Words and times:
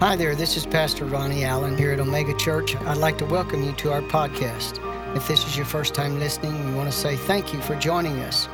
Hi 0.00 0.16
there, 0.16 0.34
this 0.34 0.56
is 0.56 0.64
Pastor 0.64 1.04
Ronnie 1.04 1.44
Allen 1.44 1.76
here 1.76 1.92
at 1.92 2.00
Omega 2.00 2.34
Church. 2.38 2.74
I'd 2.74 2.96
like 2.96 3.18
to 3.18 3.26
welcome 3.26 3.62
you 3.62 3.72
to 3.72 3.92
our 3.92 4.00
podcast. 4.00 4.80
If 5.14 5.28
this 5.28 5.46
is 5.46 5.58
your 5.58 5.66
first 5.66 5.92
time 5.92 6.18
listening, 6.18 6.64
we 6.64 6.74
want 6.74 6.90
to 6.90 6.98
say 6.98 7.16
thank 7.16 7.52
you 7.52 7.60
for 7.60 7.76
joining 7.76 8.18
us. 8.20 8.48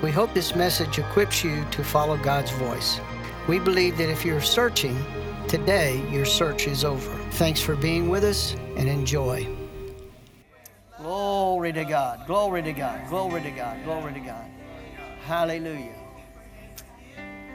We 0.00 0.12
hope 0.12 0.32
this 0.32 0.54
message 0.54 1.00
equips 1.00 1.42
you 1.42 1.64
to 1.72 1.82
follow 1.82 2.16
God's 2.16 2.52
voice. 2.52 3.00
We 3.48 3.58
believe 3.58 3.98
that 3.98 4.10
if 4.10 4.24
you're 4.24 4.40
searching, 4.40 4.96
today 5.48 6.08
your 6.08 6.24
search 6.24 6.68
is 6.68 6.84
over. 6.84 7.10
Thanks 7.32 7.60
for 7.60 7.74
being 7.74 8.08
with 8.08 8.22
us 8.22 8.54
and 8.76 8.88
enjoy. 8.88 9.48
Glory 10.98 11.72
to 11.72 11.84
God, 11.84 12.28
glory 12.28 12.62
to 12.62 12.72
God, 12.72 13.08
glory 13.08 13.42
to 13.42 13.50
God, 13.50 13.84
glory 13.84 14.14
to 14.14 14.20
God. 14.20 14.44
Hallelujah. 15.24 15.96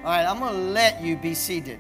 All 0.04 0.12
right, 0.12 0.26
I'm 0.26 0.40
going 0.40 0.54
to 0.54 0.60
let 0.60 1.02
you 1.02 1.16
be 1.16 1.34
seated. 1.34 1.80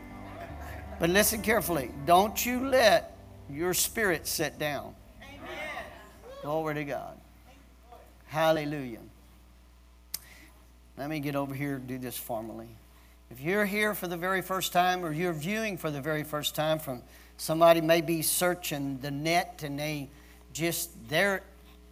But 0.99 1.09
listen 1.11 1.41
carefully. 1.41 1.91
Don't 2.05 2.43
you 2.45 2.67
let 2.67 3.15
your 3.49 3.73
spirit 3.73 4.25
sit 4.25 4.57
down. 4.57 4.95
Glory 6.41 6.75
to 6.75 6.83
God. 6.83 7.17
Hallelujah. 8.25 8.99
Let 10.97 11.09
me 11.09 11.19
get 11.19 11.35
over 11.35 11.53
here 11.53 11.75
and 11.75 11.87
do 11.87 11.97
this 11.97 12.17
formally. 12.17 12.69
If 13.29 13.41
you're 13.41 13.65
here 13.65 13.93
for 13.93 14.07
the 14.07 14.17
very 14.17 14.41
first 14.41 14.73
time 14.73 15.05
or 15.05 15.11
you're 15.11 15.33
viewing 15.33 15.77
for 15.77 15.91
the 15.91 16.01
very 16.01 16.23
first 16.23 16.55
time 16.55 16.79
from 16.79 17.03
somebody 17.37 17.81
may 17.81 18.01
be 18.01 18.21
searching 18.21 18.97
the 18.99 19.11
net 19.11 19.61
and 19.63 19.77
they 19.77 20.09
just 20.53 20.89
they're 21.09 21.43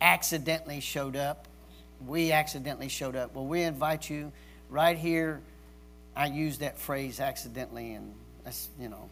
accidentally 0.02 0.80
showed 0.80 1.16
up. 1.16 1.48
We 2.06 2.32
accidentally 2.32 2.90
showed 2.90 3.16
up. 3.16 3.36
Well, 3.36 3.46
we 3.46 3.62
invite 3.62 4.10
you 4.10 4.32
right 4.70 4.98
here. 4.98 5.42
I 6.16 6.28
use 6.28 6.58
that 6.60 6.78
phrase 6.80 7.20
accidentally 7.20 7.94
and 7.94 8.14
that's, 8.46 8.70
you 8.80 8.88
know, 8.90 9.10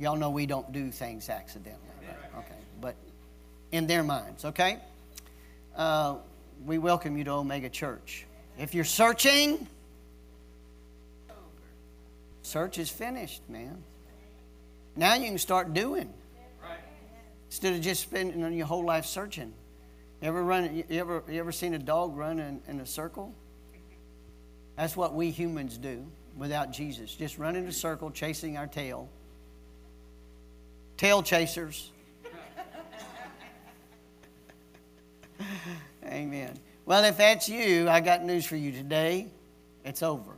y'all 0.00 0.16
know 0.16 0.30
we 0.30 0.44
don't 0.44 0.70
do 0.72 0.90
things 0.90 1.30
accidentally. 1.30 1.80
Right? 2.02 2.44
Okay. 2.44 2.58
But 2.80 2.96
in 3.70 3.86
their 3.86 4.02
minds, 4.02 4.44
okay? 4.44 4.78
Uh, 5.74 6.16
we 6.66 6.78
welcome 6.78 7.16
you 7.16 7.22
to 7.24 7.30
Omega 7.30 7.68
Church. 7.68 8.26
If 8.58 8.74
you're 8.74 8.84
searching, 8.84 9.68
search 12.42 12.78
is 12.78 12.90
finished, 12.90 13.40
man. 13.48 13.78
Now 14.96 15.14
you 15.14 15.26
can 15.26 15.38
start 15.38 15.72
doing. 15.72 16.12
Instead 17.46 17.74
of 17.74 17.80
just 17.80 18.02
spending 18.02 18.52
your 18.52 18.66
whole 18.66 18.84
life 18.84 19.06
searching. 19.06 19.54
You 20.20 20.28
ever 20.28 20.42
run? 20.42 20.84
You 20.90 21.00
ever 21.00 21.22
you 21.30 21.38
ever 21.38 21.52
seen 21.52 21.72
a 21.72 21.78
dog 21.78 22.16
run 22.16 22.40
in, 22.40 22.60
in 22.68 22.80
a 22.80 22.86
circle? 22.86 23.32
That's 24.76 24.96
what 24.96 25.14
we 25.14 25.30
humans 25.30 25.78
do 25.78 26.04
without 26.38 26.72
Jesus. 26.72 27.14
Just 27.14 27.38
run 27.38 27.56
in 27.56 27.66
a 27.66 27.72
circle, 27.72 28.10
chasing 28.10 28.56
our 28.56 28.66
tail. 28.66 29.08
Tail 30.96 31.22
chasers. 31.22 31.90
Amen. 36.04 36.54
Well, 36.86 37.04
if 37.04 37.18
that's 37.18 37.48
you, 37.48 37.88
I 37.88 38.00
got 38.00 38.24
news 38.24 38.46
for 38.46 38.56
you 38.56 38.72
today. 38.72 39.28
It's 39.84 40.02
over. 40.02 40.32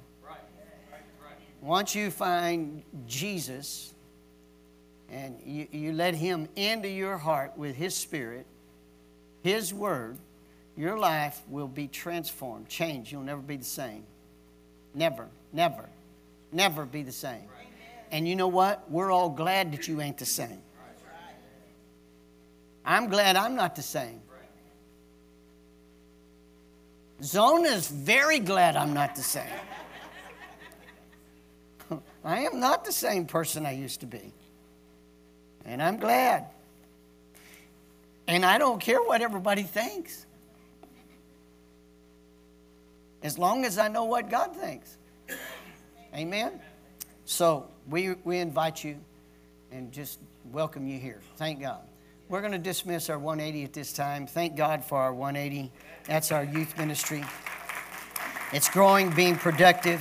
Once 1.60 1.94
you 1.94 2.10
find 2.10 2.82
Jesus 3.06 3.92
and 5.10 5.38
you, 5.44 5.68
you 5.70 5.92
let 5.92 6.14
Him 6.14 6.48
into 6.56 6.88
your 6.88 7.18
heart 7.18 7.56
with 7.56 7.76
His 7.76 7.94
Spirit, 7.94 8.46
His 9.42 9.74
Word, 9.74 10.16
your 10.76 10.98
life 10.98 11.42
will 11.48 11.68
be 11.68 11.86
transformed, 11.86 12.68
changed. 12.68 13.12
You'll 13.12 13.22
never 13.22 13.42
be 13.42 13.56
the 13.56 13.64
same. 13.64 14.04
Never, 14.94 15.28
never, 15.52 15.88
never 16.52 16.84
be 16.84 17.02
the 17.02 17.12
same. 17.12 17.42
And 18.10 18.26
you 18.26 18.36
know 18.36 18.48
what? 18.48 18.90
We're 18.90 19.10
all 19.10 19.30
glad 19.30 19.72
that 19.72 19.86
you 19.86 20.00
ain't 20.00 20.18
the 20.18 20.26
same. 20.26 20.62
I'm 22.84 23.08
glad 23.08 23.36
I'm 23.36 23.54
not 23.54 23.76
the 23.76 23.82
same. 23.82 24.20
Zona's 27.22 27.88
very 27.88 28.38
glad 28.38 28.76
I'm 28.76 28.94
not 28.94 29.14
the 29.14 29.22
same. 29.22 29.44
I 32.24 32.40
am 32.40 32.60
not 32.60 32.84
the 32.84 32.92
same 32.92 33.26
person 33.26 33.66
I 33.66 33.72
used 33.72 34.00
to 34.00 34.06
be. 34.06 34.32
And 35.64 35.82
I'm 35.82 35.98
glad. 35.98 36.46
And 38.26 38.44
I 38.44 38.58
don't 38.58 38.80
care 38.80 39.02
what 39.02 39.20
everybody 39.20 39.62
thinks. 39.62 40.24
As 43.22 43.36
long 43.38 43.64
as 43.64 43.76
I 43.76 43.88
know 43.88 44.04
what 44.04 44.30
God 44.30 44.56
thinks. 44.56 44.96
Amen? 46.14 46.60
So 47.24 47.68
we, 47.88 48.14
we 48.24 48.38
invite 48.38 48.82
you 48.82 48.96
and 49.70 49.92
just 49.92 50.18
welcome 50.52 50.86
you 50.86 50.98
here. 50.98 51.20
Thank 51.36 51.60
God. 51.60 51.82
We're 52.28 52.40
going 52.40 52.52
to 52.52 52.58
dismiss 52.58 53.08
our 53.10 53.18
180 53.18 53.64
at 53.64 53.72
this 53.72 53.92
time. 53.92 54.26
Thank 54.26 54.56
God 54.56 54.84
for 54.84 54.98
our 54.98 55.14
180. 55.14 55.70
That's 56.06 56.32
our 56.32 56.44
youth 56.44 56.76
ministry. 56.76 57.24
It's 58.52 58.68
growing, 58.68 59.10
being 59.10 59.36
productive. 59.36 60.00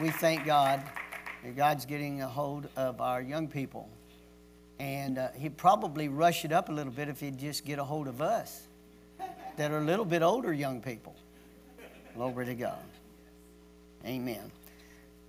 We 0.00 0.10
thank 0.10 0.44
God 0.46 0.82
that 1.44 1.56
God's 1.56 1.84
getting 1.84 2.22
a 2.22 2.28
hold 2.28 2.68
of 2.76 3.00
our 3.00 3.20
young 3.20 3.48
people. 3.48 3.88
And 4.78 5.18
uh, 5.18 5.28
he'd 5.36 5.56
probably 5.56 6.08
rush 6.08 6.44
it 6.44 6.52
up 6.52 6.68
a 6.68 6.72
little 6.72 6.92
bit 6.92 7.08
if 7.08 7.20
he'd 7.20 7.38
just 7.38 7.64
get 7.64 7.78
a 7.78 7.84
hold 7.84 8.08
of 8.08 8.22
us 8.22 8.62
that 9.56 9.70
are 9.70 9.78
a 9.78 9.84
little 9.84 10.04
bit 10.04 10.22
older 10.22 10.52
young 10.52 10.80
people. 10.80 11.14
Glory 12.14 12.46
to 12.46 12.54
God. 12.54 12.78
Amen. 14.04 14.50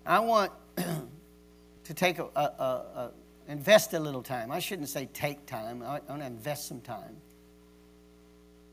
I 0.05 0.19
want 0.19 0.51
to 0.77 1.93
take 1.93 2.19
a, 2.19 2.25
a, 2.35 2.41
a 2.41 3.11
invest 3.47 3.93
a 3.93 3.99
little 3.99 4.23
time. 4.23 4.51
I 4.51 4.59
shouldn't 4.59 4.89
say 4.89 5.07
take 5.13 5.45
time, 5.45 5.81
I 5.83 5.99
want 6.07 6.21
to 6.21 6.25
invest 6.25 6.67
some 6.67 6.81
time. 6.81 7.15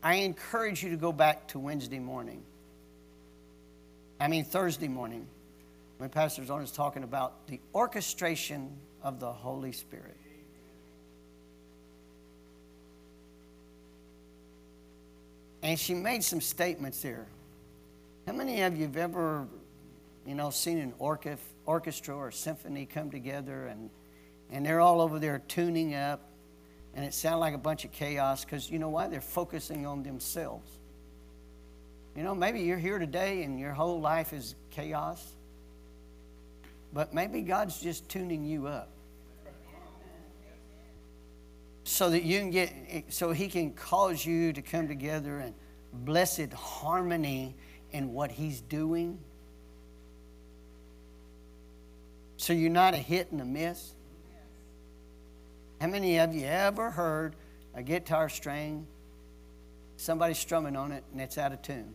I 0.03 0.15
encourage 0.15 0.83
you 0.83 0.89
to 0.89 0.97
go 0.97 1.11
back 1.11 1.47
to 1.49 1.59
Wednesday 1.59 1.99
morning. 1.99 2.41
I 4.19 4.27
mean, 4.27 4.43
Thursday 4.43 4.87
morning, 4.87 5.27
when 5.97 6.09
Pastor 6.09 6.43
Zona 6.45 6.63
is 6.63 6.71
talking 6.71 7.03
about 7.03 7.47
the 7.47 7.59
orchestration 7.75 8.71
of 9.03 9.19
the 9.19 9.31
Holy 9.31 9.71
Spirit. 9.71 10.17
And 15.63 15.79
she 15.79 15.93
made 15.93 16.23
some 16.23 16.41
statements 16.41 17.01
there. 17.01 17.27
How 18.25 18.33
many 18.33 18.61
of 18.61 18.75
you 18.75 18.83
have 18.83 18.97
ever, 18.97 19.47
you 20.25 20.35
know, 20.35 20.49
seen 20.49 20.77
an 20.77 20.93
orchestra 21.65 22.15
or 22.15 22.31
symphony 22.31 22.85
come 22.85 23.09
together 23.09 23.67
and 23.67 23.89
and 24.51 24.65
they're 24.65 24.81
all 24.81 24.99
over 24.99 25.17
there 25.17 25.39
tuning 25.47 25.95
up, 25.95 26.29
and 26.93 27.05
it 27.05 27.13
sounds 27.13 27.39
like 27.39 27.53
a 27.53 27.57
bunch 27.57 27.85
of 27.85 27.91
chaos 27.91 28.43
because 28.43 28.69
you 28.69 28.79
know 28.79 28.89
why? 28.89 29.07
They're 29.07 29.21
focusing 29.21 29.85
on 29.85 30.03
themselves. 30.03 30.69
You 32.15 32.23
know, 32.23 32.35
maybe 32.35 32.59
you're 32.59 32.77
here 32.77 32.99
today 32.99 33.43
and 33.43 33.57
your 33.57 33.71
whole 33.71 34.01
life 34.01 34.33
is 34.33 34.55
chaos, 34.69 35.25
but 36.93 37.13
maybe 37.13 37.41
God's 37.41 37.79
just 37.79 38.09
tuning 38.09 38.43
you 38.43 38.67
up 38.67 38.89
so 41.85 42.09
that 42.09 42.23
you 42.23 42.39
can 42.39 42.51
get, 42.51 42.73
so 43.07 43.31
He 43.31 43.47
can 43.47 43.71
cause 43.71 44.25
you 44.25 44.51
to 44.51 44.61
come 44.61 44.89
together 44.89 45.39
in 45.39 45.53
blessed 45.93 46.51
harmony 46.51 47.55
in 47.93 48.11
what 48.11 48.31
He's 48.31 48.59
doing. 48.59 49.17
So 52.41 52.53
you're 52.53 52.71
not 52.71 52.95
a 52.95 52.97
hit 52.97 53.31
and 53.31 53.39
a 53.39 53.45
miss. 53.45 53.93
How 55.79 55.85
many 55.85 56.17
of 56.17 56.33
you 56.33 56.47
ever 56.47 56.89
heard 56.89 57.35
a 57.75 57.83
guitar 57.83 58.29
string, 58.29 58.87
somebody 59.95 60.33
strumming 60.33 60.75
on 60.75 60.91
it, 60.91 61.03
and 61.11 61.21
it's 61.21 61.37
out 61.37 61.53
of 61.53 61.61
tune? 61.61 61.93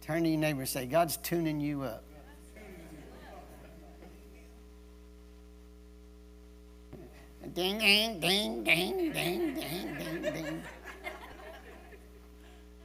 Turn 0.00 0.24
to 0.24 0.28
your 0.28 0.40
neighbor 0.40 0.62
and 0.62 0.68
say, 0.68 0.86
God's 0.86 1.18
tuning 1.18 1.60
you 1.60 1.82
up. 1.82 2.02
Ding, 7.54 7.78
ding, 7.78 8.18
ding, 8.18 8.64
ding, 8.64 9.12
ding, 9.12 9.54
ding, 9.54 9.94
ding, 9.94 10.22
ding. 10.22 10.62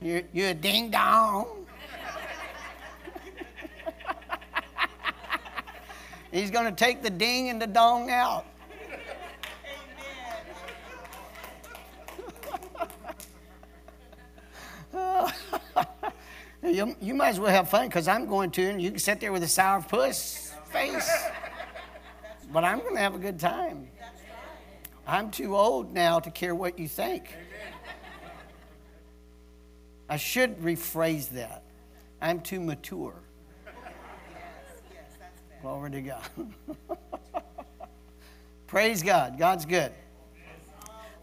You're, 0.04 0.22
you're 0.34 0.50
a 0.50 0.54
ding 0.54 0.92
dong. 0.92 1.67
He's 6.32 6.52
going 6.52 6.66
to 6.66 6.72
take 6.72 7.02
the 7.02 7.10
ding 7.10 7.50
and 7.50 7.62
the 7.62 7.68
dong 7.68 8.10
out. 8.12 8.46
you, 16.64 16.96
you 17.02 17.14
might 17.14 17.30
as 17.30 17.40
well 17.40 17.52
have 17.52 17.70
fun 17.70 17.88
because 17.88 18.08
I'm 18.08 18.26
going 18.26 18.52
to, 18.52 18.70
and 18.70 18.82
you 18.82 18.92
can 18.92 19.00
sit 19.00 19.20
there 19.20 19.32
with 19.32 19.44
a 19.44 19.48
sour 19.48 19.82
puss 19.82 20.54
face. 20.72 21.10
But 22.52 22.64
I'm 22.64 22.80
going 22.80 22.96
to 22.96 23.02
have 23.02 23.16
a 23.16 23.20
good 23.20 23.40
time. 23.40 23.88
I'm 25.06 25.32
too 25.32 25.56
old 25.56 25.94
now 25.94 26.20
to 26.20 26.30
care 26.30 26.54
what 26.54 26.78
you 26.78 26.88
think. 26.88 27.34
I 30.10 30.18
should 30.18 30.60
rephrase 30.60 31.30
that. 31.30 31.64
I'm 32.22 32.42
too 32.42 32.60
mature. 32.60 33.16
Glory 35.68 35.92
to 35.92 36.02
God. 36.02 36.22
Praise 38.68 39.04
God. 39.04 39.38
God's 39.38 39.66
good. 39.66 39.92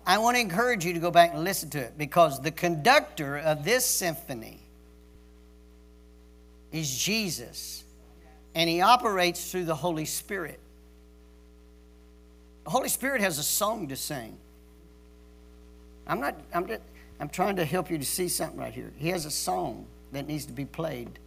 I 0.06 0.18
want 0.18 0.36
to 0.36 0.40
encourage 0.42 0.84
you 0.84 0.92
to 0.92 0.98
go 0.98 1.10
back 1.10 1.32
and 1.32 1.44
listen 1.44 1.70
to 1.70 1.78
it 1.78 1.96
because 1.96 2.42
the 2.42 2.50
conductor 2.50 3.38
of 3.38 3.64
this 3.64 3.86
symphony 3.86 4.60
is 6.72 6.94
Jesus, 6.94 7.84
and 8.54 8.68
he 8.68 8.82
operates 8.82 9.50
through 9.50 9.64
the 9.64 9.74
Holy 9.74 10.04
Spirit. 10.04 10.60
The 12.64 12.70
Holy 12.70 12.90
Spirit 12.90 13.22
has 13.22 13.38
a 13.38 13.42
song 13.42 13.88
to 13.88 13.96
sing. 13.96 14.36
I'm 16.06 16.20
not, 16.20 16.34
I'm, 16.52 16.66
just, 16.66 16.82
I'm 17.18 17.30
trying 17.30 17.56
to 17.56 17.64
help 17.64 17.90
you 17.90 17.96
to 17.96 18.04
see 18.04 18.28
something 18.28 18.60
right 18.60 18.74
here. 18.74 18.92
He 18.98 19.08
has 19.08 19.24
a 19.24 19.30
song 19.30 19.86
that 20.12 20.28
needs 20.28 20.44
to 20.44 20.52
be 20.52 20.66
played. 20.66 21.18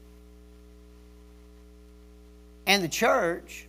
And 2.67 2.83
the 2.83 2.89
church, 2.89 3.65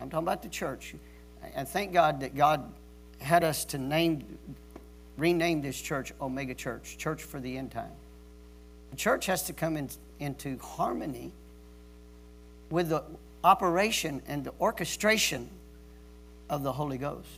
I'm 0.00 0.08
talking 0.08 0.26
about 0.26 0.42
the 0.42 0.48
church, 0.48 0.94
and 1.54 1.68
thank 1.68 1.92
God 1.92 2.20
that 2.20 2.34
God 2.34 2.72
had 3.18 3.44
us 3.44 3.66
to 3.66 3.78
name, 3.78 4.24
rename 5.18 5.60
this 5.60 5.80
church 5.80 6.12
Omega 6.20 6.54
Church, 6.54 6.96
Church 6.96 7.22
for 7.22 7.38
the 7.38 7.56
End 7.56 7.70
Time. 7.70 7.92
The 8.90 8.96
church 8.96 9.26
has 9.26 9.42
to 9.44 9.52
come 9.52 9.76
in, 9.76 9.90
into 10.18 10.58
harmony 10.58 11.32
with 12.70 12.88
the 12.88 13.04
operation 13.44 14.22
and 14.26 14.42
the 14.42 14.54
orchestration 14.58 15.50
of 16.48 16.62
the 16.62 16.72
Holy 16.72 16.96
Ghost. 16.96 17.28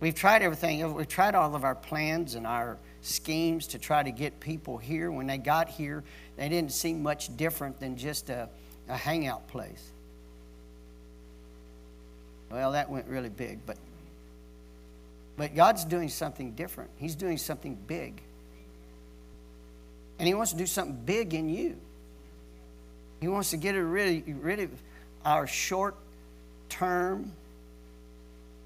We've 0.00 0.14
tried 0.14 0.42
everything. 0.42 0.94
We've 0.94 1.08
tried 1.08 1.34
all 1.34 1.54
of 1.54 1.64
our 1.64 1.74
plans 1.74 2.34
and 2.34 2.46
our 2.46 2.78
schemes 3.02 3.68
to 3.68 3.78
try 3.78 4.02
to 4.02 4.10
get 4.10 4.40
people 4.40 4.78
here. 4.78 5.10
When 5.10 5.26
they 5.26 5.38
got 5.38 5.68
here, 5.68 6.04
they 6.36 6.48
didn't 6.48 6.72
seem 6.72 7.02
much 7.02 7.36
different 7.36 7.78
than 7.80 7.96
just 7.96 8.30
a, 8.30 8.48
a 8.88 8.96
hangout 8.96 9.46
place. 9.48 9.90
Well, 12.50 12.72
that 12.72 12.90
went 12.90 13.06
really 13.06 13.28
big, 13.30 13.58
but 13.66 13.76
but 15.36 15.54
God's 15.54 15.84
doing 15.84 16.08
something 16.08 16.52
different. 16.52 16.90
He's 16.96 17.14
doing 17.14 17.38
something 17.38 17.76
big. 17.86 18.20
And 20.18 20.28
he 20.28 20.34
wants 20.34 20.52
to 20.52 20.58
do 20.58 20.66
something 20.66 20.96
big 21.04 21.34
in 21.34 21.48
you. 21.48 21.76
He 23.20 23.28
wants 23.28 23.50
to 23.50 23.56
get 23.56 23.72
rid 23.72 24.28
of, 24.28 24.44
rid 24.44 24.60
of 24.60 24.70
our 25.24 25.46
short 25.46 25.96
term, 26.68 27.32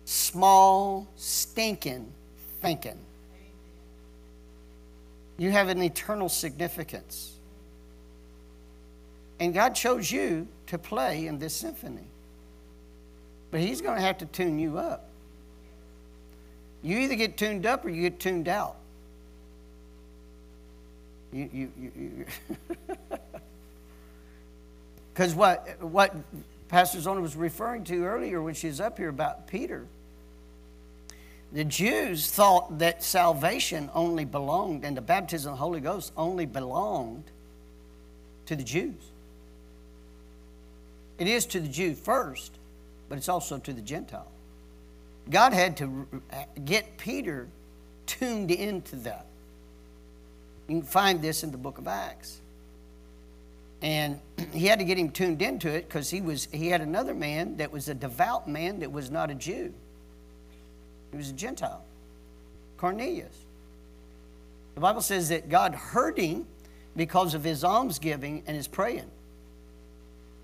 small, 0.05 1.07
stinking 1.17 2.13
thinking. 2.61 2.99
You 5.39 5.53
have 5.53 5.69
an 5.69 5.81
eternal 5.83 6.29
significance. 6.29 7.38
And 9.41 9.55
God 9.55 9.75
chose 9.75 10.11
you 10.11 10.49
to 10.67 10.79
play 10.79 11.27
in 11.27 11.39
this 11.39 11.55
symphony. 11.55 12.07
But 13.51 13.61
He's 13.61 13.81
going 13.81 13.97
to 13.97 14.03
have 14.03 14.19
to 14.19 14.27
tune 14.27 14.59
you 14.59 14.79
up. 14.79 15.09
You 16.83 16.99
either 16.99 17.15
get 17.15 17.37
tuned 17.37 17.67
up 17.67 17.85
or 17.85 17.89
you 17.89 18.03
get 18.03 18.21
tuned 18.21 18.49
out. 18.49 18.77
You, 21.33 21.51
you, 21.53 21.73
you, 21.79 22.27
Because 25.13 25.35
what, 25.35 25.83
what 25.83 26.15
Pastor 26.69 27.01
Zona 27.01 27.21
was 27.21 27.37
referring 27.37 27.85
to 27.85 28.05
earlier 28.05 28.41
when 28.41 28.55
she's 28.55 28.81
up 28.81 28.99
here 28.99 29.09
about 29.09 29.47
Peter, 29.47 29.87
the 31.53 31.65
Jews 31.65 32.31
thought 32.31 32.79
that 32.79 33.03
salvation 33.03 33.91
only 33.95 34.25
belonged 34.25 34.85
and 34.85 34.97
the 34.97 35.03
baptism 35.03 35.53
of 35.53 35.59
the 35.59 35.63
Holy 35.63 35.81
Ghost 35.81 36.13
only 36.17 36.47
belonged 36.47 37.25
to 38.47 38.57
the 38.57 38.65
Jews. 38.65 38.95
It 41.19 41.27
is 41.27 41.47
to 41.47 41.61
the 41.61 41.69
Jew 41.69 41.95
first, 41.95 42.53
but 43.09 43.19
it's 43.19 43.29
also 43.29 43.59
to 43.59 43.73
the 43.73 43.83
Gentile. 43.83 44.31
God 45.31 45.53
had 45.53 45.77
to 45.79 46.07
get 46.65 46.97
Peter 46.97 47.49
tuned 48.07 48.51
into 48.51 48.97
that. 48.97 49.27
You 50.69 50.81
can 50.81 50.83
find 50.83 51.21
this 51.21 51.43
in 51.43 51.51
the 51.51 51.59
book 51.59 51.79
of 51.79 51.89
Acts. 51.89 52.41
And 53.81 54.21
he 54.53 54.67
had 54.67 54.79
to 54.81 54.85
get 54.85 54.99
him 54.99 55.11
tuned 55.11 55.41
into 55.41 55.69
it 55.69 55.89
because 55.89 56.11
he 56.11 56.21
was 56.21 56.49
he 56.51 56.69
had 56.69 56.81
another 56.81 57.15
man 57.15 57.59
that 57.59 57.71
was 57.71 57.89
a 57.89 57.95
devout 57.95 58.49
man 58.49 58.81
that 58.81 58.91
was 58.91 59.11
not 59.11 59.31
a 59.31 59.35
Jew. 59.35 59.73
He 61.13 61.17
was 61.17 61.31
a 61.31 61.35
Gentile. 61.35 61.85
Cornelius. 62.77 63.45
The 64.75 64.81
Bible 64.81 65.01
says 65.01 65.29
that 65.29 65.49
God 65.49 65.75
heard 65.75 66.19
him 66.19 66.47
because 66.97 67.35
of 67.35 67.45
his 67.45 67.65
almsgiving 67.65 68.43
and 68.47 68.57
his 68.57 68.67
praying. 68.67 69.11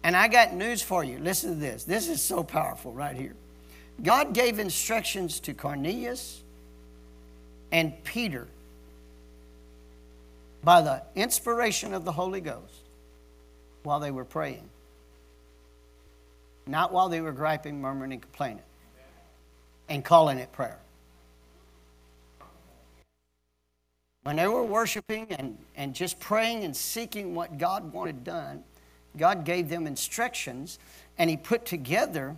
And 0.05 0.15
I 0.15 0.29
got 0.29 0.53
news 0.53 0.83
for 0.83 1.03
you. 1.03 1.19
Listen 1.19 1.55
to 1.55 1.57
this. 1.57 1.85
This 1.85 2.09
is 2.09 2.21
so 2.21 2.45
powerful 2.45 2.93
right 2.93 3.17
here. 3.17 3.35
God 4.03 4.35
gave 4.35 4.59
instructions 4.59 5.41
to 5.41 5.55
Cornelius 5.55 6.43
and 7.73 7.93
Peter 8.05 8.47
by 10.63 10.83
the 10.83 11.03
inspiration 11.15 11.95
of 11.95 12.05
the 12.05 12.13
Holy 12.13 12.43
Ghost 12.43 12.83
while 13.83 13.99
they 13.99 14.11
were 14.11 14.27
praying, 14.27 14.69
not 16.67 16.93
while 16.93 17.09
they 17.09 17.23
were 17.23 17.33
griping, 17.33 17.81
murmuring, 17.81 18.13
and 18.13 18.21
complaining 18.21 18.63
and 19.89 20.05
calling 20.05 20.39
it 20.39 20.53
prayer. 20.53 20.79
When 24.23 24.37
they 24.37 24.49
were 24.49 24.65
worshiping 24.65 25.29
and, 25.31 25.57
and 25.77 25.95
just 25.95 26.21
praying 26.21 26.65
and 26.65 26.77
seeking 26.77 27.35
what 27.35 27.57
God 27.59 27.93
wanted 27.93 28.25
done, 28.25 28.65
God 29.17 29.45
gave 29.45 29.69
them 29.69 29.87
instructions 29.87 30.79
and 31.19 31.31
He 31.31 31.37
put 31.37 31.65
together 31.65 32.37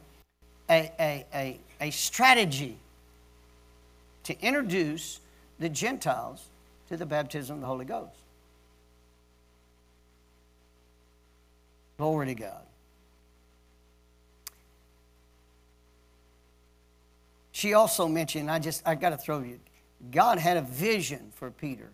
a, 0.69 0.91
a, 0.99 1.27
a, 1.35 1.61
a 1.81 1.91
strategy 1.91 2.77
to 4.25 4.41
introduce 4.41 5.21
the 5.59 5.69
Gentiles 5.69 6.45
to 6.89 6.97
the 6.97 7.07
baptism 7.07 7.57
of 7.57 7.61
the 7.61 7.67
Holy 7.67 7.85
Ghost. 7.85 8.17
Glory 11.97 12.27
to 12.27 12.35
God. 12.35 12.63
She 17.53 17.73
also 17.73 18.07
mentioned, 18.07 18.51
I 18.51 18.59
just, 18.59 18.83
I 18.87 18.95
got 18.97 19.11
to 19.11 19.17
throw 19.17 19.41
you, 19.41 19.59
God 20.11 20.39
had 20.39 20.59
a 20.59 20.63
vision 20.63 21.33
for 21.35 21.51
Peter. 21.51 21.89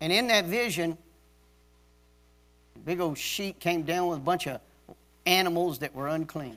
And 0.00 0.12
in 0.12 0.28
that 0.28 0.44
vision, 0.44 0.96
big 2.84 3.00
old 3.00 3.18
sheet 3.18 3.58
came 3.60 3.82
down 3.82 4.08
with 4.08 4.18
a 4.18 4.22
bunch 4.22 4.46
of 4.46 4.60
animals 5.24 5.78
that 5.80 5.94
were 5.94 6.08
unclean. 6.08 6.56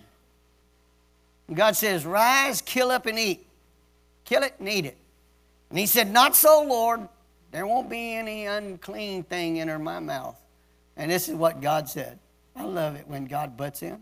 And 1.48 1.58
God 1.58 1.76
says, 1.76 2.06
Rise, 2.06 2.62
kill 2.62 2.92
up 2.92 3.06
and 3.06 3.18
eat. 3.18 3.46
Kill 4.26 4.44
it 4.44 4.54
and 4.60 4.70
eat 4.70 4.86
it. 4.86 4.98
And 5.70 5.80
he 5.80 5.86
said, 5.86 6.12
Not 6.12 6.36
so, 6.36 6.64
Lord. 6.64 7.08
There 7.52 7.66
won't 7.66 7.90
be 7.90 8.14
any 8.14 8.46
unclean 8.46 9.24
thing 9.24 9.60
enter 9.60 9.80
my 9.80 10.00
mouth. 10.00 10.40
And 10.96 11.10
this 11.10 11.30
is 11.30 11.36
what 11.36 11.62
God 11.62 11.90
said. 11.90 12.20
I 12.56 12.64
love 12.64 12.96
it 12.96 13.08
when 13.08 13.26
God 13.26 13.58
butts 13.58 13.82
in 13.82 14.00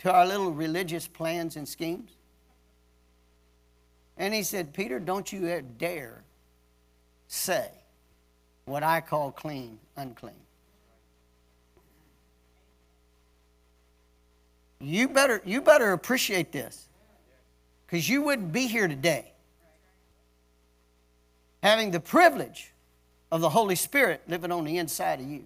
to 0.00 0.12
our 0.12 0.26
little 0.26 0.52
religious 0.52 1.06
plans 1.06 1.56
and 1.56 1.66
schemes. 1.66 2.10
And 4.18 4.34
he 4.34 4.42
said, 4.42 4.74
Peter, 4.74 4.98
don't 4.98 5.32
you 5.32 5.62
dare 5.78 6.22
say 7.28 7.70
what 8.64 8.82
I 8.82 9.00
call 9.00 9.32
clean, 9.32 9.78
unclean. 9.96 10.34
You 14.80 15.08
better, 15.08 15.40
you 15.44 15.60
better 15.60 15.92
appreciate 15.92 16.50
this 16.52 16.88
because 17.86 18.08
you 18.08 18.22
wouldn't 18.22 18.52
be 18.52 18.66
here 18.66 18.88
today 18.88 19.32
having 21.62 21.92
the 21.92 22.00
privilege 22.00 22.72
of 23.30 23.40
the 23.40 23.48
Holy 23.48 23.76
Spirit 23.76 24.22
living 24.28 24.50
on 24.50 24.64
the 24.64 24.78
inside 24.78 25.20
of 25.20 25.26
you. 25.26 25.44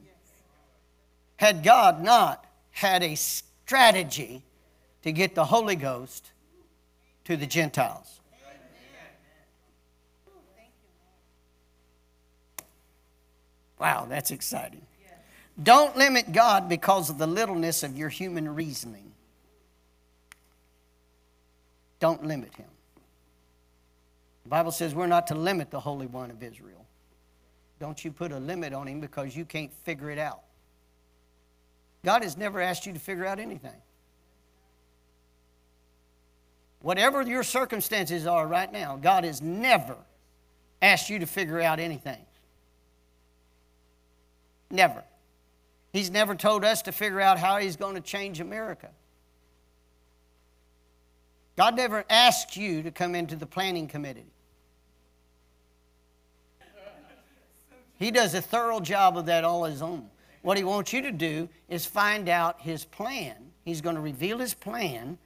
Had 1.37 1.62
God 1.62 2.02
not 2.02 2.46
had 2.70 3.02
a 3.02 3.14
strategy 3.14 4.42
to 5.02 5.12
get 5.12 5.35
the 5.35 5.44
Holy 5.44 5.76
Ghost 5.76 6.32
to 7.25 7.37
the 7.37 7.46
Gentiles. 7.46 8.15
Wow, 13.78 14.06
that's 14.09 14.30
exciting. 14.30 14.83
Don't 15.62 15.97
limit 15.97 16.33
God 16.33 16.68
because 16.68 17.09
of 17.09 17.18
the 17.18 17.26
littleness 17.26 17.83
of 17.83 17.97
your 17.97 18.09
human 18.09 18.54
reasoning. 18.54 19.12
Don't 21.99 22.25
limit 22.25 22.54
him. 22.54 22.66
The 24.45 24.50
Bible 24.50 24.71
says 24.71 24.95
we're 24.95 25.06
not 25.06 25.26
to 25.28 25.35
limit 25.35 25.71
the 25.71 25.80
Holy 25.80 26.06
One 26.06 26.30
of 26.30 26.42
Israel. 26.42 26.85
Don't 27.80 28.04
you 28.04 28.12
put 28.12 28.33
a 28.33 28.38
limit 28.38 28.73
on 28.73 28.87
him 28.87 29.00
because 29.00 29.35
you 29.35 29.45
can't 29.45 29.73
figure 29.85 30.11
it 30.11 30.18
out. 30.18 30.40
God 32.04 32.23
has 32.23 32.37
never 32.37 32.61
asked 32.61 32.87
you 32.87 32.92
to 32.92 32.99
figure 32.99 33.26
out 33.26 33.38
anything. 33.38 33.80
Whatever 36.80 37.23
your 37.23 37.42
circumstances 37.42 38.26
are 38.26 38.47
right 38.47 38.71
now, 38.71 38.97
God 38.97 39.25
has 39.25 39.40
never 39.42 39.97
asked 40.83 41.11
you 41.11 41.18
to 41.18 41.26
figure 41.26 41.61
out 41.61 41.80
anything. 41.80 42.25
Never. 44.70 45.04
He's 45.92 46.11
never 46.11 46.35
told 46.35 46.64
us 46.64 46.82
to 46.82 46.92
figure 46.92 47.20
out 47.20 47.38
how 47.38 47.58
He's 47.58 47.76
going 47.76 47.94
to 47.94 48.00
change 48.00 48.40
America. 48.40 48.90
God 51.56 51.75
never 51.75 52.04
asked 52.11 52.56
you 52.56 52.82
to 52.82 52.90
come 52.90 53.14
into 53.14 53.35
the 53.35 53.46
planning 53.46 53.88
committee. 53.88 54.26
He 57.99 58.11
does 58.11 58.35
a 58.35 58.42
thorough 58.42 58.80
job 58.80 59.16
of 59.16 59.26
that 59.26 59.42
all 59.42 59.64
his 59.64 59.80
own. 59.80 60.08
What 60.42 60.58
he 60.58 60.64
wants 60.64 60.92
you 60.92 61.00
to 61.02 61.12
do 61.12 61.49
is 61.68 61.87
find 61.87 62.28
out 62.28 62.61
his 62.61 62.85
plan. 62.85 63.35
He's 63.64 63.80
going 63.80 63.96
to 63.96 64.02
reveal 64.02 64.38
his 64.38 64.54
plan, 64.54 65.18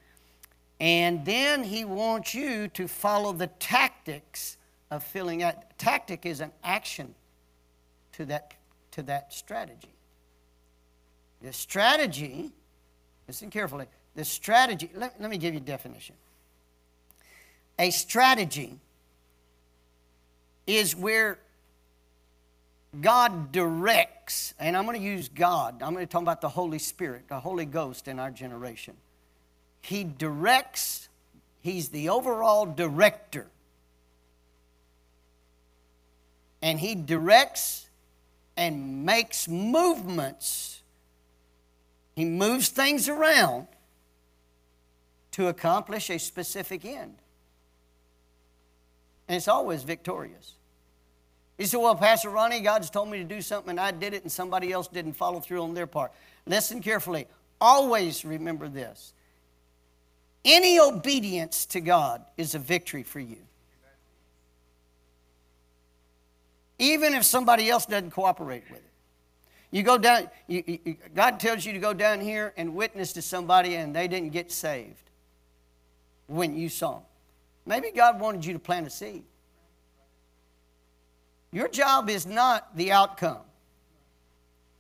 and 0.78 1.25
then 1.26 1.64
he 1.64 1.85
wants 1.85 2.35
you 2.35 2.68
to 2.68 2.88
follow 2.88 3.32
the 3.32 3.49
tactics 3.49 4.56
of 4.90 5.02
filling 5.02 5.42
out. 5.42 5.76
Tactic 5.78 6.25
is 6.25 6.40
an 6.40 6.52
action 6.64 7.14
to 8.12 8.25
that, 8.26 8.54
to 8.92 9.02
that 9.04 9.32
strategy. 9.32 9.94
The 11.42 11.52
strategy, 11.52 12.50
listen 13.26 13.50
carefully, 13.50 13.87
the 14.14 14.25
strategy, 14.25 14.90
let, 14.94 15.20
let 15.20 15.30
me 15.30 15.38
give 15.38 15.54
you 15.54 15.61
a 15.61 15.62
definition. 15.62 16.14
A 17.78 17.90
strategy 17.90 18.76
is 20.66 20.94
where 20.94 21.38
God 23.00 23.52
directs, 23.52 24.52
and 24.59 24.76
I'm 24.76 24.85
going 24.85 24.99
to 24.99 25.04
use 25.04 25.28
God, 25.28 25.82
I'm 25.82 25.94
going 25.94 26.06
to 26.06 26.11
talk 26.11 26.23
about 26.23 26.40
the 26.40 26.49
Holy 26.49 26.78
Spirit, 26.78 27.28
the 27.28 27.40
Holy 27.40 27.64
Ghost 27.64 28.09
in 28.09 28.18
our 28.18 28.30
generation. 28.30 28.94
He 29.80 30.04
directs, 30.04 31.09
He's 31.62 31.90
the 31.90 32.09
overall 32.09 32.66
director. 32.66 33.47
And 36.61 36.80
He 36.80 36.94
directs 36.94 37.88
and 38.57 39.04
makes 39.04 39.49
movements. 39.49 40.83
He 42.14 42.25
moves 42.25 42.69
things 42.69 43.09
around 43.09 43.66
to 45.33 45.49
accomplish 45.49 46.11
a 46.11 46.19
specific 46.19 46.85
end. 46.85 47.14
And 49.28 49.37
it's 49.37 49.49
always 49.49 49.83
victorious. 49.83 50.54
You 51.57 51.66
say, 51.66 51.76
well, 51.76 51.95
Pastor 51.95 52.30
Ronnie, 52.30 52.61
God's 52.61 52.90
told 52.90 53.11
me 53.11 53.19
to 53.19 53.25
do 53.25 53.40
something 53.42 53.71
and 53.71 53.80
I 53.80 53.90
did 53.90 54.14
it 54.14 54.23
and 54.23 54.33
somebody 54.33 54.73
else 54.73 54.88
didn't 54.88 55.12
follow 55.12 55.40
through 55.40 55.62
on 55.62 55.75
their 55.75 55.87
part. 55.87 56.12
Listen 56.47 56.80
carefully. 56.80 57.26
Always 57.61 58.25
remember 58.25 58.69
this 58.69 59.12
any 60.45 60.80
obedience 60.80 61.66
to 61.66 61.80
God 61.80 62.25
is 62.37 62.54
a 62.54 62.59
victory 62.59 63.02
for 63.02 63.21
you. 63.21 63.37
Even 66.80 67.12
if 67.12 67.25
somebody 67.25 67.68
else 67.68 67.84
doesn't 67.84 68.10
cooperate 68.10 68.64
with 68.70 68.80
it. 68.80 68.84
You 69.70 69.82
go 69.82 69.99
down, 69.99 70.28
you, 70.49 70.64
you, 70.66 70.96
God 71.14 71.38
tells 71.38 71.64
you 71.64 71.75
to 71.75 71.78
go 71.78 71.92
down 71.92 72.20
here 72.20 72.52
and 72.56 72.75
witness 72.75 73.12
to 73.12 73.22
somebody 73.22 73.76
and 73.76 73.94
they 73.94 74.08
didn't 74.08 74.30
get 74.30 74.50
saved 74.50 75.10
when 76.26 76.56
you 76.56 76.70
saw 76.70 76.94
them. 76.94 77.02
Maybe 77.66 77.90
God 77.94 78.18
wanted 78.18 78.44
you 78.46 78.54
to 78.54 78.58
plant 78.58 78.87
a 78.87 78.90
seed. 78.90 79.25
Your 81.52 81.68
job 81.68 82.08
is 82.08 82.26
not 82.26 82.75
the 82.76 82.92
outcome. 82.92 83.42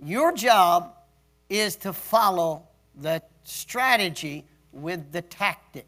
Your 0.02 0.32
job 0.32 0.94
is 1.50 1.76
to 1.76 1.92
follow 1.92 2.62
the 2.98 3.22
strategy 3.44 4.46
with 4.72 5.12
the 5.12 5.20
tactic. 5.20 5.86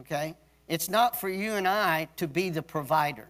Okay? 0.00 0.34
It's 0.72 0.88
not 0.88 1.20
for 1.20 1.28
you 1.28 1.52
and 1.52 1.68
I 1.68 2.08
to 2.16 2.26
be 2.26 2.48
the 2.48 2.62
provider. 2.62 3.28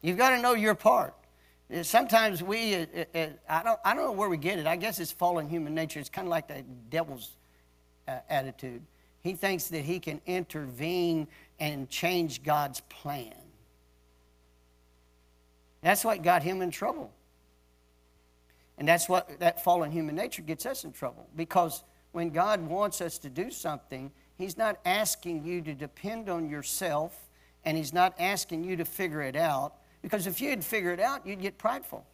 You've 0.00 0.16
got 0.16 0.30
to 0.30 0.40
know 0.40 0.54
your 0.54 0.74
part. 0.74 1.14
Sometimes 1.82 2.42
we, 2.42 2.74
uh, 2.76 2.86
uh, 3.14 3.26
I, 3.46 3.62
don't, 3.62 3.78
I 3.84 3.94
don't 3.94 4.04
know 4.06 4.12
where 4.12 4.30
we 4.30 4.38
get 4.38 4.58
it. 4.58 4.66
I 4.66 4.76
guess 4.76 5.00
it's 5.00 5.12
fallen 5.12 5.50
human 5.50 5.74
nature. 5.74 6.00
It's 6.00 6.08
kind 6.08 6.26
of 6.26 6.30
like 6.30 6.48
the 6.48 6.64
devil's 6.88 7.32
uh, 8.08 8.20
attitude. 8.30 8.80
He 9.20 9.34
thinks 9.34 9.68
that 9.68 9.84
he 9.84 10.00
can 10.00 10.22
intervene 10.24 11.28
and 11.60 11.90
change 11.90 12.42
God's 12.42 12.80
plan. 12.88 13.34
That's 15.82 16.06
what 16.06 16.22
got 16.22 16.42
him 16.42 16.62
in 16.62 16.70
trouble. 16.70 17.12
And 18.78 18.88
that's 18.88 19.10
what 19.10 19.40
that 19.40 19.62
fallen 19.62 19.90
human 19.90 20.16
nature 20.16 20.40
gets 20.40 20.64
us 20.64 20.84
in 20.84 20.92
trouble. 20.92 21.28
Because 21.36 21.84
when 22.12 22.30
God 22.30 22.66
wants 22.66 23.00
us 23.00 23.18
to 23.18 23.30
do 23.30 23.50
something, 23.50 24.12
He's 24.36 24.56
not 24.56 24.78
asking 24.84 25.44
you 25.44 25.60
to 25.62 25.74
depend 25.74 26.28
on 26.28 26.48
yourself 26.48 27.28
and 27.64 27.76
He's 27.76 27.92
not 27.92 28.14
asking 28.18 28.64
you 28.64 28.76
to 28.76 28.84
figure 28.84 29.22
it 29.22 29.36
out. 29.36 29.74
Because 30.02 30.26
if 30.26 30.40
you'd 30.40 30.64
figure 30.64 30.92
it 30.92 31.00
out, 31.00 31.26
you'd 31.26 31.40
get 31.40 31.58
prideful. 31.58 32.04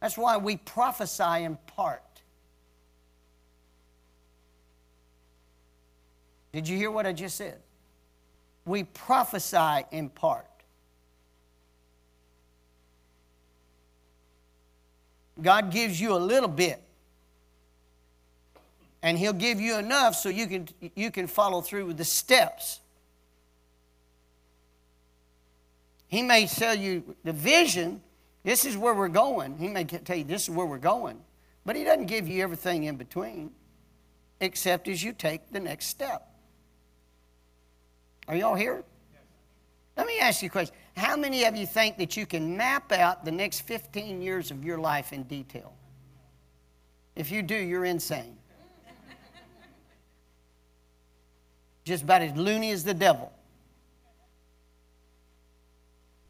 That's 0.00 0.18
why 0.18 0.36
we 0.36 0.56
prophesy 0.56 1.44
in 1.44 1.56
part. 1.66 2.02
Did 6.52 6.68
you 6.68 6.76
hear 6.76 6.90
what 6.90 7.06
I 7.06 7.12
just 7.12 7.36
said? 7.36 7.58
We 8.64 8.84
prophesy 8.84 9.84
in 9.90 10.08
part. 10.08 10.46
God 15.40 15.72
gives 15.72 16.00
you 16.00 16.14
a 16.14 16.18
little 16.18 16.48
bit. 16.48 16.80
And 19.04 19.18
he'll 19.18 19.34
give 19.34 19.60
you 19.60 19.76
enough 19.76 20.16
so 20.16 20.30
you 20.30 20.46
can, 20.46 20.66
you 20.96 21.10
can 21.10 21.26
follow 21.26 21.60
through 21.60 21.84
with 21.84 21.98
the 21.98 22.06
steps. 22.06 22.80
He 26.08 26.22
may 26.22 26.46
tell 26.46 26.74
you 26.74 27.14
the 27.22 27.34
vision, 27.34 28.00
this 28.44 28.64
is 28.64 28.78
where 28.78 28.94
we're 28.94 29.08
going. 29.08 29.58
He 29.58 29.68
may 29.68 29.84
tell 29.84 30.16
you 30.16 30.24
this 30.24 30.44
is 30.44 30.50
where 30.50 30.64
we're 30.64 30.78
going. 30.78 31.20
But 31.66 31.76
he 31.76 31.84
doesn't 31.84 32.06
give 32.06 32.26
you 32.26 32.42
everything 32.42 32.84
in 32.84 32.96
between, 32.96 33.50
except 34.40 34.88
as 34.88 35.04
you 35.04 35.12
take 35.12 35.52
the 35.52 35.60
next 35.60 35.88
step. 35.88 36.26
Are 38.26 38.34
y'all 38.34 38.54
here? 38.54 38.84
Let 39.98 40.06
me 40.06 40.18
ask 40.18 40.42
you 40.42 40.46
a 40.46 40.50
question. 40.50 40.74
How 40.96 41.14
many 41.14 41.44
of 41.44 41.54
you 41.54 41.66
think 41.66 41.98
that 41.98 42.16
you 42.16 42.24
can 42.24 42.56
map 42.56 42.90
out 42.90 43.26
the 43.26 43.32
next 43.32 43.60
15 43.60 44.22
years 44.22 44.50
of 44.50 44.64
your 44.64 44.78
life 44.78 45.12
in 45.12 45.24
detail? 45.24 45.74
If 47.14 47.30
you 47.30 47.42
do, 47.42 47.54
you're 47.54 47.84
insane. 47.84 48.38
Just 51.84 52.04
about 52.04 52.22
as 52.22 52.36
loony 52.36 52.70
as 52.70 52.84
the 52.84 52.94
devil. 52.94 53.32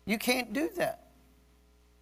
You 0.04 0.18
can't 0.18 0.52
do 0.52 0.68
that. 0.76 1.04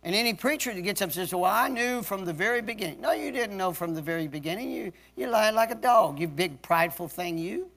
And 0.05 0.15
any 0.17 0.35
preacher 0.35 0.75
that 0.75 0.81
gets 0.81 1.01
up 1.01 1.07
and 1.07 1.15
says, 1.15 1.33
Well, 1.33 1.45
I 1.45 1.69
knew 1.69 2.03
from 2.03 2.25
the 2.25 2.33
very 2.33 2.61
beginning. 2.61 3.01
No, 3.01 3.13
you 3.13 3.31
didn't 3.31 3.57
know 3.57 3.73
from 3.73 3.95
the 3.95 4.03
very 4.03 4.27
beginning. 4.27 4.71
You, 4.71 4.93
you 5.17 5.29
lied 5.29 5.55
like 5.55 5.71
a 5.71 5.77
dog, 5.77 6.19
you 6.19 6.27
big 6.27 6.61
prideful 6.61 7.07
thing, 7.09 7.39
you. 7.39 7.71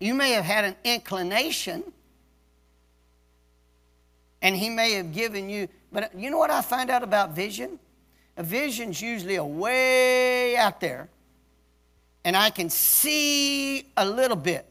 You 0.00 0.14
may 0.14 0.30
have 0.30 0.44
had 0.44 0.64
an 0.64 0.76
inclination, 0.82 1.84
and 4.42 4.56
He 4.56 4.70
may 4.70 4.94
have 4.94 5.12
given 5.12 5.48
you, 5.48 5.68
but 5.92 6.12
you 6.18 6.30
know 6.30 6.38
what 6.38 6.50
I 6.50 6.62
find 6.62 6.90
out 6.90 7.02
about 7.02 7.36
vision? 7.36 7.78
A 8.36 8.42
vision's 8.42 9.00
usually 9.00 9.36
a 9.36 9.44
way 9.44 10.56
out 10.56 10.80
there, 10.80 11.08
and 12.24 12.36
I 12.36 12.50
can 12.50 12.70
see 12.70 13.86
a 13.96 14.06
little 14.06 14.36
bit, 14.36 14.66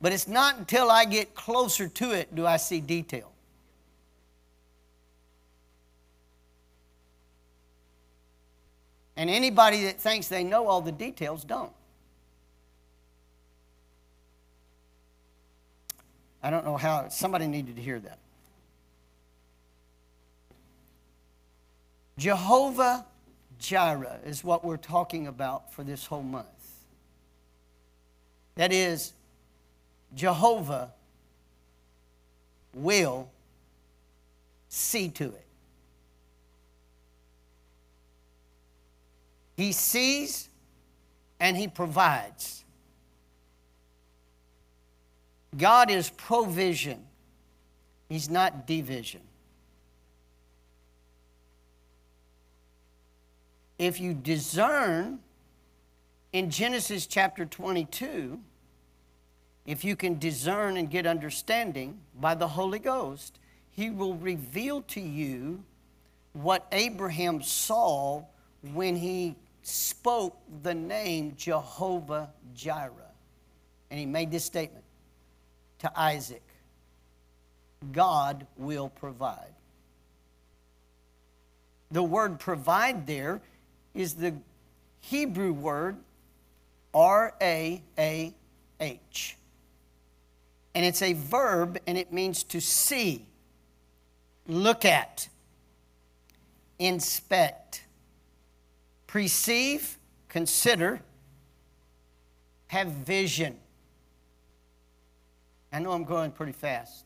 but 0.00 0.12
it's 0.12 0.28
not 0.28 0.58
until 0.58 0.90
I 0.90 1.04
get 1.04 1.34
closer 1.34 1.88
to 1.88 2.12
it 2.12 2.34
do 2.34 2.46
I 2.46 2.56
see 2.56 2.80
detail. 2.80 3.32
And 9.16 9.28
anybody 9.28 9.84
that 9.84 10.00
thinks 10.00 10.28
they 10.28 10.42
know 10.42 10.66
all 10.66 10.80
the 10.80 10.92
details 10.92 11.44
don't. 11.44 11.72
I 16.42 16.50
don't 16.50 16.64
know 16.64 16.76
how, 16.76 17.08
somebody 17.08 17.46
needed 17.46 17.76
to 17.76 17.82
hear 17.82 18.00
that. 18.00 18.18
Jehovah 22.18 23.06
Jireh 23.58 24.18
is 24.24 24.42
what 24.42 24.64
we're 24.64 24.76
talking 24.76 25.26
about 25.28 25.72
for 25.72 25.84
this 25.84 26.06
whole 26.06 26.22
month. 26.22 26.46
That 28.54 28.72
is, 28.72 29.12
Jehovah 30.14 30.92
will 32.74 33.30
see 34.68 35.08
to 35.10 35.24
it. 35.24 35.46
He 39.56 39.72
sees 39.72 40.48
and 41.38 41.56
he 41.56 41.68
provides. 41.68 42.64
God 45.56 45.90
is 45.90 46.08
provision, 46.10 47.04
He's 48.08 48.28
not 48.28 48.66
division. 48.66 49.20
If 53.78 54.00
you 54.00 54.14
discern 54.14 55.18
in 56.32 56.50
Genesis 56.50 57.06
chapter 57.06 57.44
22, 57.44 58.40
if 59.66 59.84
you 59.84 59.94
can 59.96 60.18
discern 60.18 60.76
and 60.76 60.90
get 60.90 61.06
understanding 61.06 62.00
by 62.18 62.34
the 62.34 62.48
Holy 62.48 62.78
Ghost, 62.78 63.38
He 63.70 63.90
will 63.90 64.14
reveal 64.14 64.82
to 64.82 65.00
you 65.00 65.62
what 66.32 66.66
Abraham 66.72 67.42
saw 67.42 68.24
when 68.72 68.96
he 68.96 69.36
spoke 69.62 70.36
the 70.62 70.74
name 70.74 71.34
Jehovah 71.36 72.30
Jireh. 72.54 72.92
And 73.90 74.00
he 74.00 74.06
made 74.06 74.30
this 74.30 74.44
statement 74.44 74.84
to 75.80 75.92
Isaac 75.98 76.42
God 77.90 78.46
will 78.56 78.88
provide. 78.88 79.54
The 81.90 82.02
word 82.02 82.38
provide 82.38 83.06
there 83.06 83.42
is 83.92 84.14
the 84.14 84.34
Hebrew 85.00 85.52
word 85.52 85.96
R 86.94 87.34
A 87.40 87.82
A 87.98 88.34
H. 88.80 89.36
And 90.74 90.84
it's 90.84 91.02
a 91.02 91.12
verb 91.12 91.78
and 91.86 91.98
it 91.98 92.12
means 92.12 92.44
to 92.44 92.60
see, 92.60 93.26
look 94.46 94.84
at, 94.84 95.28
inspect, 96.78 97.84
perceive, 99.06 99.98
consider, 100.28 101.02
have 102.68 102.88
vision. 102.88 103.58
I 105.72 105.78
know 105.78 105.92
I'm 105.92 106.04
going 106.04 106.30
pretty 106.30 106.52
fast, 106.52 107.04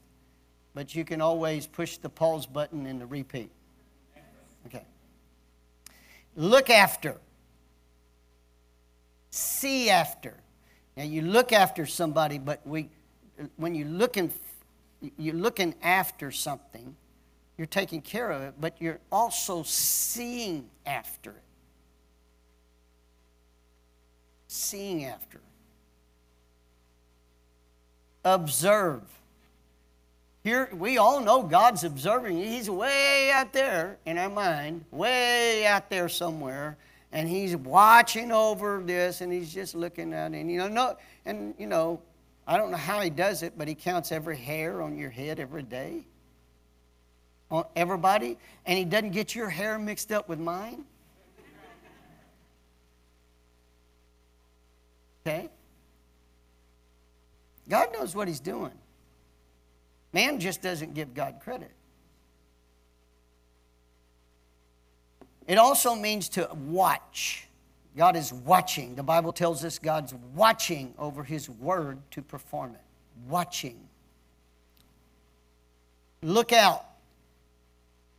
but 0.74 0.94
you 0.94 1.04
can 1.04 1.20
always 1.20 1.66
push 1.66 1.96
the 1.96 2.08
pause 2.08 2.46
button 2.46 2.86
and 2.86 3.00
the 3.00 3.06
repeat. 3.06 3.50
Okay. 4.66 4.84
Look 6.36 6.70
after. 6.70 7.16
See 9.36 9.90
after. 9.90 10.32
Now 10.96 11.02
you 11.02 11.20
look 11.20 11.52
after 11.52 11.84
somebody, 11.84 12.38
but 12.38 12.66
we, 12.66 12.88
when 13.56 13.74
you're 13.74 13.86
looking, 13.86 14.32
you're 15.18 15.34
looking 15.34 15.74
after 15.82 16.30
something, 16.30 16.96
you're 17.58 17.66
taking 17.66 18.00
care 18.00 18.30
of 18.30 18.40
it, 18.40 18.54
but 18.58 18.80
you're 18.80 18.98
also 19.12 19.62
seeing 19.62 20.70
after 20.86 21.32
it. 21.32 21.42
Seeing 24.48 25.04
after. 25.04 25.42
Observe. 28.24 29.02
Here, 30.44 30.70
we 30.72 30.96
all 30.96 31.20
know 31.20 31.42
God's 31.42 31.84
observing. 31.84 32.38
He's 32.38 32.70
way 32.70 33.30
out 33.32 33.52
there 33.52 33.98
in 34.06 34.16
our 34.16 34.30
mind, 34.30 34.86
way 34.90 35.66
out 35.66 35.90
there 35.90 36.08
somewhere, 36.08 36.78
and 37.12 37.28
He's 37.28 37.56
watching 37.56 38.32
over 38.32 38.82
this, 38.84 39.20
and 39.20 39.32
He's 39.32 39.52
just 39.52 39.74
looking 39.74 40.12
at 40.12 40.32
it. 40.32 40.38
And 40.38 40.50
you 40.50 40.58
know, 40.58 40.68
no, 40.68 40.96
and 41.24 41.54
you 41.58 41.66
know, 41.66 42.00
I 42.46 42.56
don't 42.56 42.70
know 42.70 42.76
how 42.76 43.00
He 43.00 43.10
does 43.10 43.42
it, 43.42 43.54
but 43.56 43.68
He 43.68 43.74
counts 43.74 44.12
every 44.12 44.36
hair 44.36 44.82
on 44.82 44.96
your 44.96 45.10
head 45.10 45.40
every 45.40 45.62
day. 45.62 46.06
On 47.50 47.64
everybody, 47.76 48.38
and 48.64 48.78
He 48.78 48.84
doesn't 48.84 49.10
get 49.10 49.34
your 49.34 49.48
hair 49.48 49.78
mixed 49.78 50.10
up 50.10 50.28
with 50.28 50.40
mine. 50.40 50.84
Okay. 55.26 55.48
God 57.68 57.92
knows 57.92 58.14
what 58.14 58.28
He's 58.28 58.40
doing. 58.40 58.72
Man 60.12 60.40
just 60.40 60.62
doesn't 60.62 60.94
give 60.94 61.14
God 61.14 61.40
credit. 61.40 61.75
It 65.46 65.58
also 65.58 65.94
means 65.94 66.28
to 66.30 66.48
watch. 66.66 67.46
God 67.96 68.16
is 68.16 68.32
watching. 68.32 68.94
The 68.94 69.02
Bible 69.02 69.32
tells 69.32 69.64
us 69.64 69.78
God's 69.78 70.14
watching 70.34 70.94
over 70.98 71.22
His 71.24 71.48
word 71.48 71.98
to 72.12 72.22
perform 72.22 72.74
it. 72.74 72.80
Watching. 73.28 73.78
Look 76.22 76.52
out. 76.52 76.84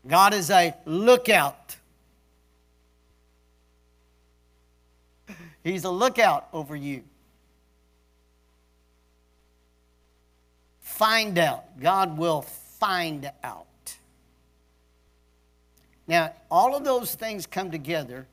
God 0.07 0.33
is 0.33 0.49
a 0.49 0.73
lookout. 0.85 1.75
He's 5.63 5.83
a 5.83 5.91
lookout 5.91 6.47
over 6.53 6.75
you. 6.75 7.03
find 10.97 11.37
out. 11.37 11.79
God 11.79 12.17
will 12.17 12.41
find 12.41 13.31
out. 13.43 13.67
Now, 16.07 16.33
all 16.49 16.75
of 16.75 16.83
those 16.83 17.15
things 17.15 17.45
come 17.45 17.71
together 17.71 18.27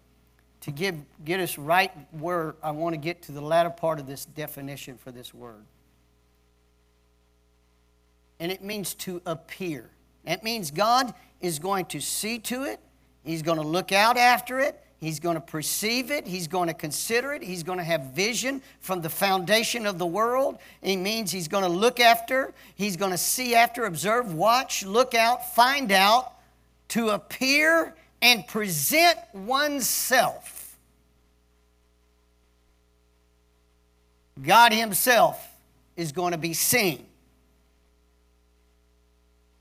to 0.63 0.71
give, 0.71 0.97
get 1.25 1.41
us 1.41 1.59
right 1.59 1.93
where 2.13 2.55
I 2.63 2.71
want 2.71 2.95
to 2.95 2.99
get 2.99 3.23
to 3.23 3.33
the 3.33 3.41
latter 3.41 3.71
part 3.71 3.99
of 3.99 4.07
this 4.07 4.25
definition 4.25 4.97
for 4.97 5.11
this 5.11 5.35
word. 5.35 5.65
And 8.41 8.51
it 8.51 8.63
means 8.63 8.95
to 8.95 9.21
appear. 9.27 9.91
That 10.25 10.43
means 10.43 10.71
God 10.71 11.13
is 11.41 11.59
going 11.59 11.87
to 11.87 12.01
see 12.01 12.39
to 12.41 12.65
it, 12.65 12.81
He's 13.25 13.43
going 13.43 13.59
to 13.59 13.67
look 13.67 13.91
out 13.91 14.17
after 14.17 14.61
it, 14.61 14.85
He's 15.05 15.21
going 15.21 15.35
to 15.35 15.41
perceive 15.41 16.11
it. 16.11 16.27
He's 16.27 16.49
going 16.49 16.69
to 16.69 16.75
consider 16.75 17.35
it. 17.35 17.43
He's 17.43 17.63
going 17.63 17.77
to 17.77 17.85
have 17.85 18.15
vision 18.15 18.63
from 18.81 19.03
the 19.03 19.11
foundation 19.11 19.85
of 19.85 19.99
the 19.99 20.07
world. 20.07 20.59
It 20.81 20.97
means 20.97 21.31
he's 21.31 21.47
going 21.47 21.65
to 21.65 21.69
look 21.69 22.01
after, 22.01 22.55
he's 22.75 22.97
going 22.97 23.11
to 23.11 23.19
see 23.19 23.55
after, 23.55 23.85
observe, 23.85 24.33
watch, 24.33 24.83
look 24.83 25.15
out, 25.15 25.55
find 25.55 25.93
out, 25.93 26.33
to 26.89 27.11
appear 27.11 27.95
and 28.23 28.47
present 28.47 29.19
oneself. 29.33 30.77
God 34.43 34.73
Himself 34.73 35.47
is 35.97 36.13
going 36.13 36.33
to 36.33 36.39
be 36.39 36.55
seen. 36.55 37.07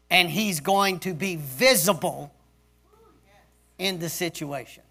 And 0.09 0.29
He's 0.29 0.59
going 0.59 0.99
to 0.99 1.13
be 1.13 1.35
visible 1.35 2.31
in 3.77 3.99
the 3.99 4.09
situation. 4.09 4.83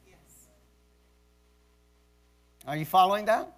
Are 2.67 2.77
you 2.77 2.85
following 2.85 3.25
that? 3.25 3.51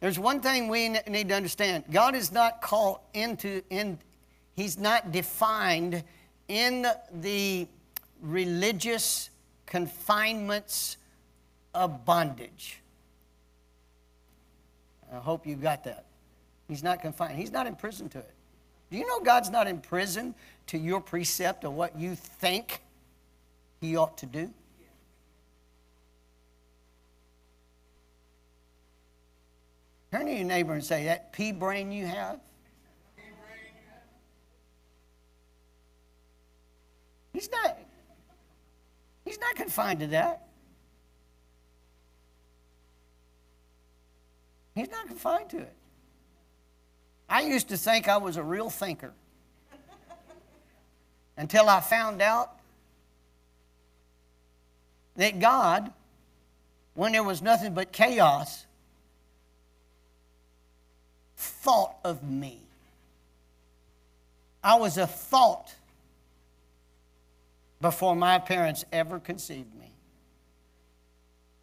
There's 0.00 0.18
one 0.18 0.40
thing 0.40 0.68
we 0.68 0.88
need 0.88 1.28
to 1.28 1.34
understand. 1.34 1.84
God 1.90 2.14
is 2.14 2.32
not 2.32 2.62
called 2.62 3.00
into, 3.12 3.62
in, 3.68 3.98
He's 4.60 4.76
not 4.76 5.10
defined 5.10 6.04
in 6.46 6.86
the 7.14 7.66
religious 8.20 9.30
confinements 9.64 10.98
of 11.74 12.04
bondage. 12.04 12.78
I 15.10 15.16
hope 15.16 15.46
you 15.46 15.56
got 15.56 15.84
that. 15.84 16.04
He's 16.68 16.82
not 16.82 17.00
confined. 17.00 17.38
He's 17.38 17.50
not 17.50 17.66
in 17.66 17.74
prison 17.74 18.10
to 18.10 18.18
it. 18.18 18.34
Do 18.90 18.98
you 18.98 19.06
know 19.06 19.20
God's 19.20 19.48
not 19.48 19.66
in 19.66 19.80
prison 19.80 20.34
to 20.66 20.76
your 20.76 21.00
precept 21.00 21.64
of 21.64 21.72
what 21.72 21.98
you 21.98 22.14
think 22.14 22.82
he 23.80 23.96
ought 23.96 24.18
to 24.18 24.26
do? 24.26 24.50
Turn 30.12 30.26
to 30.26 30.34
your 30.34 30.44
neighbor 30.44 30.74
and 30.74 30.84
say, 30.84 31.04
That 31.04 31.32
pea 31.32 31.50
brain 31.50 31.90
you 31.92 32.04
have? 32.04 32.40
He's 37.40 37.50
not, 37.50 37.78
he's 39.24 39.40
not 39.40 39.56
confined 39.56 40.00
to 40.00 40.08
that. 40.08 40.42
He's 44.74 44.90
not 44.90 45.06
confined 45.06 45.48
to 45.48 45.60
it. 45.60 45.72
I 47.30 47.40
used 47.40 47.70
to 47.70 47.78
think 47.78 48.08
I 48.08 48.18
was 48.18 48.36
a 48.36 48.42
real 48.42 48.68
thinker 48.68 49.14
until 51.38 51.66
I 51.70 51.80
found 51.80 52.20
out 52.20 52.58
that 55.16 55.40
God, 55.40 55.90
when 56.92 57.12
there 57.12 57.24
was 57.24 57.40
nothing 57.40 57.72
but 57.72 57.90
chaos, 57.90 58.66
thought 61.38 61.96
of 62.04 62.22
me. 62.22 62.58
I 64.62 64.74
was 64.74 64.98
a 64.98 65.06
thought 65.06 65.74
before 67.80 68.14
my 68.14 68.38
parents 68.38 68.84
ever 68.92 69.18
conceived 69.18 69.74
me. 69.74 69.92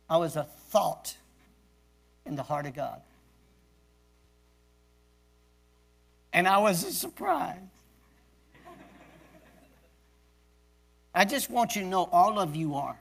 I 0.10 0.18
was 0.18 0.36
a 0.36 0.44
thought 0.44 1.16
in 2.26 2.36
the 2.36 2.44
heart 2.44 2.66
of 2.66 2.74
God. 2.74 3.02
And 6.34 6.48
I 6.48 6.58
was 6.60 6.84
a 6.84 6.92
surprise. 6.92 7.58
I 11.14 11.26
just 11.26 11.50
want 11.50 11.76
you 11.76 11.82
to 11.82 11.88
know 11.88 12.08
all 12.12 12.40
of 12.40 12.56
you 12.56 12.76
are. 12.76 12.98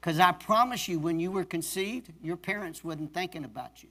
Because 0.00 0.18
I 0.18 0.32
promise 0.32 0.88
you, 0.88 0.98
when 0.98 1.18
you 1.20 1.30
were 1.30 1.44
conceived, 1.44 2.10
your 2.22 2.36
parents 2.36 2.84
wasn't 2.84 3.12
thinking 3.14 3.44
about 3.44 3.82
you. 3.82 3.88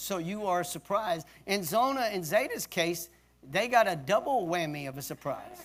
So 0.00 0.16
you 0.16 0.46
are 0.46 0.64
surprised. 0.64 1.26
In 1.46 1.62
Zona 1.62 2.00
and 2.00 2.24
Zeta's 2.24 2.66
case, 2.66 3.10
they 3.50 3.68
got 3.68 3.86
a 3.86 3.94
double 3.94 4.48
whammy 4.48 4.88
of 4.88 4.96
a 4.96 5.02
surprise. 5.02 5.60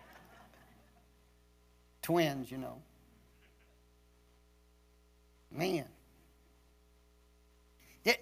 twins, 2.02 2.52
you 2.52 2.58
know. 2.58 2.80
Man. 5.50 5.86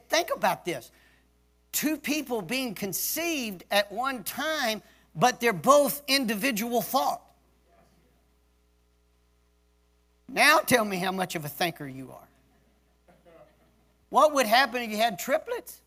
Think 0.09 0.31
about 0.35 0.65
this 0.65 0.91
two 1.71 1.99
people 1.99 2.41
being 2.41 2.75
conceived 2.75 3.65
at 3.71 3.93
one 3.93 4.25
time, 4.25 4.81
but 5.15 5.39
they're 5.39 5.53
both 5.53 6.03
individual 6.09 6.81
thought. 6.81 7.21
Now 10.31 10.61
tell 10.61 10.87
me 10.87 10.97
how 10.97 11.13
much 11.13 11.35
of 11.35 11.45
a 11.45 11.51
thinker 11.51 11.87
you 11.87 12.11
are. 12.11 12.29
What 14.15 14.33
would 14.35 14.47
happen 14.47 14.81
if 14.81 14.91
you 14.93 14.97
had 14.97 15.19
triplets? 15.19 15.81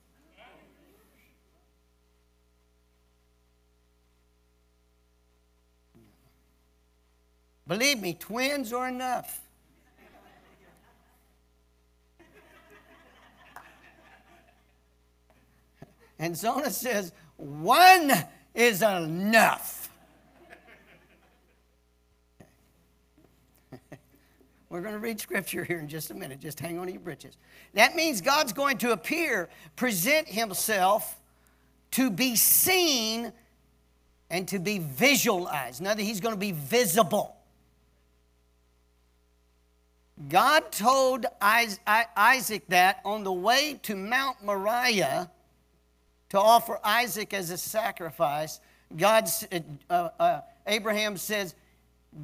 Believe 7.65 8.01
me, 8.01 8.17
twins 8.19 8.73
are 8.73 8.89
enough. 8.89 9.39
And 16.19 16.35
Zona 16.35 16.69
says, 16.69 17.13
one 17.37 18.11
is 18.53 18.81
enough. 18.81 19.76
We're 24.69 24.81
going 24.81 24.93
to 24.93 24.99
read 24.99 25.19
scripture 25.19 25.63
here 25.63 25.79
in 25.79 25.87
just 25.87 26.11
a 26.11 26.13
minute. 26.13 26.39
Just 26.39 26.59
hang 26.59 26.77
on 26.77 26.87
to 26.87 26.91
your 26.91 27.01
britches. 27.01 27.37
That 27.73 27.95
means 27.95 28.19
God's 28.19 28.51
going 28.51 28.77
to 28.79 28.91
appear, 28.91 29.49
present 29.75 30.27
himself 30.27 31.19
to 31.91 32.09
be 32.09 32.35
seen 32.35 33.31
and 34.29 34.47
to 34.49 34.59
be 34.59 34.79
visualized. 34.79 35.81
Now 35.81 35.93
that 35.93 36.01
he's 36.01 36.19
going 36.19 36.35
to 36.35 36.39
be 36.39 36.51
visible. 36.51 37.37
God 40.29 40.71
told 40.71 41.27
Isaac 41.41 42.63
that 42.69 43.01
on 43.05 43.23
the 43.23 43.31
way 43.31 43.79
to 43.83 43.95
Mount 43.95 44.43
Moriah 44.43 45.29
to 46.29 46.39
offer 46.39 46.79
Isaac 46.83 47.33
as 47.33 47.51
a 47.51 47.57
sacrifice, 47.57 48.59
God, 48.97 49.29
uh, 49.89 50.09
uh, 50.19 50.41
Abraham 50.65 51.17
says, 51.17 51.55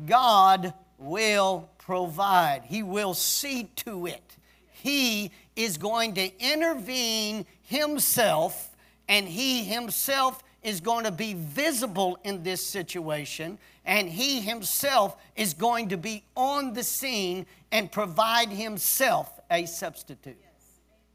God 0.07 0.73
will 0.97 1.69
provide. 1.85 2.63
He 2.65 2.83
will 2.83 3.13
see 3.13 3.65
to 3.77 4.05
it. 4.05 4.37
He 4.71 5.31
is 5.55 5.77
going 5.77 6.15
to 6.15 6.31
intervene 6.39 7.45
himself, 7.61 8.75
and 9.07 9.27
he 9.27 9.63
himself 9.63 10.43
is 10.61 10.79
going 10.79 11.03
to 11.03 11.11
be 11.11 11.33
visible 11.33 12.17
in 12.23 12.43
this 12.43 12.65
situation, 12.65 13.57
and 13.85 14.09
he 14.09 14.39
himself 14.39 15.17
is 15.35 15.53
going 15.53 15.89
to 15.89 15.97
be 15.97 16.23
on 16.35 16.73
the 16.73 16.83
scene 16.83 17.45
and 17.71 17.91
provide 17.91 18.49
himself 18.49 19.39
a 19.51 19.65
substitute. 19.65 20.37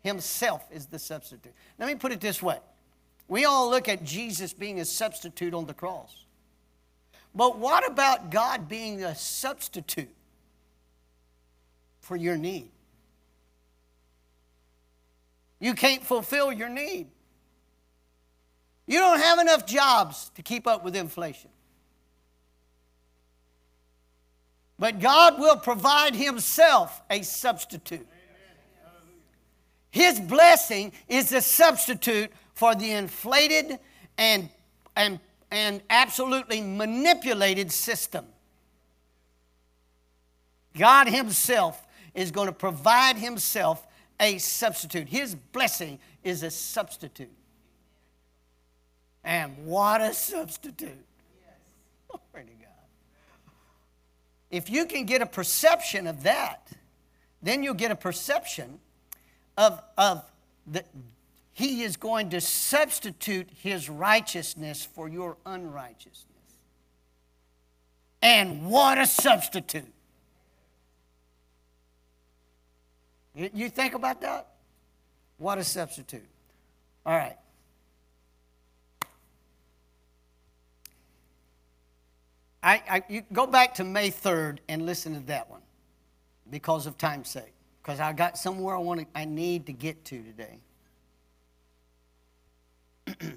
Himself 0.02 0.66
is 0.70 0.86
the 0.86 0.98
substitute. 0.98 1.52
Let 1.78 1.88
me 1.88 1.94
put 1.94 2.12
it 2.12 2.20
this 2.20 2.42
way 2.42 2.58
we 3.26 3.44
all 3.44 3.68
look 3.70 3.88
at 3.88 4.04
Jesus 4.04 4.54
being 4.54 4.80
a 4.80 4.84
substitute 4.84 5.52
on 5.52 5.66
the 5.66 5.74
cross. 5.74 6.24
But 7.34 7.58
what 7.58 7.86
about 7.86 8.30
God 8.30 8.68
being 8.68 9.04
a 9.04 9.14
substitute 9.14 10.08
for 12.08 12.16
your 12.16 12.38
need? 12.38 12.70
You 15.60 15.74
can't 15.74 16.02
fulfill 16.02 16.50
your 16.50 16.70
need. 16.70 17.08
You 18.86 18.98
don't 18.98 19.20
have 19.20 19.38
enough 19.38 19.66
jobs 19.66 20.30
to 20.34 20.42
keep 20.42 20.66
up 20.66 20.82
with 20.82 20.96
inflation. 20.96 21.50
But 24.78 25.00
God 25.00 25.38
will 25.38 25.58
provide 25.58 26.14
Himself 26.14 27.02
a 27.10 27.20
substitute. 27.20 28.06
His 29.90 30.18
blessing 30.18 30.92
is 31.08 31.30
a 31.32 31.42
substitute 31.42 32.30
for 32.54 32.74
the 32.74 32.92
inflated 32.92 33.78
and, 34.16 34.48
and, 34.96 35.20
and 35.50 35.82
absolutely 35.90 36.62
manipulated 36.62 37.70
system. 37.70 38.24
God 40.74 41.08
Himself 41.08 41.84
is 42.18 42.30
going 42.30 42.46
to 42.46 42.52
provide 42.52 43.16
Himself 43.16 43.86
a 44.18 44.38
substitute. 44.38 45.08
His 45.08 45.34
blessing 45.34 45.98
is 46.24 46.42
a 46.42 46.50
substitute. 46.50 47.30
And 49.22 49.66
what 49.66 50.00
a 50.00 50.12
substitute! 50.12 50.88
Glory 52.08 52.46
to 52.46 52.52
God. 52.52 53.52
If 54.50 54.68
you 54.68 54.86
can 54.86 55.04
get 55.04 55.22
a 55.22 55.26
perception 55.26 56.06
of 56.06 56.24
that, 56.24 56.68
then 57.40 57.62
you'll 57.62 57.74
get 57.74 57.92
a 57.92 57.96
perception 57.96 58.80
of, 59.56 59.80
of 59.96 60.24
the 60.66 60.82
he 61.52 61.82
is 61.82 61.96
going 61.96 62.30
to 62.30 62.40
substitute 62.40 63.48
His 63.62 63.90
righteousness 63.90 64.84
for 64.84 65.08
your 65.08 65.36
unrighteousness. 65.44 66.24
And 68.22 68.70
what 68.70 68.96
a 68.96 69.06
substitute! 69.06 69.92
You 73.38 73.68
think 73.68 73.94
about 73.94 74.20
that? 74.22 74.48
What 75.36 75.58
a 75.58 75.64
substitute. 75.64 76.26
All 77.06 77.16
right. 77.16 77.36
I, 82.62 82.82
I, 82.90 83.02
you 83.08 83.22
go 83.32 83.46
back 83.46 83.74
to 83.74 83.84
May 83.84 84.10
3rd 84.10 84.58
and 84.68 84.84
listen 84.84 85.14
to 85.14 85.20
that 85.28 85.48
one 85.48 85.62
because 86.50 86.86
of 86.86 86.98
time's 86.98 87.28
sake. 87.28 87.52
Because 87.80 88.00
I 88.00 88.12
got 88.12 88.36
somewhere 88.36 88.74
I 88.74 88.80
want 88.80 89.00
to, 89.00 89.06
I 89.14 89.24
need 89.24 89.66
to 89.66 89.72
get 89.72 90.04
to 90.06 90.22
today. 90.22 90.58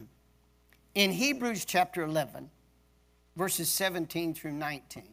in 0.95 1.11
Hebrews 1.11 1.63
chapter 1.65 2.01
11, 2.01 2.49
verses 3.35 3.69
17 3.69 4.33
through 4.33 4.53
19. 4.53 5.03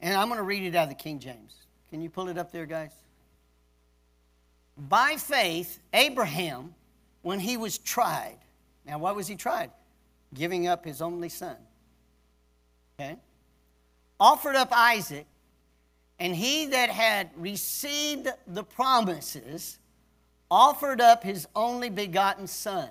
And 0.00 0.14
I'm 0.14 0.28
going 0.28 0.38
to 0.38 0.44
read 0.44 0.62
it 0.62 0.76
out 0.76 0.84
of 0.84 0.88
the 0.90 0.94
King 0.94 1.18
James. 1.18 1.54
Can 1.90 2.02
you 2.02 2.10
pull 2.10 2.28
it 2.28 2.38
up 2.38 2.52
there, 2.52 2.66
guys? 2.66 2.92
By 4.76 5.16
faith, 5.16 5.80
Abraham, 5.92 6.74
when 7.22 7.40
he 7.40 7.56
was 7.56 7.78
tried, 7.78 8.38
now 8.86 8.98
why 8.98 9.12
was 9.12 9.26
he 9.26 9.34
tried? 9.34 9.70
Giving 10.34 10.66
up 10.66 10.84
his 10.84 11.02
only 11.02 11.28
son. 11.28 11.56
Okay? 13.00 13.16
Offered 14.20 14.56
up 14.56 14.68
Isaac, 14.72 15.26
and 16.18 16.34
he 16.34 16.66
that 16.66 16.90
had 16.90 17.30
received 17.36 18.28
the 18.46 18.64
promises 18.64 19.78
offered 20.50 21.00
up 21.00 21.22
his 21.22 21.46
only 21.54 21.90
begotten 21.90 22.46
Son, 22.46 22.88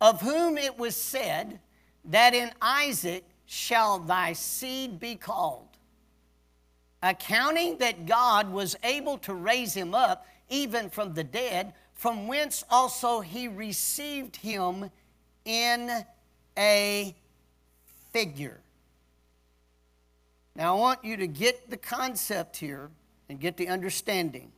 of 0.00 0.20
whom 0.20 0.58
it 0.58 0.78
was 0.78 0.96
said, 0.96 1.60
That 2.04 2.34
in 2.34 2.50
Isaac 2.60 3.24
shall 3.46 3.98
thy 3.98 4.32
seed 4.32 5.00
be 5.00 5.14
called. 5.14 5.68
Accounting 7.02 7.78
that 7.78 8.06
God 8.06 8.50
was 8.52 8.76
able 8.84 9.18
to 9.18 9.34
raise 9.34 9.74
him 9.74 9.94
up 9.94 10.26
even 10.48 10.88
from 10.90 11.14
the 11.14 11.24
dead, 11.24 11.74
from 11.94 12.28
whence 12.28 12.64
also 12.70 13.20
he 13.20 13.48
received 13.48 14.36
him 14.36 14.90
in 15.44 16.04
a 16.56 17.14
figure. 18.12 18.60
Now, 20.54 20.76
I 20.76 20.80
want 20.80 21.04
you 21.04 21.16
to 21.16 21.26
get 21.26 21.70
the 21.70 21.76
concept 21.76 22.58
here 22.58 22.90
and 23.28 23.40
get 23.40 23.56
the 23.56 23.68
understanding. 23.68 24.52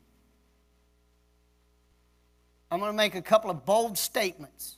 I'm 2.71 2.81
going 2.81 2.91
to 2.91 2.97
make 2.97 3.15
a 3.15 3.23
couple 3.23 3.51
of 3.51 3.65
bold 3.65 3.97
statements. 3.97 4.77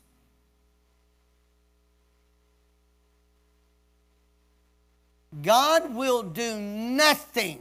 God 5.42 5.94
will 5.94 6.22
do 6.22 6.58
nothing 6.58 7.60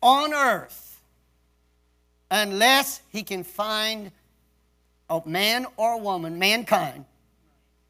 on 0.00 0.34
earth 0.34 1.00
unless 2.30 3.00
he 3.10 3.22
can 3.22 3.44
find 3.44 4.10
a 5.08 5.22
man 5.26 5.66
or 5.76 5.92
a 5.94 5.98
woman, 5.98 6.38
mankind, 6.38 7.04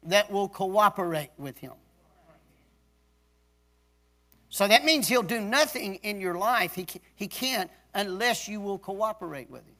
that 0.03 0.31
will 0.31 0.49
cooperate 0.49 1.31
with 1.37 1.57
him. 1.57 1.71
So 4.49 4.67
that 4.67 4.85
means 4.85 5.07
he'll 5.07 5.23
do 5.23 5.41
nothing 5.41 5.95
in 5.95 6.19
your 6.19 6.35
life. 6.35 6.75
He, 6.75 6.85
he 7.15 7.27
can't 7.27 7.71
unless 7.95 8.47
you 8.47 8.61
will 8.61 8.77
cooperate 8.77 9.49
with 9.49 9.65
him. 9.65 9.75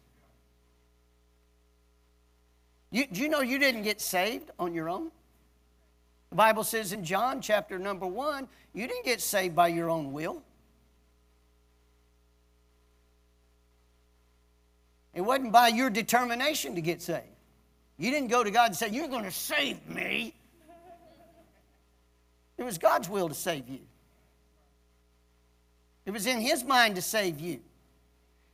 You, 2.89 3.07
do 3.07 3.21
you 3.21 3.29
know 3.29 3.41
you 3.41 3.59
didn't 3.59 3.83
get 3.83 3.99
saved 3.99 4.51
on 4.57 4.73
your 4.73 4.89
own? 4.89 5.11
The 6.33 6.37
Bible 6.37 6.63
says 6.63 6.93
in 6.93 7.05
John 7.05 7.41
chapter 7.41 7.77
number 7.77 8.07
one, 8.07 8.47
you 8.73 8.87
didn't 8.87 9.05
get 9.05 9.21
saved 9.21 9.55
by 9.55 9.67
your 9.67 9.91
own 9.91 10.13
will. 10.13 10.41
It 15.13 15.21
wasn't 15.21 15.51
by 15.51 15.67
your 15.67 15.91
determination 15.91 16.73
to 16.73 16.81
get 16.81 17.03
saved. 17.03 17.27
You 17.99 18.09
didn't 18.09 18.29
go 18.29 18.43
to 18.43 18.49
God 18.49 18.69
and 18.69 18.75
say, 18.75 18.89
You're 18.89 19.09
going 19.09 19.25
to 19.25 19.31
save 19.31 19.87
me. 19.87 20.33
It 22.57 22.63
was 22.63 22.79
God's 22.79 23.07
will 23.07 23.29
to 23.29 23.35
save 23.35 23.69
you. 23.69 23.81
It 26.07 26.09
was 26.09 26.25
in 26.25 26.41
His 26.41 26.63
mind 26.63 26.95
to 26.95 27.03
save 27.03 27.39
you. 27.39 27.59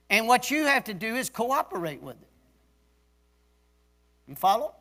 And 0.10 0.28
what 0.28 0.52
you 0.52 0.66
have 0.66 0.84
to 0.84 0.94
do 0.94 1.16
is 1.16 1.30
cooperate 1.30 2.02
with 2.02 2.22
it. 2.22 2.28
You 4.28 4.36
follow? 4.36 4.74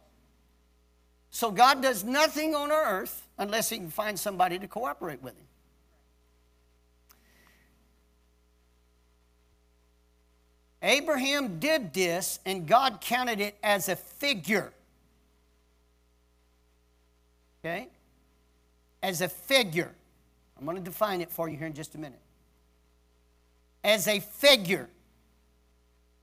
So 1.30 1.50
God 1.50 1.82
does 1.82 2.04
nothing 2.04 2.54
on 2.54 2.72
earth 2.72 3.26
unless 3.36 3.68
He 3.68 3.76
can 3.78 3.90
find 3.90 4.18
somebody 4.18 4.58
to 4.58 4.66
cooperate 4.66 5.22
with 5.22 5.36
Him. 5.36 5.44
Abraham 10.82 11.58
did 11.58 11.92
this, 11.92 12.38
and 12.46 12.66
God 12.66 13.00
counted 13.00 13.40
it 13.40 13.56
as 13.62 13.88
a 13.88 13.96
figure. 13.96 14.72
Okay? 17.60 17.88
As 19.02 19.20
a 19.20 19.28
figure. 19.28 19.92
I'm 20.56 20.64
going 20.64 20.76
to 20.76 20.82
define 20.82 21.20
it 21.20 21.30
for 21.30 21.48
you 21.48 21.56
here 21.56 21.66
in 21.66 21.74
just 21.74 21.94
a 21.94 21.98
minute. 21.98 22.20
As 23.82 24.06
a 24.06 24.20
figure. 24.20 24.88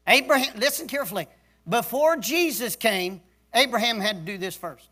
Abraham, 0.07 0.57
listen 0.57 0.87
carefully. 0.87 1.27
Before 1.67 2.15
Jesus 2.15 2.75
came, 2.75 3.21
Abraham 3.53 3.99
had 3.99 4.25
to 4.25 4.31
do 4.31 4.37
this 4.37 4.55
first. 4.55 4.87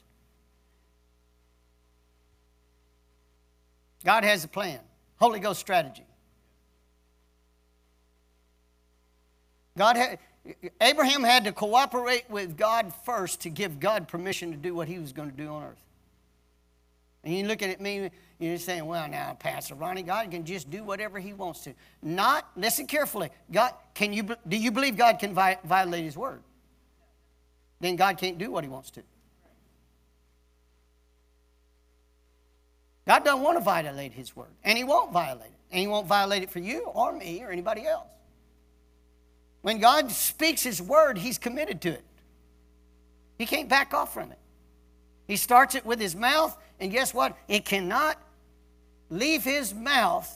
God 4.06 4.24
has 4.24 4.44
a 4.44 4.48
plan, 4.48 4.80
Holy 5.18 5.40
Ghost 5.40 5.60
strategy. 5.60 6.06
God 9.78 9.98
had, 9.98 10.20
Abraham 10.82 11.24
had 11.24 11.46
to 11.46 11.52
cooperate 11.52 12.30
with 12.30 12.58
God 12.58 12.94
first 13.06 13.42
to 13.42 13.50
give 13.50 13.80
God 13.80 14.08
permission 14.08 14.52
to 14.52 14.58
do 14.58 14.76
what 14.76 14.88
he 14.88 15.00
was 15.00 15.14
going 15.14 15.32
to 15.32 15.36
do 15.36 15.48
on 15.48 15.64
earth. 15.64 15.82
And 17.24 17.34
you're 17.34 17.48
looking 17.48 17.70
at 17.70 17.80
me, 17.80 18.12
you're 18.38 18.58
saying, 18.58 18.86
well, 18.86 19.08
now, 19.08 19.36
Pastor 19.40 19.76
Ronnie, 19.76 20.04
God 20.04 20.30
can 20.30 20.44
just 20.44 20.70
do 20.70 20.84
whatever 20.84 21.20
he 21.20 21.32
wants 21.32 21.62
to. 21.62 21.74
Not, 22.02 22.50
listen 22.58 22.86
carefully. 22.86 23.30
God, 23.52 23.74
can 23.94 24.12
you, 24.12 24.24
do 24.48 24.58
you 24.58 24.72
believe 24.72 24.98
God 24.98 25.20
can 25.20 25.34
vi- 25.34 25.58
violate 25.64 26.04
his 26.04 26.18
word? 26.18 26.42
Then 27.80 27.96
God 27.96 28.18
can't 28.18 28.38
do 28.38 28.52
what 28.52 28.66
he 28.66 28.70
wants 28.70 28.92
to. 28.92 29.04
God 33.08 33.26
doesn't 33.26 33.42
want 33.42 33.58
to 33.58 33.64
violate 33.64 34.14
his 34.14 34.36
word, 34.36 34.54
and 34.64 34.78
he 34.78 34.84
won't 34.84 35.12
violate 35.12 35.48
it. 35.48 35.54
And 35.72 35.80
he 35.80 35.88
won't 35.88 36.06
violate 36.06 36.44
it 36.44 36.52
for 36.52 36.60
you 36.60 36.84
or 36.94 37.12
me 37.12 37.44
or 37.44 37.50
anybody 37.50 37.88
else. 37.88 38.06
When 39.64 39.80
God 39.80 40.12
speaks 40.12 40.62
His 40.62 40.82
word, 40.82 41.18
He's 41.18 41.40
committed 41.40 41.82
to 41.82 41.90
it. 41.90 42.04
He 43.40 43.48
can't 43.48 43.68
back 43.68 43.94
off 43.94 44.14
from 44.14 44.32
it. 44.32 44.38
He 45.26 45.38
starts 45.38 45.74
it 45.74 45.86
with 45.86 46.00
His 46.00 46.16
mouth, 46.16 46.56
and 46.80 46.92
guess 46.92 47.14
what? 47.14 47.36
It 47.48 47.66
cannot 47.66 48.20
leave 49.10 49.44
His 49.44 49.74
mouth 49.74 50.30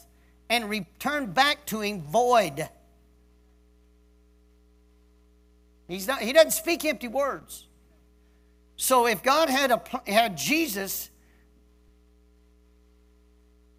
and 0.49 0.69
return 0.69 1.33
back 1.33 1.65
to 1.67 1.81
Him 1.81 2.01
void. 2.01 2.67
He's 5.89 6.07
not, 6.07 6.19
he 6.19 6.33
doesn't 6.33 6.51
speak 6.51 6.83
empty 6.83 7.07
words. 7.07 7.65
So 8.75 9.07
if 9.07 9.23
God 9.23 9.49
had, 9.49 9.71
a, 9.71 9.81
had 10.09 10.37
Jesus 10.37 11.09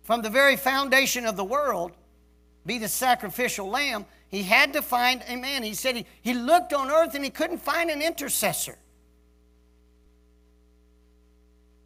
from 0.09 0.23
the 0.23 0.31
very 0.31 0.57
foundation 0.57 1.27
of 1.27 1.37
the 1.37 1.45
world 1.45 1.93
be 2.65 2.79
the 2.79 2.89
sacrificial 2.89 3.69
lamb, 3.69 4.07
he 4.31 4.43
had 4.43 4.73
to 4.73 4.81
find 4.81 5.23
a 5.29 5.37
man. 5.37 5.63
He 5.63 5.75
said 5.75 5.97
he, 5.97 6.07
he 6.23 6.33
looked 6.33 6.73
on 6.73 6.91
earth 6.91 7.15
and 7.15 7.23
he 7.23 7.29
couldn't 7.29 7.59
find 7.59 7.91
an 7.91 8.01
intercessor. 8.01 8.79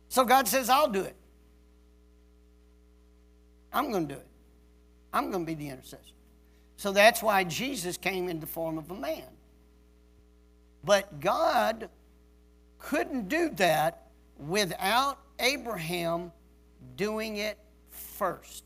So 0.08 0.24
God 0.24 0.46
says, 0.46 0.70
I'll 0.70 0.88
do 0.88 1.00
it. 1.00 1.16
I'm 3.72 3.90
going 3.90 4.06
to 4.06 4.14
do 4.14 4.20
it. 4.20 4.28
I'm 5.12 5.32
going 5.32 5.44
to 5.44 5.52
be 5.52 5.56
the 5.56 5.70
intercessor. 5.70 6.14
So 6.76 6.92
that's 6.92 7.24
why 7.24 7.42
Jesus 7.42 7.96
came 7.96 8.28
in 8.28 8.38
the 8.38 8.46
form 8.46 8.78
of 8.78 8.88
a 8.92 8.94
man. 8.94 9.26
But 10.84 11.18
God 11.18 11.88
couldn't 12.78 13.28
do 13.28 13.48
that 13.56 14.10
without 14.38 15.18
Abraham 15.40 16.30
doing 16.94 17.38
it 17.38 17.58
first. 18.12 18.64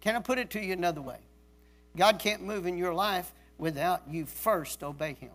Can 0.00 0.16
I 0.16 0.20
put 0.20 0.38
it 0.38 0.50
to 0.50 0.60
you 0.60 0.72
another 0.72 1.00
way? 1.00 1.18
God 1.96 2.18
can't 2.18 2.42
move 2.42 2.66
in 2.66 2.76
your 2.76 2.92
life 2.92 3.32
without 3.58 4.02
you 4.08 4.26
first 4.26 4.82
obey 4.82 5.14
Him. 5.14 5.30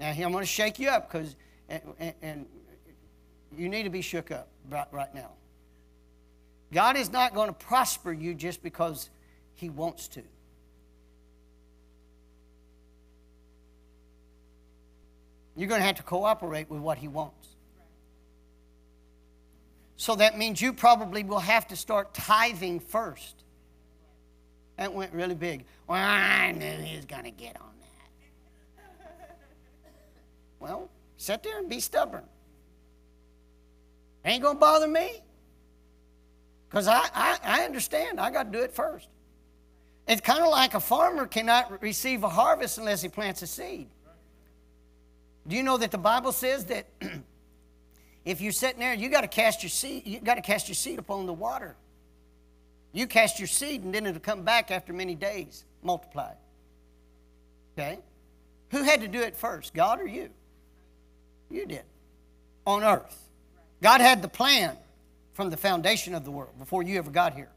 Now, 0.00 0.10
I'm 0.10 0.32
going 0.32 0.42
to 0.42 0.46
shake 0.46 0.78
you 0.78 0.88
up 0.88 1.10
because, 1.10 1.36
and, 1.68 1.82
and, 2.20 2.46
you 3.56 3.68
need 3.68 3.84
to 3.84 3.90
be 3.90 4.02
shook 4.02 4.32
up 4.32 4.48
right, 4.68 4.88
right 4.90 5.14
now. 5.14 5.30
God 6.72 6.96
is 6.96 7.12
not 7.12 7.34
going 7.34 7.48
to 7.48 7.54
prosper 7.54 8.12
you 8.12 8.34
just 8.34 8.62
because 8.62 9.08
He 9.54 9.70
wants 9.70 10.08
to. 10.08 10.22
You're 15.56 15.68
going 15.68 15.80
to 15.80 15.86
have 15.86 15.96
to 15.96 16.02
cooperate 16.02 16.68
with 16.70 16.80
what 16.80 16.98
He 16.98 17.08
wants. 17.08 17.48
So 19.96 20.16
that 20.16 20.36
means 20.36 20.60
you 20.60 20.72
probably 20.72 21.22
will 21.22 21.38
have 21.38 21.68
to 21.68 21.76
start 21.76 22.14
tithing 22.14 22.80
first. 22.80 23.44
That 24.76 24.92
went 24.92 25.12
really 25.12 25.36
big. 25.36 25.64
Well, 25.86 25.98
I 25.98 26.50
knew 26.52 26.66
he 26.66 26.96
was 26.96 27.04
going 27.04 27.24
to 27.24 27.30
get 27.30 27.56
on 27.60 27.70
that. 27.80 29.36
Well, 30.58 30.90
sit 31.16 31.42
there 31.42 31.58
and 31.58 31.68
be 31.68 31.78
stubborn. 31.78 32.24
Ain't 34.24 34.42
going 34.42 34.56
to 34.56 34.60
bother 34.60 34.88
me. 34.88 35.22
Because 36.68 36.88
I, 36.88 37.06
I, 37.14 37.38
I 37.44 37.64
understand. 37.64 38.18
I 38.18 38.30
got 38.30 38.52
to 38.52 38.58
do 38.58 38.64
it 38.64 38.72
first. 38.72 39.08
It's 40.08 40.20
kind 40.20 40.42
of 40.42 40.50
like 40.50 40.74
a 40.74 40.80
farmer 40.80 41.26
cannot 41.26 41.80
receive 41.80 42.24
a 42.24 42.28
harvest 42.28 42.78
unless 42.78 43.00
he 43.00 43.08
plants 43.08 43.42
a 43.42 43.46
seed. 43.46 43.88
Do 45.46 45.56
you 45.56 45.62
know 45.62 45.76
that 45.76 45.90
the 45.90 45.98
Bible 45.98 46.32
says 46.32 46.64
that 46.66 46.86
If 48.24 48.40
you're 48.40 48.52
sitting 48.52 48.80
there, 48.80 48.94
you 48.94 49.08
got 49.10 49.20
to 49.20 49.28
cast 49.28 49.62
your 49.62 49.70
seed. 49.70 50.06
You 50.06 50.18
got 50.20 50.36
to 50.36 50.40
cast 50.40 50.68
your 50.68 50.74
seed 50.74 50.98
upon 50.98 51.26
the 51.26 51.32
water. 51.32 51.76
You 52.92 53.06
cast 53.06 53.38
your 53.38 53.48
seed, 53.48 53.82
and 53.82 53.94
then 53.94 54.06
it'll 54.06 54.20
come 54.20 54.42
back 54.42 54.70
after 54.70 54.92
many 54.92 55.14
days, 55.14 55.64
multiplied. 55.82 56.36
Okay? 57.76 57.98
Who 58.70 58.82
had 58.82 59.00
to 59.02 59.08
do 59.08 59.20
it 59.20 59.36
first, 59.36 59.74
God 59.74 60.00
or 60.00 60.06
you? 60.06 60.30
You 61.50 61.66
did. 61.66 61.82
On 62.66 62.82
earth. 62.82 63.28
God 63.82 64.00
had 64.00 64.22
the 64.22 64.28
plan 64.28 64.76
from 65.34 65.50
the 65.50 65.56
foundation 65.56 66.14
of 66.14 66.24
the 66.24 66.30
world 66.30 66.58
before 66.58 66.82
you 66.82 66.96
ever 66.96 67.10
got 67.10 67.34
here. 67.34 67.50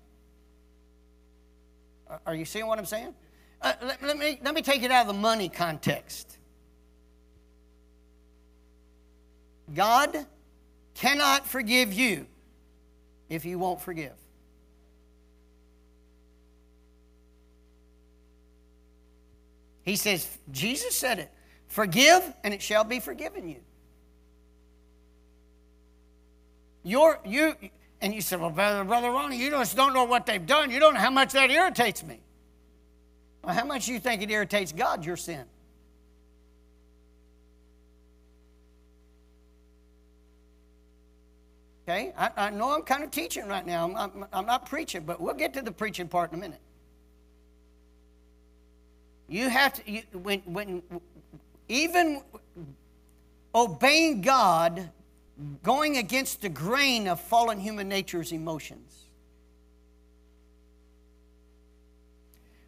Are 2.25 2.35
you 2.35 2.45
seeing 2.45 2.67
what 2.67 2.79
I'm 2.79 2.85
saying? 2.85 3.13
Uh, 3.61 3.73
let, 3.81 4.03
let, 4.03 4.17
me, 4.17 4.39
let 4.43 4.53
me 4.53 4.61
take 4.61 4.83
it 4.83 4.91
out 4.91 5.01
of 5.01 5.07
the 5.07 5.19
money 5.19 5.49
context. 5.49 6.36
God 9.73 10.25
cannot 10.95 11.47
forgive 11.47 11.93
you 11.93 12.25
if 13.29 13.45
you 13.45 13.59
won't 13.59 13.81
forgive. 13.81 14.13
He 19.83 19.95
says, 19.95 20.27
Jesus 20.51 20.95
said 20.95 21.19
it 21.19 21.31
forgive 21.67 22.33
and 22.43 22.53
it 22.53 22.61
shall 22.61 22.83
be 22.83 22.99
forgiven 22.99 23.47
you. 23.47 23.61
You're, 26.83 27.19
you, 27.25 27.55
and 28.01 28.13
you 28.13 28.21
said, 28.21 28.39
Well, 28.39 28.49
Brother, 28.49 28.83
Brother 28.83 29.11
Ronnie, 29.11 29.37
you 29.37 29.49
just 29.49 29.75
don't 29.75 29.93
know 29.93 30.05
what 30.05 30.25
they've 30.25 30.45
done. 30.45 30.71
You 30.71 30.79
don't 30.79 30.93
know 30.93 30.99
how 30.99 31.09
much 31.09 31.33
that 31.33 31.51
irritates 31.51 32.03
me. 32.03 32.19
Well, 33.43 33.53
how 33.53 33.65
much 33.65 33.85
do 33.85 33.93
you 33.93 33.99
think 33.99 34.21
it 34.21 34.31
irritates 34.31 34.71
God, 34.71 35.05
your 35.05 35.17
sin? 35.17 35.45
Okay? 41.87 42.13
I, 42.17 42.31
I 42.35 42.49
know 42.49 42.75
I'm 42.75 42.81
kind 42.81 43.03
of 43.03 43.11
teaching 43.11 43.47
right 43.47 43.65
now. 43.65 43.85
I'm, 43.85 43.95
I'm, 43.95 44.25
I'm 44.33 44.45
not 44.45 44.65
preaching, 44.65 45.03
but 45.05 45.21
we'll 45.21 45.33
get 45.33 45.53
to 45.53 45.61
the 45.61 45.71
preaching 45.71 46.07
part 46.09 46.33
in 46.33 46.37
a 46.37 46.41
minute. 46.41 46.59
You 49.29 49.49
have 49.49 49.73
to, 49.73 49.91
you, 49.91 50.01
when, 50.11 50.39
when, 50.41 50.83
even 51.69 52.21
obeying 53.55 54.21
God, 54.21 54.89
going 55.63 55.97
against 55.97 56.41
the 56.41 56.49
grain 56.49 57.07
of 57.07 57.21
fallen 57.21 57.59
human 57.59 57.87
nature's 57.87 58.31
emotions. 58.33 59.05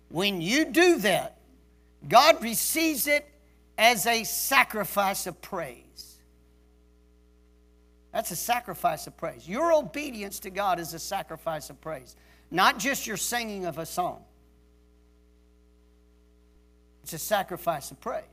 When 0.09 0.41
you 0.41 0.65
do 0.65 0.97
that, 0.99 1.37
God 2.07 2.41
receives 2.41 3.05
it 3.05 3.27
as 3.77 4.05
a 4.05 4.23
sacrifice 4.23 5.27
of 5.27 5.41
praise. 5.41 6.08
That's 8.11 8.31
a 8.31 8.35
sacrifice 8.35 9.07
of 9.07 9.15
praise. 9.17 9.47
Your 9.47 9.73
obedience 9.73 10.39
to 10.39 10.49
God 10.49 10.79
is 10.79 10.93
a 10.93 10.99
sacrifice 10.99 11.69
of 11.69 11.79
praise, 11.79 12.15
not 12.49 12.79
just 12.79 13.05
your 13.05 13.17
singing 13.17 13.65
of 13.65 13.77
a 13.77 13.85
song. 13.85 14.23
It's 17.03 17.13
a 17.13 17.19
sacrifice 17.19 17.91
of 17.91 17.99
praise. 18.01 18.23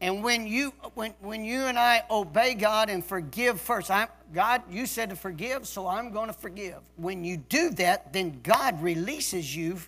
And 0.00 0.24
when 0.24 0.48
you 0.48 0.72
when 0.94 1.14
when 1.20 1.44
you 1.44 1.60
and 1.60 1.78
I 1.78 2.02
obey 2.10 2.54
God 2.54 2.90
and 2.90 3.04
forgive 3.04 3.60
first, 3.60 3.88
I'm, 3.88 4.08
God, 4.34 4.62
you 4.68 4.84
said 4.86 5.10
to 5.10 5.16
forgive, 5.16 5.66
so 5.66 5.86
I'm 5.86 6.10
going 6.10 6.26
to 6.26 6.32
forgive. 6.32 6.78
When 6.96 7.24
you 7.24 7.36
do 7.36 7.70
that, 7.70 8.12
then 8.12 8.40
God 8.42 8.82
releases 8.82 9.54
you 9.54 9.78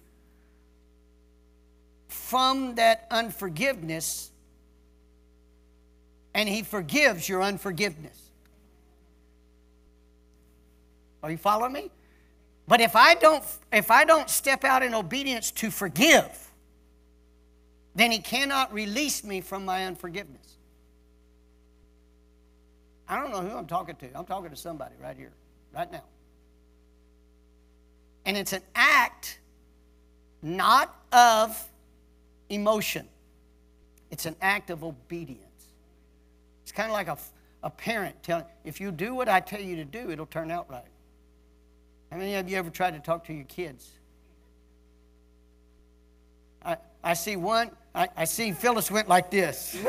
from 2.07 2.77
that 2.77 3.09
unforgiveness 3.11 4.31
and 6.35 6.49
he 6.49 6.63
forgives 6.63 7.29
your 7.29 7.43
unforgiveness. 7.43 8.19
Are 11.23 11.31
you 11.31 11.39
following 11.39 11.73
me? 11.73 11.91
But 12.67 12.81
if 12.81 12.97
I 12.97 13.15
don't 13.15 13.45
if 13.73 13.91
I 13.91 14.05
don't 14.05 14.29
step 14.29 14.65
out 14.65 14.83
in 14.83 14.95
obedience 14.95 15.51
to 15.53 15.71
forgive, 15.71 16.51
then 17.95 18.11
he 18.11 18.19
cannot 18.19 18.73
release 18.73 19.23
me 19.23 19.41
from 19.41 19.65
my 19.65 19.87
unforgiveness. 19.87 20.57
I 23.09 23.21
don't 23.21 23.31
know 23.31 23.43
who 23.43 23.57
I'm 23.57 23.67
talking 23.67 23.97
to. 23.97 24.07
I'm 24.15 24.25
talking 24.25 24.51
to 24.51 24.57
somebody 24.57 24.95
right 25.01 25.17
here, 25.17 25.33
right 25.75 25.91
now. 25.91 26.05
And 28.25 28.37
it's 28.37 28.55
an 28.55 28.63
act 28.75 29.39
not 30.43 30.95
of 31.13 31.69
emotion, 32.49 33.09
it's 34.11 34.27
an 34.27 34.37
act 34.41 34.71
of 34.71 34.85
obedience. 34.85 35.54
Kind 36.75 36.91
of 36.91 36.93
like 36.93 37.09
a, 37.09 37.17
a 37.63 37.71
parent 37.71 38.21
telling, 38.23 38.45
if 38.65 38.81
you 38.81 38.91
do 38.91 39.15
what 39.15 39.29
I 39.29 39.41
tell 39.41 39.61
you 39.61 39.77
to 39.77 39.85
do, 39.85 40.11
it'll 40.11 40.27
turn 40.27 40.51
out 40.51 40.69
right. 40.69 40.83
How 42.11 42.19
many 42.19 42.35
of 42.35 42.49
you 42.49 42.57
ever 42.57 42.71
tried 42.71 42.95
to 42.95 43.01
talk 43.01 43.25
to 43.27 43.33
your 43.33 43.45
kids? 43.45 43.91
I, 46.65 46.77
I 47.03 47.15
see 47.15 47.37
one, 47.37 47.71
I, 47.95 48.09
I 48.17 48.25
see 48.25 48.53
Phyllis 48.53 48.91
went 48.91 49.09
like 49.09 49.31
this. 49.31 49.77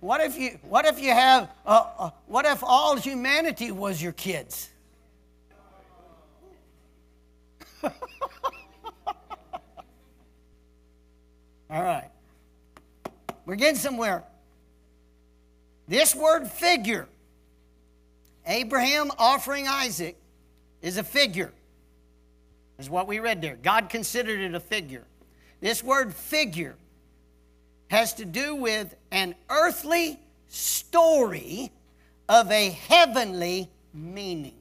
what 0.00 0.20
if 0.20 0.38
you 0.38 0.58
what 0.62 0.84
if 0.84 1.00
you 1.00 1.10
have 1.10 1.50
uh, 1.66 1.84
uh, 1.98 2.10
what 2.26 2.44
if 2.44 2.62
all 2.62 2.96
humanity 2.96 3.72
was 3.72 4.02
your 4.02 4.12
kids 4.12 4.71
all 11.70 11.82
right 11.82 12.10
we're 13.44 13.56
getting 13.56 13.78
somewhere 13.78 14.24
this 15.88 16.14
word 16.14 16.46
figure 16.46 17.08
Abraham 18.46 19.10
offering 19.18 19.68
Isaac 19.68 20.16
is 20.80 20.96
a 20.96 21.04
figure, 21.04 21.52
is 22.78 22.90
what 22.90 23.06
we 23.06 23.20
read 23.20 23.40
there. 23.40 23.56
God 23.62 23.88
considered 23.88 24.40
it 24.40 24.54
a 24.54 24.60
figure. 24.60 25.04
This 25.60 25.82
word 25.82 26.12
figure 26.12 26.74
has 27.88 28.14
to 28.14 28.24
do 28.24 28.56
with 28.56 28.94
an 29.12 29.34
earthly 29.48 30.18
story 30.48 31.70
of 32.28 32.50
a 32.50 32.70
heavenly 32.70 33.68
meaning. 33.94 34.54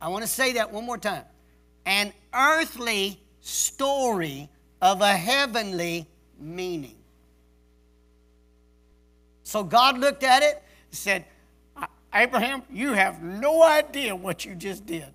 I 0.00 0.08
want 0.08 0.22
to 0.22 0.28
say 0.28 0.54
that 0.54 0.72
one 0.72 0.84
more 0.84 0.98
time. 0.98 1.24
An 1.84 2.12
earthly 2.34 3.20
story 3.40 4.48
of 4.82 5.00
a 5.00 5.16
heavenly 5.16 6.06
meaning. 6.38 6.96
So 9.42 9.62
God 9.62 9.98
looked 9.98 10.22
at 10.22 10.42
it 10.42 10.62
and 10.90 10.98
said, 10.98 11.24
Abraham, 12.12 12.62
you 12.70 12.92
have 12.92 13.22
no 13.22 13.62
idea 13.62 14.16
what 14.16 14.44
you 14.44 14.54
just 14.54 14.86
did. 14.86 15.06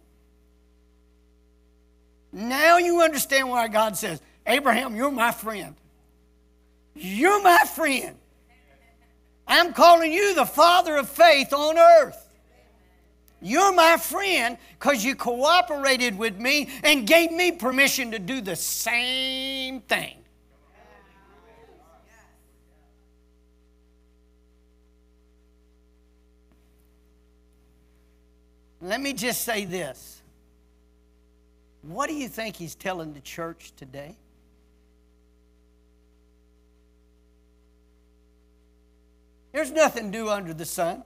Now 2.31 2.77
you 2.77 3.01
understand 3.01 3.49
why 3.49 3.67
God 3.67 3.97
says, 3.97 4.21
Abraham, 4.47 4.95
you're 4.95 5.11
my 5.11 5.31
friend. 5.31 5.75
You're 6.95 7.41
my 7.43 7.63
friend. 7.75 8.15
I'm 9.47 9.73
calling 9.73 10.13
you 10.13 10.33
the 10.33 10.45
father 10.45 10.95
of 10.95 11.09
faith 11.09 11.51
on 11.51 11.77
earth. 11.77 12.29
You're 13.41 13.73
my 13.73 13.97
friend 13.97 14.57
because 14.79 15.03
you 15.03 15.15
cooperated 15.15 16.17
with 16.17 16.39
me 16.39 16.69
and 16.83 17.07
gave 17.07 17.31
me 17.31 17.51
permission 17.51 18.11
to 18.11 18.19
do 18.19 18.39
the 18.39 18.55
same 18.55 19.81
thing. 19.81 20.17
Let 28.79 28.99
me 28.99 29.13
just 29.13 29.43
say 29.43 29.65
this. 29.65 30.21
What 31.83 32.09
do 32.09 32.15
you 32.15 32.27
think 32.27 32.55
he's 32.55 32.75
telling 32.75 33.13
the 33.13 33.21
church 33.21 33.73
today? 33.75 34.15
There's 39.51 39.71
nothing 39.71 40.09
new 40.09 40.29
under 40.29 40.53
the 40.53 40.65
sun. 40.65 41.03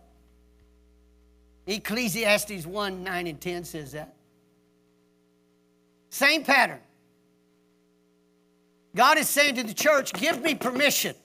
Ecclesiastes 1.67 2.65
1 2.65 3.04
9 3.04 3.28
and 3.28 3.41
10 3.41 3.63
says 3.63 3.91
that. 3.93 4.13
Same 6.10 6.43
pattern. 6.43 6.80
God 8.95 9.17
is 9.17 9.28
saying 9.28 9.56
to 9.56 9.63
the 9.63 9.73
church, 9.73 10.13
Give 10.13 10.41
me 10.41 10.56
permission. 10.56 11.15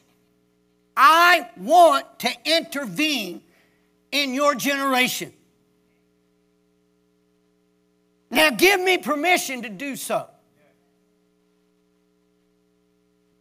I 0.97 1.49
want 1.57 2.19
to 2.21 2.31
intervene 2.45 3.43
in 4.11 4.35
your 4.35 4.55
generation. 4.55 5.33
Now 8.31 8.51
give 8.51 8.81
me 8.81 8.99
permission 8.99 9.63
to 9.63 9.69
do 9.69 9.97
so. 9.97 10.27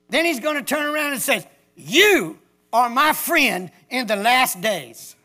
Then 0.09 0.25
he's 0.25 0.39
going 0.39 0.55
to 0.55 0.63
turn 0.63 0.85
around 0.85 1.13
and 1.13 1.21
say, 1.21 1.47
You 1.75 2.39
are 2.73 2.89
my 2.89 3.13
friend 3.13 3.71
in 3.89 4.07
the 4.07 4.15
last 4.15 4.61
days. 4.61 5.15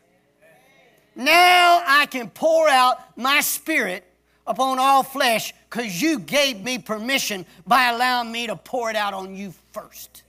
Now 1.15 1.81
I 1.85 2.07
can 2.07 2.29
pour 2.29 2.67
out 2.67 3.17
my 3.17 3.41
spirit 3.41 4.03
upon 4.45 4.79
all 4.79 5.03
flesh 5.03 5.53
because 5.69 6.01
you 6.01 6.19
gave 6.19 6.61
me 6.61 6.77
permission 6.77 7.45
by 7.65 7.89
allowing 7.89 8.31
me 8.31 8.47
to 8.47 8.55
pour 8.55 8.89
it 8.89 8.95
out 8.95 9.13
on 9.13 9.35
you 9.35 9.53
first. 9.71 10.23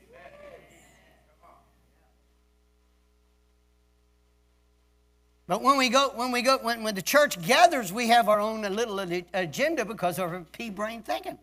But 5.49 5.63
when 5.63 5.77
we 5.79 5.89
go, 5.89 6.11
when 6.15 6.33
we 6.33 6.43
go, 6.43 6.59
when, 6.59 6.83
when 6.83 6.95
the 6.95 7.03
church 7.03 7.41
gathers, 7.41 7.93
we 7.93 8.09
have 8.09 8.29
our 8.29 8.41
own 8.41 8.63
little 8.63 8.99
agenda 8.99 9.85
because 9.85 10.19
of 10.19 10.33
our 10.33 10.41
pea 10.53 10.71
brain 10.71 11.03
thinking. 11.03 11.39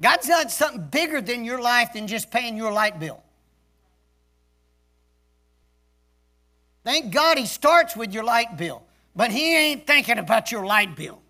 God's 0.00 0.28
got 0.28 0.52
something 0.52 0.82
bigger 0.82 1.20
than 1.20 1.44
your 1.44 1.60
life 1.60 1.94
than 1.94 2.06
just 2.06 2.30
paying 2.30 2.56
your 2.56 2.72
light 2.72 3.00
bill. 3.00 3.20
Thank 6.88 7.12
God 7.12 7.36
He 7.36 7.44
starts 7.44 7.94
with 7.94 8.14
your 8.14 8.24
light 8.24 8.56
bill, 8.56 8.82
but 9.14 9.30
He 9.30 9.54
ain't 9.54 9.86
thinking 9.86 10.16
about 10.16 10.50
your 10.50 10.64
light 10.64 10.96
bill. 10.96 11.20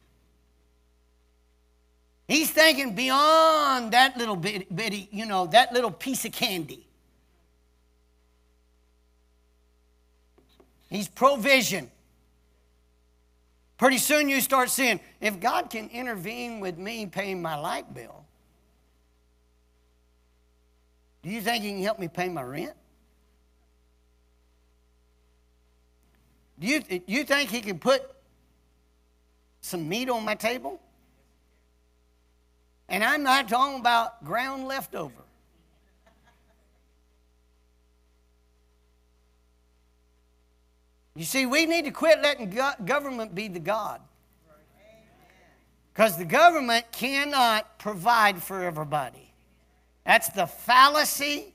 He's 2.29 2.49
thinking 2.49 2.94
beyond 2.94 3.90
that 3.90 4.16
little 4.16 4.37
bit, 4.37 4.73
bitty, 4.75 5.09
you 5.11 5.27
know, 5.27 5.47
that 5.47 5.73
little 5.73 5.90
piece 5.90 6.25
of 6.25 6.31
candy. 6.31 6.87
He's 10.90 11.09
provision. 11.09 11.90
Pretty 13.79 13.99
soon 13.99 14.29
you 14.29 14.40
start 14.40 14.71
seeing 14.71 15.01
if 15.21 15.40
God 15.40 15.71
can 15.71 15.88
intervene 15.88 16.61
with 16.61 16.79
me 16.79 17.07
paying 17.07 17.43
my 17.43 17.57
light 17.57 17.93
bill, 17.93 18.24
do 21.24 21.30
you 21.30 21.41
think 21.41 21.64
He 21.64 21.70
can 21.70 21.82
help 21.82 21.99
me 21.99 22.07
pay 22.07 22.28
my 22.28 22.43
rent? 22.43 22.78
You, 26.61 26.82
you 27.06 27.24
think 27.24 27.50
He 27.50 27.61
can 27.61 27.78
put 27.78 28.02
some 29.61 29.88
meat 29.88 30.09
on 30.09 30.24
my 30.24 30.34
table? 30.34 30.80
And 32.88 33.04
I'm 33.04 33.22
not 33.22 33.48
talking 33.48 33.80
about 33.80 34.24
ground 34.24 34.66
leftover. 34.66 35.22
You 41.14 41.24
see, 41.24 41.46
we 41.46 41.66
need 41.66 41.84
to 41.84 41.90
quit 41.90 42.22
letting 42.22 42.56
government 42.84 43.34
be 43.34 43.48
the 43.48 43.59
God. 43.59 44.00
Because 45.92 46.16
the 46.16 46.24
government 46.24 46.84
cannot 46.92 47.76
provide 47.80 48.40
for 48.40 48.62
everybody. 48.62 49.32
That's 50.06 50.28
the 50.28 50.46
fallacy 50.46 51.52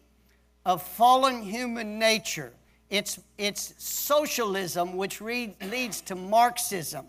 of 0.65 0.83
fallen 0.83 1.41
human 1.41 1.97
nature. 1.97 2.51
It's, 2.93 3.19
it's 3.39 3.73
socialism, 3.79 4.95
which 4.95 5.19
leads 5.19 5.99
to 6.01 6.13
Marxism. 6.13 7.07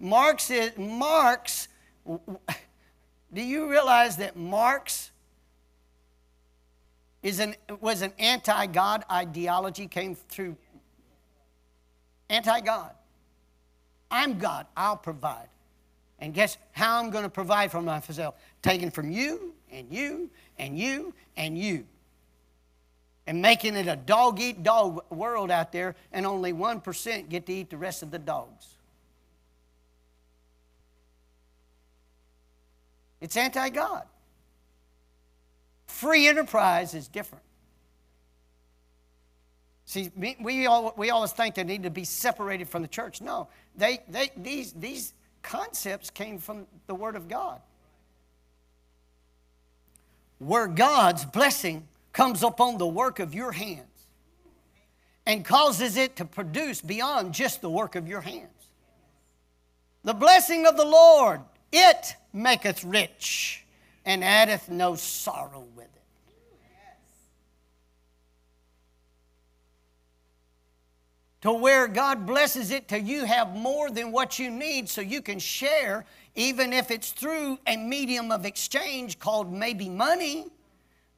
Marx, 0.00 0.50
is, 0.50 0.72
Marx, 0.78 1.68
do 2.06 3.42
you 3.42 3.70
realize 3.70 4.16
that 4.16 4.36
Marx 4.36 5.10
is 7.22 7.40
an, 7.40 7.56
was 7.82 8.00
an 8.00 8.14
anti 8.18 8.64
God 8.64 9.04
ideology, 9.10 9.86
came 9.86 10.14
through 10.14 10.56
Anti 12.30 12.60
God. 12.60 12.92
I'm 14.10 14.38
God, 14.38 14.66
I'll 14.74 14.96
provide. 14.96 15.48
And 16.20 16.32
guess 16.32 16.56
how 16.70 16.98
I'm 16.98 17.10
going 17.10 17.24
to 17.24 17.30
provide 17.30 17.70
for 17.70 17.82
myself? 17.82 18.36
Taking 18.62 18.90
from 18.90 19.10
you 19.10 19.52
and 19.70 19.92
you 19.92 20.30
and 20.58 20.78
you 20.78 21.12
and 21.36 21.58
you. 21.58 21.84
And 23.26 23.40
making 23.40 23.76
it 23.76 23.86
a 23.86 23.96
dog 23.96 24.40
eat 24.40 24.62
dog 24.62 25.04
world 25.10 25.50
out 25.50 25.70
there, 25.70 25.94
and 26.12 26.26
only 26.26 26.52
1% 26.52 27.28
get 27.28 27.46
to 27.46 27.52
eat 27.52 27.70
the 27.70 27.76
rest 27.76 28.02
of 28.02 28.10
the 28.10 28.18
dogs. 28.18 28.66
It's 33.20 33.36
anti 33.36 33.68
God. 33.68 34.02
Free 35.86 36.26
enterprise 36.26 36.94
is 36.94 37.06
different. 37.06 37.44
See, 39.84 40.10
we, 40.16 40.66
all, 40.66 40.94
we 40.96 41.10
always 41.10 41.32
think 41.32 41.54
they 41.54 41.64
need 41.64 41.82
to 41.82 41.90
be 41.90 42.04
separated 42.04 42.68
from 42.68 42.82
the 42.82 42.88
church. 42.88 43.20
No, 43.20 43.48
they, 43.76 44.00
they, 44.08 44.30
these, 44.36 44.72
these 44.72 45.12
concepts 45.42 46.08
came 46.08 46.38
from 46.38 46.66
the 46.86 46.94
Word 46.94 47.14
of 47.14 47.28
God. 47.28 47.60
Where 50.38 50.66
God's 50.66 51.24
blessing 51.24 51.86
comes 52.12 52.42
upon 52.42 52.78
the 52.78 52.86
work 52.86 53.18
of 53.18 53.34
your 53.34 53.52
hands 53.52 53.86
and 55.26 55.44
causes 55.44 55.96
it 55.96 56.16
to 56.16 56.24
produce 56.24 56.80
beyond 56.80 57.32
just 57.32 57.60
the 57.60 57.70
work 57.70 57.94
of 57.94 58.08
your 58.08 58.20
hands. 58.20 58.48
The 60.04 60.14
blessing 60.14 60.66
of 60.66 60.76
the 60.76 60.84
Lord, 60.84 61.40
it 61.70 62.16
maketh 62.32 62.84
rich 62.84 63.64
and 64.04 64.24
addeth 64.24 64.68
no 64.68 64.96
sorrow 64.96 65.64
with 65.76 65.84
it. 65.84 65.90
To 71.42 71.52
where 71.52 71.88
God 71.88 72.24
blesses 72.26 72.70
it 72.70 72.86
till 72.86 73.02
you 73.02 73.24
have 73.24 73.54
more 73.54 73.90
than 73.90 74.12
what 74.12 74.38
you 74.38 74.50
need 74.50 74.88
so 74.88 75.00
you 75.00 75.20
can 75.20 75.40
share, 75.40 76.04
even 76.36 76.72
if 76.72 76.90
it's 76.90 77.10
through 77.10 77.58
a 77.66 77.76
medium 77.76 78.30
of 78.30 78.44
exchange 78.46 79.18
called 79.18 79.52
maybe 79.52 79.88
money, 79.88 80.46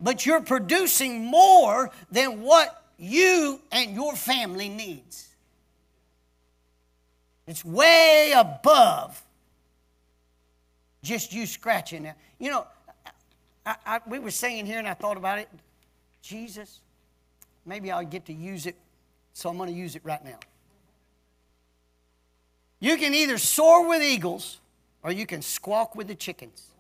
but 0.04 0.26
you're 0.26 0.42
producing 0.42 1.24
more 1.24 1.90
than 2.12 2.42
what 2.42 2.84
you 2.98 3.58
and 3.72 3.94
your 3.94 4.14
family 4.14 4.68
needs. 4.68 5.28
It's 7.46 7.64
way 7.64 8.34
above 8.36 9.20
just 11.02 11.32
you 11.32 11.46
scratching 11.46 12.04
it. 12.04 12.16
You 12.38 12.50
know, 12.50 12.66
I, 13.64 13.76
I, 13.86 14.00
we 14.06 14.18
were 14.18 14.30
singing 14.30 14.66
here 14.66 14.78
and 14.78 14.86
I 14.86 14.94
thought 14.94 15.16
about 15.16 15.38
it. 15.38 15.48
Jesus, 16.20 16.80
maybe 17.64 17.90
I'll 17.90 18.04
get 18.04 18.26
to 18.26 18.32
use 18.32 18.66
it, 18.66 18.76
so 19.32 19.48
I'm 19.48 19.56
going 19.56 19.70
to 19.70 19.74
use 19.74 19.96
it 19.96 20.02
right 20.04 20.22
now. 20.22 20.38
You 22.78 22.98
can 22.98 23.14
either 23.14 23.38
soar 23.38 23.88
with 23.88 24.02
eagles 24.02 24.60
or 25.02 25.12
you 25.12 25.24
can 25.24 25.40
squawk 25.40 25.96
with 25.96 26.08
the 26.08 26.14
chickens. 26.14 26.73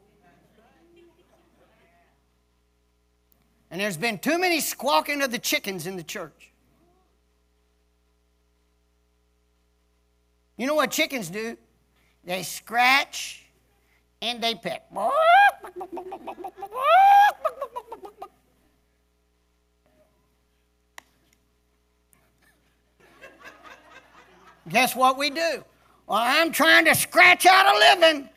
And 3.74 3.80
there's 3.80 3.96
been 3.96 4.18
too 4.18 4.38
many 4.38 4.60
squawking 4.60 5.20
of 5.20 5.32
the 5.32 5.38
chickens 5.40 5.88
in 5.88 5.96
the 5.96 6.04
church. 6.04 6.52
You 10.56 10.68
know 10.68 10.76
what 10.76 10.92
chickens 10.92 11.28
do? 11.28 11.56
They 12.22 12.44
scratch 12.44 13.46
and 14.22 14.40
they 14.40 14.54
peck. 14.54 14.88
Guess 24.68 24.94
what 24.94 25.18
we 25.18 25.30
do? 25.30 25.64
Well, 26.06 26.20
I'm 26.20 26.52
trying 26.52 26.84
to 26.84 26.94
scratch 26.94 27.44
out 27.44 27.74
a 27.74 27.76
living. 27.76 28.28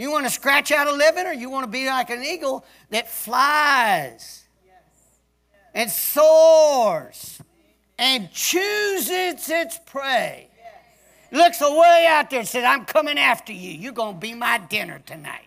You 0.00 0.10
want 0.10 0.24
to 0.24 0.30
scratch 0.30 0.72
out 0.72 0.86
a 0.86 0.92
living, 0.92 1.26
or 1.26 1.34
you 1.34 1.50
want 1.50 1.64
to 1.64 1.70
be 1.70 1.84
like 1.84 2.08
an 2.08 2.24
eagle 2.24 2.64
that 2.88 3.10
flies 3.10 4.44
and 5.74 5.90
soars 5.90 7.38
and 7.98 8.32
chooses 8.32 9.50
its 9.50 9.78
prey? 9.84 10.48
looks 11.30 11.60
away 11.60 12.06
out 12.08 12.30
there 12.30 12.38
and 12.38 12.48
says, 12.48 12.64
I'm 12.64 12.86
coming 12.86 13.18
after 13.18 13.52
you. 13.52 13.72
You're 13.72 13.92
going 13.92 14.14
to 14.14 14.20
be 14.20 14.32
my 14.32 14.56
dinner 14.56 15.02
tonight. 15.04 15.46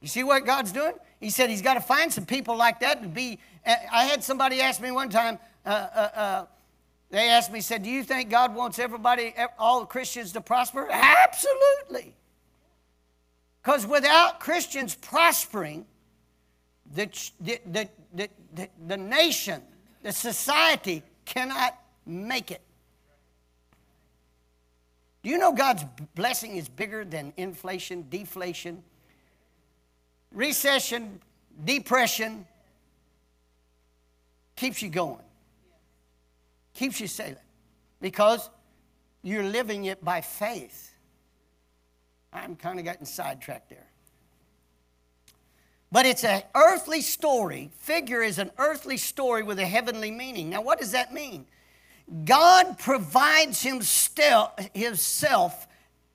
You 0.00 0.08
see 0.08 0.24
what 0.24 0.46
God's 0.46 0.72
doing? 0.72 0.94
He 1.20 1.28
said 1.28 1.50
he's 1.50 1.60
got 1.60 1.74
to 1.74 1.82
find 1.82 2.10
some 2.10 2.24
people 2.24 2.56
like 2.56 2.80
that 2.80 3.02
to 3.02 3.08
be. 3.08 3.38
Uh, 3.66 3.74
I 3.92 4.04
had 4.04 4.24
somebody 4.24 4.62
ask 4.62 4.80
me 4.80 4.90
one 4.90 5.10
time, 5.10 5.38
uh, 5.66 5.68
uh, 5.68 6.08
uh, 6.14 6.46
they 7.10 7.28
asked 7.28 7.52
me, 7.52 7.60
said, 7.60 7.82
Do 7.82 7.90
you 7.90 8.04
think 8.04 8.30
God 8.30 8.54
wants 8.54 8.78
everybody, 8.78 9.34
all 9.58 9.84
Christians 9.84 10.32
to 10.32 10.40
prosper? 10.40 10.88
Absolutely. 10.90 12.14
Because 13.62 13.86
without 13.86 14.40
Christians 14.40 14.94
prospering, 14.94 15.84
the, 16.94 17.08
the, 17.40 17.60
the, 17.66 17.88
the, 18.54 18.68
the 18.86 18.96
nation 18.96 19.62
the 20.02 20.12
society 20.12 21.02
cannot 21.24 21.78
make 22.06 22.50
it. 22.50 22.62
Do 25.22 25.28
you 25.28 25.36
know 25.36 25.52
God's 25.52 25.84
blessing 26.14 26.56
is 26.56 26.68
bigger 26.68 27.04
than 27.04 27.32
inflation, 27.36 28.06
deflation, 28.08 28.82
recession, 30.32 31.20
depression? 31.62 32.46
Keeps 34.56 34.80
you 34.80 34.88
going, 34.88 35.18
keeps 36.74 37.00
you 37.00 37.06
sailing 37.06 37.36
because 38.00 38.50
you're 39.22 39.44
living 39.44 39.84
it 39.84 40.04
by 40.04 40.20
faith. 40.20 40.92
I'm 42.32 42.56
kind 42.56 42.78
of 42.78 42.84
getting 42.84 43.06
sidetracked 43.06 43.70
there. 43.70 43.86
But 45.92 46.06
it's 46.06 46.22
an 46.22 46.42
earthly 46.54 47.00
story. 47.00 47.70
Figure 47.78 48.22
is 48.22 48.38
an 48.38 48.52
earthly 48.58 48.96
story 48.96 49.42
with 49.42 49.58
a 49.58 49.66
heavenly 49.66 50.12
meaning. 50.12 50.48
Now, 50.48 50.62
what 50.62 50.78
does 50.78 50.92
that 50.92 51.12
mean? 51.12 51.46
God 52.24 52.78
provides 52.78 53.62
himself 53.62 54.56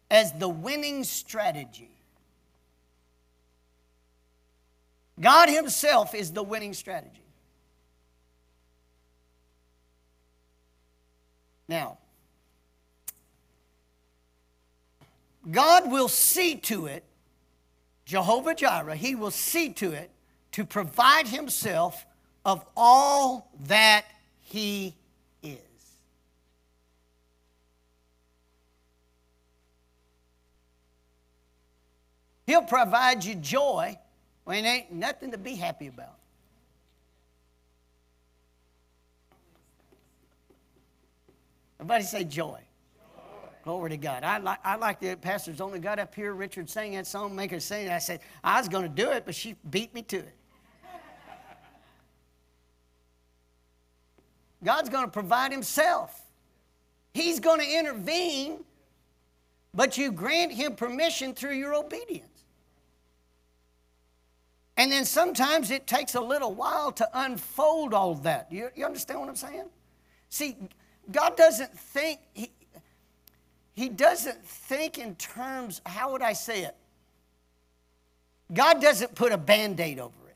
as 0.09 0.31
the 0.33 0.49
winning 0.49 1.03
strategy. 1.03 1.95
God 5.19 5.49
Himself 5.49 6.13
is 6.13 6.31
the 6.31 6.43
winning 6.43 6.73
strategy. 6.73 7.24
Now, 11.67 11.97
God 15.49 15.91
will 15.91 16.07
see 16.07 16.55
to 16.57 16.85
it 16.87 17.03
Jehovah 18.05 18.53
Jireh, 18.53 18.95
he 18.95 19.15
will 19.15 19.31
see 19.31 19.71
to 19.73 19.91
it 19.91 20.11
to 20.51 20.63
provide 20.63 21.27
himself 21.27 22.05
of 22.45 22.63
all 22.77 23.51
that 23.65 24.05
he 24.41 24.95
is. 25.41 25.57
He'll 32.45 32.61
provide 32.61 33.25
you 33.25 33.35
joy 33.35 33.97
when 34.43 34.65
ain't 34.65 34.91
nothing 34.91 35.31
to 35.31 35.39
be 35.39 35.55
happy 35.55 35.87
about. 35.87 36.19
Everybody 41.85 42.03
say 42.03 42.23
joy. 42.23 42.59
Glory 43.63 43.91
to 43.91 43.97
God. 43.97 44.23
I 44.23 44.39
like, 44.39 44.57
I 44.63 44.75
like 44.75 44.99
the 44.99 45.15
pastors 45.15 45.61
only 45.61 45.77
got 45.77 45.99
up 45.99 46.15
here, 46.15 46.33
Richard 46.33 46.67
sang 46.67 46.93
that 46.95 47.05
song, 47.05 47.35
make 47.35 47.51
her 47.51 47.59
sing 47.59 47.85
it. 47.85 47.91
I 47.91 47.99
said, 47.99 48.21
I 48.43 48.59
was 48.59 48.67
going 48.67 48.81
to 48.81 48.89
do 48.89 49.11
it, 49.11 49.23
but 49.23 49.35
she 49.35 49.55
beat 49.69 49.93
me 49.93 50.01
to 50.01 50.17
it. 50.17 50.35
God's 54.63 54.89
going 54.89 55.05
to 55.05 55.11
provide 55.11 55.51
Himself. 55.51 56.23
He's 57.13 57.39
going 57.39 57.59
to 57.59 57.71
intervene, 57.71 58.63
but 59.71 59.95
you 59.95 60.11
grant 60.11 60.53
Him 60.53 60.73
permission 60.73 61.35
through 61.35 61.53
your 61.53 61.75
obedience. 61.75 62.45
And 64.75 64.91
then 64.91 65.05
sometimes 65.05 65.69
it 65.69 65.85
takes 65.85 66.15
a 66.15 66.21
little 66.21 66.55
while 66.55 66.91
to 66.93 67.07
unfold 67.13 67.93
all 67.93 68.15
that. 68.15 68.51
You, 68.51 68.69
you 68.73 68.87
understand 68.87 69.19
what 69.19 69.29
I'm 69.29 69.35
saying? 69.35 69.65
See, 70.29 70.57
God 71.11 71.37
doesn't 71.37 71.71
think, 71.77 72.19
he, 72.33 72.51
he 73.75 73.89
doesn't 73.89 74.43
think 74.43 74.97
in 74.97 75.15
terms, 75.15 75.81
how 75.85 76.11
would 76.11 76.21
I 76.21 76.33
say 76.33 76.63
it? 76.63 76.75
God 78.53 78.81
doesn't 78.81 79.15
put 79.15 79.31
a 79.31 79.37
band 79.37 79.79
aid 79.79 79.99
over 79.99 80.13
it. 80.27 80.35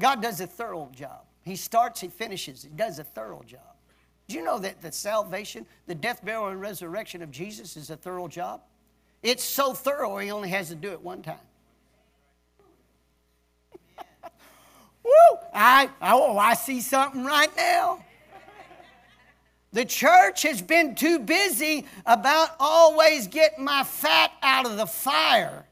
God 0.00 0.20
does 0.20 0.40
a 0.40 0.46
thorough 0.46 0.90
job. 0.94 1.24
He 1.42 1.56
starts, 1.56 2.00
he 2.00 2.08
finishes, 2.08 2.62
he 2.62 2.70
does 2.70 2.98
a 2.98 3.04
thorough 3.04 3.42
job. 3.46 3.60
Do 4.28 4.36
you 4.36 4.42
know 4.42 4.58
that 4.58 4.80
the 4.80 4.90
salvation, 4.90 5.66
the 5.86 5.94
death, 5.94 6.24
burial, 6.24 6.48
and 6.48 6.60
resurrection 6.60 7.22
of 7.22 7.30
Jesus 7.30 7.76
is 7.76 7.90
a 7.90 7.96
thorough 7.96 8.28
job? 8.28 8.62
It's 9.22 9.44
so 9.44 9.74
thorough, 9.74 10.18
he 10.18 10.30
only 10.30 10.48
has 10.50 10.68
to 10.68 10.74
do 10.74 10.92
it 10.92 11.00
one 11.00 11.22
time. 11.22 11.36
I, 15.52 15.88
oh, 16.02 16.36
I 16.36 16.54
see 16.54 16.80
something 16.80 17.24
right 17.24 17.54
now. 17.56 18.04
The 19.72 19.84
church 19.84 20.42
has 20.42 20.62
been 20.62 20.94
too 20.94 21.18
busy 21.18 21.86
about 22.06 22.50
always 22.60 23.26
getting 23.26 23.64
my 23.64 23.82
fat 23.82 24.30
out 24.42 24.66
of 24.66 24.76
the 24.76 24.86
fire. 24.86 25.64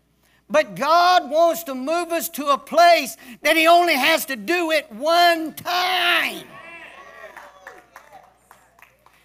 But 0.51 0.75
God 0.75 1.31
wants 1.31 1.63
to 1.65 1.75
move 1.75 2.11
us 2.11 2.29
to 2.31 2.49
a 2.49 2.59
place 2.59 3.17
that 3.43 3.57
He 3.57 3.67
only 3.67 3.95
has 3.95 4.27
to 4.27 4.37
do 4.37 4.71
it 4.71 4.91
one 4.91 5.55
time. 5.55 6.47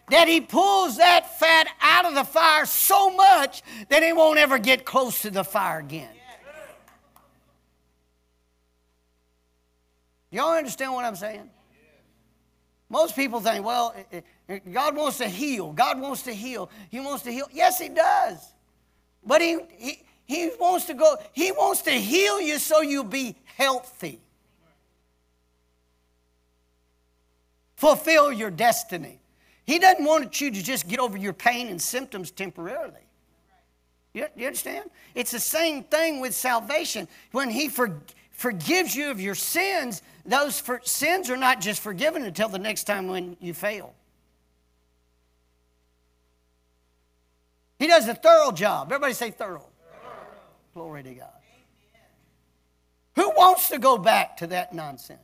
That 0.09 0.27
He 0.27 0.41
pulls 0.41 0.97
that 0.97 1.39
fat 1.39 1.67
out 1.81 2.05
of 2.05 2.13
the 2.13 2.23
fire 2.23 2.65
so 2.65 3.09
much 3.09 3.63
that 3.89 4.03
it 4.03 4.15
won't 4.15 4.37
ever 4.37 4.57
get 4.59 4.85
close 4.85 5.23
to 5.23 5.31
the 5.31 5.43
fire 5.43 5.79
again. 5.79 6.16
Y'all 10.31 10.53
understand 10.53 10.93
what 10.93 11.05
I'm 11.05 11.15
saying? 11.15 11.49
Most 12.89 13.15
people 13.15 13.41
think, 13.41 13.65
well, 13.65 13.93
eh, 13.95 14.03
eh, 14.17 14.21
eh, 14.49 14.59
God 14.71 14.95
wants 14.95 15.17
to 15.17 15.27
heal. 15.27 15.73
God 15.73 15.99
wants 15.99 16.23
to 16.23 16.33
heal. 16.33 16.69
He 16.89 16.99
wants 16.99 17.23
to 17.23 17.31
heal. 17.31 17.47
Yes, 17.51 17.79
He 17.79 17.89
does. 17.89 18.53
But 19.25 19.41
He, 19.41 19.57
he, 19.77 20.03
he 20.25 20.51
wants 20.59 20.85
to 20.85 20.93
go, 20.93 21.17
He 21.33 21.51
wants 21.51 21.81
to 21.83 21.91
heal 21.91 22.39
you 22.39 22.59
so 22.59 22.81
you'll 22.81 23.03
be 23.03 23.35
healthy. 23.57 24.19
Fulfill 27.75 28.31
your 28.31 28.49
destiny. 28.49 29.19
He 29.65 29.79
doesn't 29.79 30.03
want 30.03 30.39
you 30.39 30.49
to 30.49 30.63
just 30.63 30.87
get 30.87 30.99
over 30.99 31.17
your 31.17 31.33
pain 31.33 31.67
and 31.67 31.81
symptoms 31.81 32.31
temporarily. 32.31 32.93
You, 34.13 34.27
you 34.35 34.47
understand? 34.47 34.89
It's 35.13 35.31
the 35.31 35.39
same 35.39 35.83
thing 35.83 36.21
with 36.21 36.33
salvation. 36.33 37.07
When 37.31 37.49
He 37.49 37.67
for, 37.67 38.01
forgives 38.37 38.95
you 38.95 39.09
of 39.09 39.19
your 39.19 39.35
sins, 39.35 40.03
those 40.23 40.59
for, 40.59 40.79
sins 40.83 41.29
are 41.29 41.37
not 41.37 41.59
just 41.59 41.81
forgiven 41.81 42.23
until 42.23 42.47
the 42.47 42.59
next 42.59 42.85
time 42.85 43.07
when 43.07 43.35
you 43.41 43.53
fail. 43.53 43.93
He 47.79 47.87
does 47.87 48.07
a 48.07 48.13
thorough 48.13 48.51
job. 48.51 48.87
Everybody 48.91 49.13
say 49.13 49.31
thorough. 49.31 49.59
thorough. 49.59 50.11
Glory 50.73 51.03
to 51.03 51.13
God. 51.15 51.29
Who 53.15 53.29
wants 53.31 53.69
to 53.69 53.79
go 53.79 53.97
back 53.97 54.37
to 54.37 54.47
that 54.47 54.71
nonsense? 54.73 55.19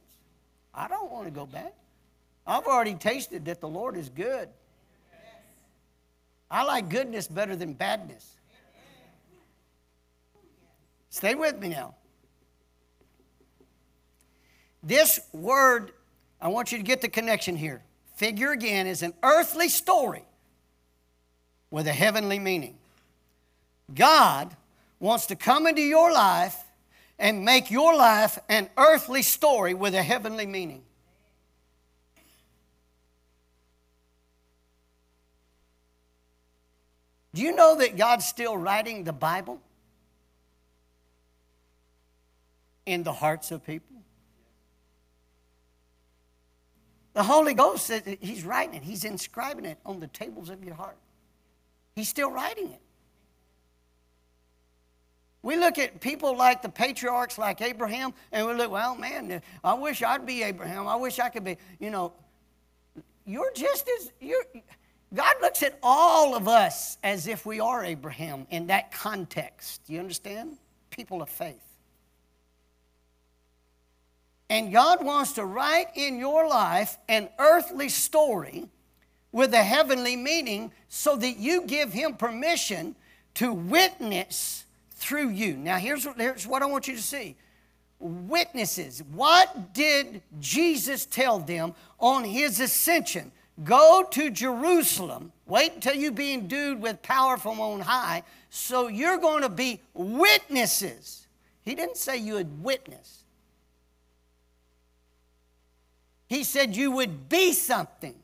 I 0.74 0.88
don't 0.88 1.12
want 1.12 1.26
to 1.26 1.32
go 1.32 1.46
back. 1.46 1.74
I've 2.48 2.66
already 2.66 2.96
tasted 2.96 3.46
that 3.46 3.62
the 3.62 3.68
Lord 3.68 3.96
is 3.96 4.10
good. 4.10 4.50
I 6.50 6.64
like 6.64 6.90
goodness 6.90 7.28
better 7.28 7.56
than 7.56 7.74
badness. 7.74 8.28
Stay 11.10 11.36
with 11.36 11.60
me 11.60 11.70
now. 11.70 11.94
This 14.84 15.22
word, 15.32 15.92
I 16.42 16.50
want 16.50 16.74
you 16.74 16.78
to 16.78 16.84
get 16.84 17.00
the 17.02 17.08
connection 17.08 17.56
here. 17.56 17.82
Figure 18.16 18.52
again 18.52 18.86
is 18.86 19.02
an 19.02 19.14
earthly 19.24 19.70
story 19.70 20.24
with 21.72 21.88
a 21.88 21.94
heavenly 21.94 22.38
meaning. 22.38 22.76
God 23.96 24.56
wants 25.00 25.26
to 25.28 25.36
come 25.36 25.68
into 25.68 25.82
your 25.82 26.12
life 26.12 26.58
and 27.18 27.46
make 27.46 27.72
your 27.72 27.96
life 27.96 28.38
an 28.50 28.70
earthly 28.78 29.22
story 29.22 29.74
with 29.74 29.96
a 29.96 30.04
heavenly 30.04 30.46
meaning. 30.46 30.84
Do 37.34 37.42
you 37.42 37.56
know 37.56 37.78
that 37.78 37.98
God's 37.98 38.26
still 38.26 38.56
writing 38.56 39.06
the 39.06 39.14
Bible 39.14 39.60
in 42.86 43.04
the 43.04 43.14
hearts 43.14 43.50
of 43.52 43.66
people? 43.66 43.96
The 47.14 47.24
Holy 47.24 47.54
Ghost 47.54 47.88
says 47.88 48.02
He's 48.20 48.44
writing 48.44 48.76
it, 48.76 48.84
He's 48.84 49.04
inscribing 49.04 49.66
it 49.66 49.78
on 49.86 50.00
the 50.00 50.08
tables 50.08 50.50
of 50.50 50.64
your 50.64 50.76
heart. 50.76 50.98
He's 51.96 52.10
still 52.10 52.32
writing 52.32 52.68
it. 52.68 52.82
We 55.44 55.58
look 55.58 55.78
at 55.78 56.00
people 56.00 56.38
like 56.38 56.62
the 56.62 56.70
patriarchs, 56.70 57.38
like 57.38 57.62
Abraham, 57.62 58.14
and 58.32 58.48
we 58.48 58.54
look, 58.54 58.72
well, 58.72 58.96
man, 58.96 59.42
I 59.64 59.74
wish 59.74 60.02
I'd 60.02 60.26
be 60.26 60.42
Abraham. 60.42 60.88
I 60.88 60.96
wish 60.96 61.20
I 61.20 61.30
could 61.30 61.44
be, 61.44 61.58
you 61.80 61.90
know. 61.92 62.14
You're 63.26 63.52
just 63.54 63.90
as, 64.00 64.12
you're, 64.22 64.44
God 65.14 65.36
looks 65.42 65.62
at 65.62 65.78
all 65.84 66.36
of 66.36 66.48
us 66.48 66.98
as 67.04 67.28
if 67.28 67.46
we 67.46 67.60
are 67.60 67.84
Abraham 67.84 68.48
in 68.50 68.68
that 68.68 68.92
context. 68.92 69.82
Do 69.86 69.94
you 69.94 70.00
understand? 70.00 70.58
People 70.90 71.22
of 71.22 71.30
faith. 71.30 71.73
And 74.54 74.72
God 74.72 75.04
wants 75.04 75.34
to 75.34 75.46
write 75.46 75.88
in 75.96 76.20
your 76.20 76.48
life 76.48 77.00
an 77.10 77.28
earthly 77.40 77.90
story 77.90 78.70
with 79.32 79.52
a 79.52 79.64
heavenly 79.64 80.16
meaning 80.16 80.72
so 80.90 81.16
that 81.16 81.38
you 81.38 81.66
give 81.66 81.92
Him 81.92 82.14
permission 82.14 82.96
to 83.34 83.52
witness 83.52 84.66
through 84.92 85.30
you. 85.30 85.58
Now, 85.58 85.78
here's, 85.78 86.06
here's 86.18 86.46
what 86.46 86.62
I 86.62 86.68
want 86.68 86.88
you 86.88 86.96
to 86.96 87.02
see 87.02 87.36
witnesses. 87.98 89.02
What 89.12 89.74
did 89.74 90.22
Jesus 90.40 91.08
tell 91.08 91.40
them 91.40 91.74
on 92.00 92.24
His 92.24 92.60
ascension? 92.60 93.32
Go 93.64 94.06
to 94.12 94.30
Jerusalem. 94.30 95.32
Wait 95.48 95.74
until 95.74 95.96
you 95.96 96.12
be 96.12 96.32
endued 96.32 96.80
with 96.80 97.02
power 97.02 97.38
from 97.38 97.60
on 97.60 97.80
high. 97.80 98.22
So 98.52 98.88
you're 98.88 99.18
going 99.18 99.42
to 99.42 99.50
be 99.50 99.82
witnesses. 99.96 101.26
He 101.66 101.74
didn't 101.74 101.98
say 101.98 102.18
you 102.18 102.36
would 102.36 102.64
witness. 102.64 103.23
He 106.34 106.44
said 106.44 106.76
you 106.76 106.90
would 106.90 107.30
be 107.30 107.54
something. 107.54 108.16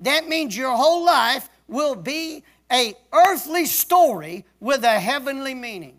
That 0.00 0.28
means 0.28 0.54
your 0.54 0.76
whole 0.76 1.06
life 1.06 1.48
will 1.68 1.94
be 1.94 2.44
a 2.70 2.94
earthly 3.14 3.64
story 3.64 4.44
with 4.60 4.84
a 4.84 5.00
heavenly 5.00 5.54
meaning. 5.54 5.96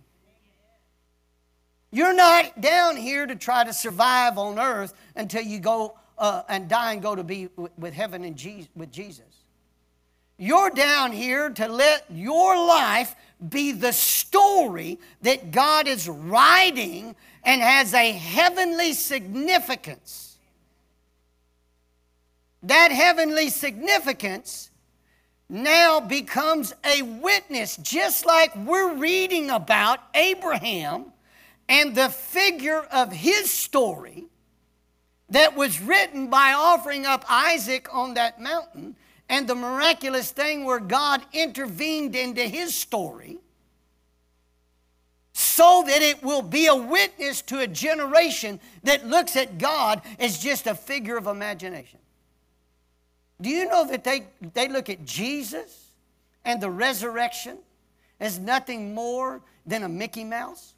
You're 1.90 2.14
not 2.14 2.62
down 2.62 2.96
here 2.96 3.26
to 3.26 3.36
try 3.36 3.64
to 3.64 3.74
survive 3.74 4.38
on 4.38 4.60
earth 4.60 4.94
until 5.16 5.42
you 5.42 5.60
go 5.60 5.98
uh, 6.20 6.44
and 6.48 6.70
die 6.70 6.94
and 6.94 7.02
go 7.02 7.16
to 7.16 7.24
be 7.24 7.50
with 7.76 7.96
heaven 7.96 8.24
and 8.24 8.68
with 8.76 8.92
Jesus. 8.92 9.46
You're 10.38 10.70
down 10.70 11.12
here 11.12 11.50
to 11.50 11.68
let 11.68 12.06
your 12.12 12.56
life 12.56 13.16
be 13.50 13.72
the 13.72 13.94
story 13.94 15.00
that 15.24 15.50
God 15.50 15.88
is 15.88 16.08
writing 16.08 17.16
and 17.44 17.64
has 17.64 17.96
a 17.96 18.12
heavenly 18.12 18.94
significance 18.94 20.27
that 22.64 22.92
heavenly 22.92 23.50
significance 23.50 24.72
now 25.50 26.00
becomes 26.00 26.74
a 26.84 27.02
witness, 27.02 27.78
just 27.78 28.26
like 28.26 28.56
we're 28.56 28.96
reading 28.96 29.50
about 29.50 30.00
Abraham 30.14 31.14
and 31.70 31.96
the 31.96 32.10
figure 32.10 32.82
of 32.92 33.12
his 33.12 33.50
story 33.52 34.26
that 35.30 35.56
was 35.56 35.82
written 35.82 36.30
by 36.30 36.54
offering 36.54 37.06
up 37.06 37.26
Isaac 37.30 37.88
on 37.94 38.14
that 38.16 38.42
mountain 38.42 38.96
and 39.30 39.48
the 39.48 39.56
miraculous 39.56 40.32
thing 40.32 40.66
where 40.66 40.80
God 40.80 41.22
intervened 41.34 42.16
into 42.16 42.44
his 42.44 42.74
story 42.74 43.38
so 45.34 45.84
that 45.86 46.02
it 46.02 46.24
will 46.24 46.42
be 46.42 46.68
a 46.68 46.76
witness 46.76 47.42
to 47.44 47.60
a 47.60 47.68
generation 47.68 48.60
that 48.84 49.06
looks 49.06 49.36
at 49.36 49.58
God 49.58 50.02
as 50.20 50.40
just 50.40 50.66
a 50.66 50.74
figure 50.74 51.18
of 51.18 51.28
imagination. 51.28 52.00
Do 53.40 53.50
you 53.50 53.68
know 53.68 53.88
that 53.88 54.04
they, 54.04 54.28
they 54.54 54.68
look 54.68 54.90
at 54.90 55.06
Jesus 55.06 55.92
and 56.44 56.62
the 56.62 56.72
resurrection 56.72 57.58
as 58.20 58.40
nothing 58.40 58.96
more 58.96 59.42
than 59.66 59.84
a 59.84 59.90
Mickey 59.90 60.24
Mouse? 60.24 60.74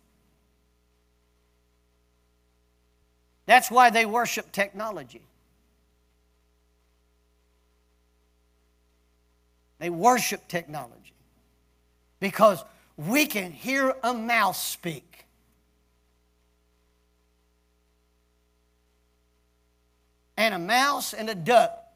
That's 3.46 3.72
why 3.72 3.90
they 3.90 4.06
worship 4.06 4.52
technology. 4.52 5.22
They 9.80 9.90
worship 9.90 10.48
technology 10.48 11.14
because 12.20 12.64
we 12.98 13.26
can 13.26 13.52
hear 13.52 13.96
a 14.04 14.14
mouse 14.14 14.62
speak. 14.62 15.26
And 20.36 20.54
a 20.54 20.60
mouse 20.60 21.14
and 21.14 21.30
a 21.30 21.36
duck 21.36 21.89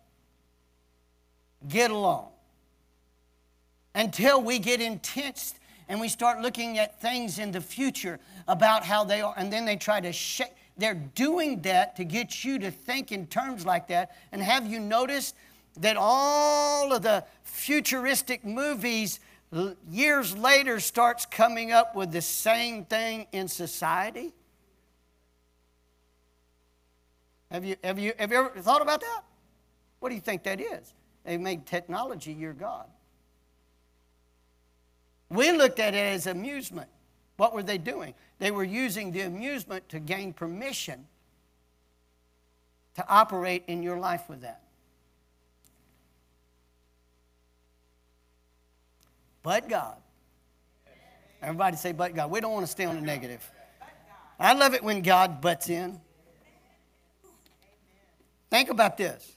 get 1.67 1.91
along 1.91 2.29
until 3.95 4.41
we 4.41 4.59
get 4.59 4.81
intense 4.81 5.55
and 5.87 5.99
we 5.99 6.07
start 6.07 6.41
looking 6.41 6.77
at 6.77 6.99
things 7.01 7.39
in 7.39 7.51
the 7.51 7.61
future 7.61 8.19
about 8.47 8.83
how 8.83 9.03
they 9.03 9.21
are, 9.21 9.33
and 9.37 9.51
then 9.51 9.65
they 9.65 9.75
try 9.75 9.99
to 9.99 10.11
shake. 10.11 10.53
They're 10.77 10.95
doing 10.95 11.61
that 11.61 11.95
to 11.97 12.03
get 12.03 12.43
you 12.43 12.57
to 12.59 12.71
think 12.71 13.11
in 13.11 13.27
terms 13.27 13.65
like 13.65 13.87
that. 13.89 14.15
And 14.31 14.41
have 14.41 14.65
you 14.65 14.79
noticed 14.79 15.35
that 15.79 15.97
all 15.99 16.93
of 16.93 17.03
the 17.03 17.25
futuristic 17.43 18.43
movies 18.43 19.19
years 19.89 20.35
later 20.35 20.79
starts 20.79 21.25
coming 21.25 21.71
up 21.71 21.95
with 21.95 22.11
the 22.11 22.21
same 22.21 22.85
thing 22.85 23.27
in 23.31 23.47
society? 23.47 24.33
Have 27.51 27.63
you, 27.63 27.75
have, 27.83 27.99
you, 27.99 28.13
have 28.17 28.31
you 28.31 28.37
ever 28.37 28.49
thought 28.61 28.81
about 28.81 29.01
that? 29.01 29.21
What 29.99 30.09
do 30.09 30.15
you 30.15 30.21
think 30.21 30.43
that 30.43 30.59
is? 30.59 30.93
They 31.23 31.37
made 31.37 31.65
technology 31.65 32.33
your 32.33 32.53
God. 32.53 32.85
We 35.29 35.51
looked 35.51 35.79
at 35.79 35.93
it 35.93 35.97
as 35.97 36.27
amusement. 36.27 36.89
What 37.37 37.53
were 37.53 37.63
they 37.63 37.77
doing? 37.77 38.13
They 38.39 38.51
were 38.51 38.63
using 38.63 39.11
the 39.11 39.21
amusement 39.21 39.89
to 39.89 39.99
gain 39.99 40.33
permission 40.33 41.07
to 42.95 43.07
operate 43.07 43.63
in 43.67 43.81
your 43.81 43.97
life 43.97 44.29
with 44.29 44.41
that. 44.41 44.61
But 49.41 49.67
God. 49.67 49.97
Everybody 51.41 51.75
say, 51.77 51.91
but 51.91 52.15
God. 52.15 52.29
We 52.29 52.39
don't 52.39 52.53
want 52.53 52.65
to 52.65 52.71
stay 52.71 52.85
on 52.85 52.95
the 52.95 53.01
negative. 53.01 53.49
I 54.39 54.53
love 54.53 54.73
it 54.73 54.83
when 54.83 55.01
God 55.01 55.41
butts 55.41 55.69
in. 55.69 55.99
Think 58.49 58.69
about 58.69 58.97
this. 58.97 59.35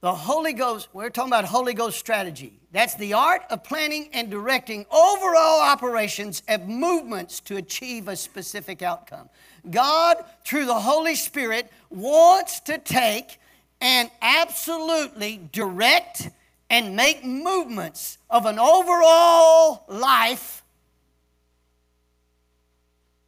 The 0.00 0.14
Holy 0.14 0.52
Ghost, 0.52 0.88
we're 0.92 1.10
talking 1.10 1.32
about 1.32 1.44
Holy 1.44 1.74
Ghost 1.74 1.98
strategy. 1.98 2.60
That's 2.70 2.94
the 2.94 3.14
art 3.14 3.42
of 3.50 3.64
planning 3.64 4.10
and 4.12 4.30
directing 4.30 4.86
overall 4.92 5.60
operations 5.60 6.40
of 6.46 6.68
movements 6.68 7.40
to 7.40 7.56
achieve 7.56 8.06
a 8.06 8.14
specific 8.14 8.80
outcome. 8.80 9.28
God, 9.68 10.24
through 10.46 10.66
the 10.66 10.78
Holy 10.78 11.16
Spirit, 11.16 11.68
wants 11.90 12.60
to 12.60 12.78
take 12.78 13.40
and 13.80 14.08
absolutely 14.22 15.40
direct 15.50 16.30
and 16.70 16.94
make 16.94 17.24
movements 17.24 18.18
of 18.30 18.46
an 18.46 18.60
overall 18.60 19.82
life 19.88 20.62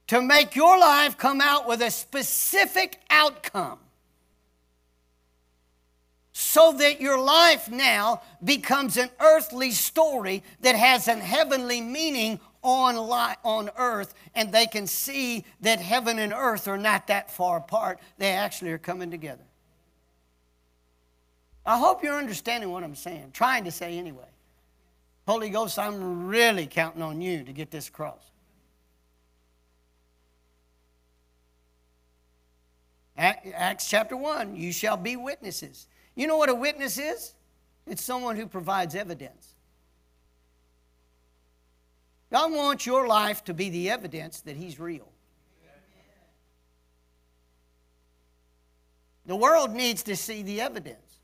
to 0.07 0.23
make 0.23 0.55
your 0.55 0.79
life 0.79 1.19
come 1.19 1.41
out 1.41 1.67
with 1.67 1.83
a 1.83 1.91
specific 1.91 3.01
outcome 3.11 3.79
so 6.41 6.73
that 6.73 7.03
your 7.03 7.21
life 7.21 7.71
now 7.71 8.23
becomes 8.43 8.97
an 8.97 9.11
earthly 9.21 9.71
story 9.71 10.43
that 10.63 10.75
has 10.75 11.07
a 11.07 11.15
heavenly 11.15 11.83
meaning 11.83 12.41
on, 12.63 12.97
on 12.97 13.71
earth, 13.77 14.15
and 14.35 14.51
they 14.51 14.67
can 14.67 14.87
see 14.87 15.45
that 15.61 15.81
heaven 15.81 16.19
and 16.19 16.33
earth 16.33 16.67
are 16.67 16.79
not 16.79 17.07
that 17.09 17.31
far 17.31 17.59
apart. 17.59 18.01
They 18.17 18.31
actually 18.31 18.71
are 18.73 18.79
coming 18.79 19.11
together. 19.11 19.45
I 21.67 21.79
hope 21.79 22.03
you're 22.03 22.17
understanding 22.17 22.71
what 22.71 22.85
I'm 22.85 22.95
saying, 22.95 23.33
trying 23.35 23.65
to 23.65 23.71
say 23.71 23.99
anyway. 23.99 24.25
Holy 25.29 25.51
Ghost, 25.51 25.79
I'm 25.79 26.27
really 26.27 26.67
counting 26.67 27.03
on 27.03 27.21
you 27.21 27.45
to 27.45 27.53
get 27.53 27.71
this 27.71 27.89
across. 27.89 28.31
Acts 33.17 33.91
chapter 33.91 34.17
1, 34.17 34.57
you 34.57 34.73
shall 34.73 34.97
be 34.97 35.17
witnesses. 35.17 35.87
You 36.15 36.27
know 36.27 36.37
what 36.37 36.49
a 36.49 36.55
witness 36.55 36.99
is? 36.99 37.35
It's 37.87 38.03
someone 38.03 38.37
who 38.37 38.47
provides 38.47 38.95
evidence. 38.95 39.55
God 42.31 42.53
wants 42.53 42.87
your 42.87 43.09
life 43.09 43.45
to 43.45 43.55
be 43.55 43.71
the 43.71 43.91
evidence 43.91 44.41
that 44.43 44.57
He's 44.57 44.79
real. 44.79 45.09
The 49.27 49.37
world 49.37 49.73
needs 49.73 50.03
to 50.05 50.17
see 50.17 50.43
the 50.43 50.61
evidence 50.61 51.19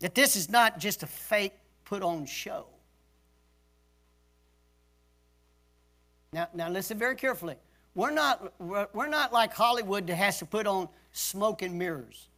that 0.00 0.14
this 0.14 0.34
is 0.34 0.50
not 0.50 0.80
just 0.80 1.04
a 1.04 1.06
fake 1.06 1.54
put 1.84 2.02
on 2.02 2.26
show. 2.26 2.66
Now, 6.32 6.48
now 6.54 6.68
listen 6.68 6.98
very 6.98 7.14
carefully. 7.14 7.56
We're 7.94 8.10
not, 8.10 8.52
we're 8.58 9.08
not 9.08 9.32
like 9.32 9.52
Hollywood 9.52 10.06
that 10.06 10.16
has 10.16 10.38
to 10.38 10.46
put 10.46 10.66
on 10.66 10.88
smoke 11.12 11.62
and 11.62 11.78
mirrors. 11.78 12.28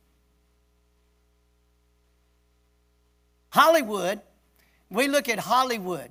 Hollywood, 3.54 4.20
we 4.90 5.06
look 5.06 5.28
at 5.28 5.38
Hollywood. 5.38 6.10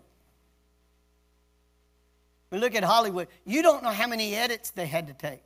We 2.52 2.58
look 2.58 2.74
at 2.74 2.86
Hollywood. 2.86 3.28
You 3.46 3.62
don't 3.62 3.84
know 3.84 3.90
how 3.90 4.08
many 4.08 4.34
edits 4.34 4.70
they 4.70 4.86
had 4.86 5.08
to 5.08 5.14
take. 5.14 5.44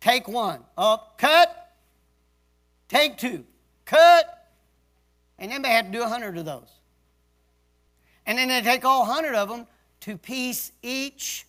Take 0.00 0.28
one. 0.28 0.60
Up, 0.78 1.18
cut. 1.18 1.74
Take 2.88 3.18
two. 3.18 3.44
Cut. 3.84 4.50
And 5.38 5.52
then 5.52 5.60
they 5.60 5.68
had 5.68 5.92
to 5.92 5.98
do 5.98 6.02
a 6.02 6.08
hundred 6.08 6.38
of 6.38 6.46
those. 6.46 6.70
And 8.24 8.38
then 8.38 8.48
they 8.48 8.62
take 8.62 8.86
all 8.86 9.04
hundred 9.04 9.34
of 9.34 9.50
them 9.50 9.66
to 10.00 10.16
piece 10.16 10.72
each, 10.82 11.46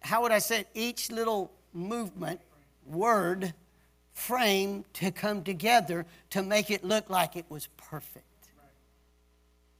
how 0.00 0.22
would 0.22 0.32
I 0.32 0.40
say 0.40 0.62
it, 0.62 0.68
each 0.74 1.12
little 1.12 1.52
movement, 1.72 2.40
word, 2.84 3.54
frame 4.14 4.84
to 4.94 5.10
come 5.10 5.42
together 5.42 6.06
to 6.30 6.42
make 6.42 6.70
it 6.70 6.84
look 6.84 7.10
like 7.10 7.36
it 7.36 7.44
was 7.48 7.68
perfect. 7.76 8.24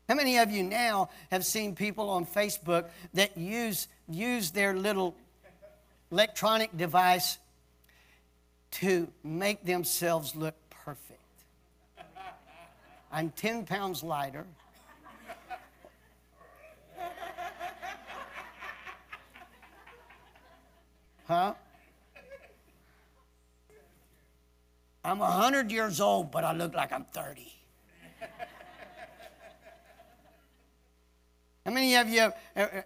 How 0.08 0.14
many 0.14 0.38
of 0.38 0.50
you 0.50 0.62
now 0.62 1.08
have 1.30 1.46
seen 1.46 1.74
people 1.74 2.10
on 2.10 2.26
Facebook 2.26 2.86
that 3.14 3.38
use, 3.38 3.88
use 4.06 4.50
their 4.50 4.74
little 4.74 5.14
electronic 6.12 6.76
device 6.76 7.38
to 8.72 9.08
make 9.22 9.64
themselves 9.64 10.34
look 10.34 10.54
perfect. 10.68 11.20
I'm 13.10 13.30
10 13.30 13.64
pounds 13.64 14.02
lighter. 14.02 14.44
Huh? 21.26 21.54
I'm 25.04 25.18
100 25.18 25.70
years 25.70 26.00
old, 26.00 26.30
but 26.30 26.44
I 26.44 26.52
look 26.52 26.74
like 26.74 26.90
I'm 26.90 27.04
30. 27.04 27.52
How 31.66 31.70
many 31.72 31.94
of 31.96 32.08
you 32.08 32.30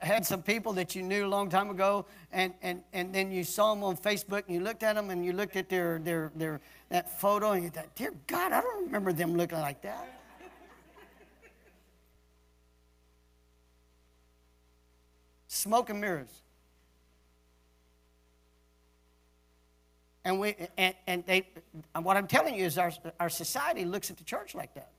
had 0.00 0.24
some 0.24 0.42
people 0.42 0.72
that 0.74 0.94
you 0.94 1.02
knew 1.02 1.26
a 1.26 1.28
long 1.28 1.48
time 1.48 1.70
ago, 1.70 2.06
and, 2.32 2.54
and, 2.62 2.82
and 2.92 3.12
then 3.12 3.32
you 3.32 3.42
saw 3.42 3.74
them 3.74 3.82
on 3.82 3.96
Facebook, 3.96 4.44
and 4.46 4.54
you 4.54 4.60
looked 4.60 4.84
at 4.84 4.94
them, 4.94 5.10
and 5.10 5.24
you 5.24 5.32
looked 5.32 5.56
at 5.56 5.68
their, 5.68 5.98
their, 5.98 6.30
their 6.36 6.60
that 6.88 7.20
photo, 7.20 7.52
and 7.52 7.64
you 7.64 7.70
thought, 7.70 7.92
"Dear 7.96 8.14
God, 8.28 8.52
I 8.52 8.60
don't 8.60 8.84
remember 8.86 9.12
them 9.12 9.36
looking 9.36 9.58
like 9.58 9.82
that." 9.82 10.20
Smoke 15.48 15.90
and 15.90 16.00
mirrors. 16.00 16.28
And 20.28 20.38
we 20.38 20.54
and, 20.76 20.94
and 21.06 21.24
they 21.24 21.48
what 21.94 22.18
I'm 22.18 22.26
telling 22.26 22.54
you 22.54 22.66
is 22.66 22.76
our 22.76 22.92
our 23.18 23.30
society 23.30 23.86
looks 23.86 24.10
at 24.10 24.18
the 24.18 24.24
church 24.24 24.54
like 24.54 24.74
that. 24.74 24.90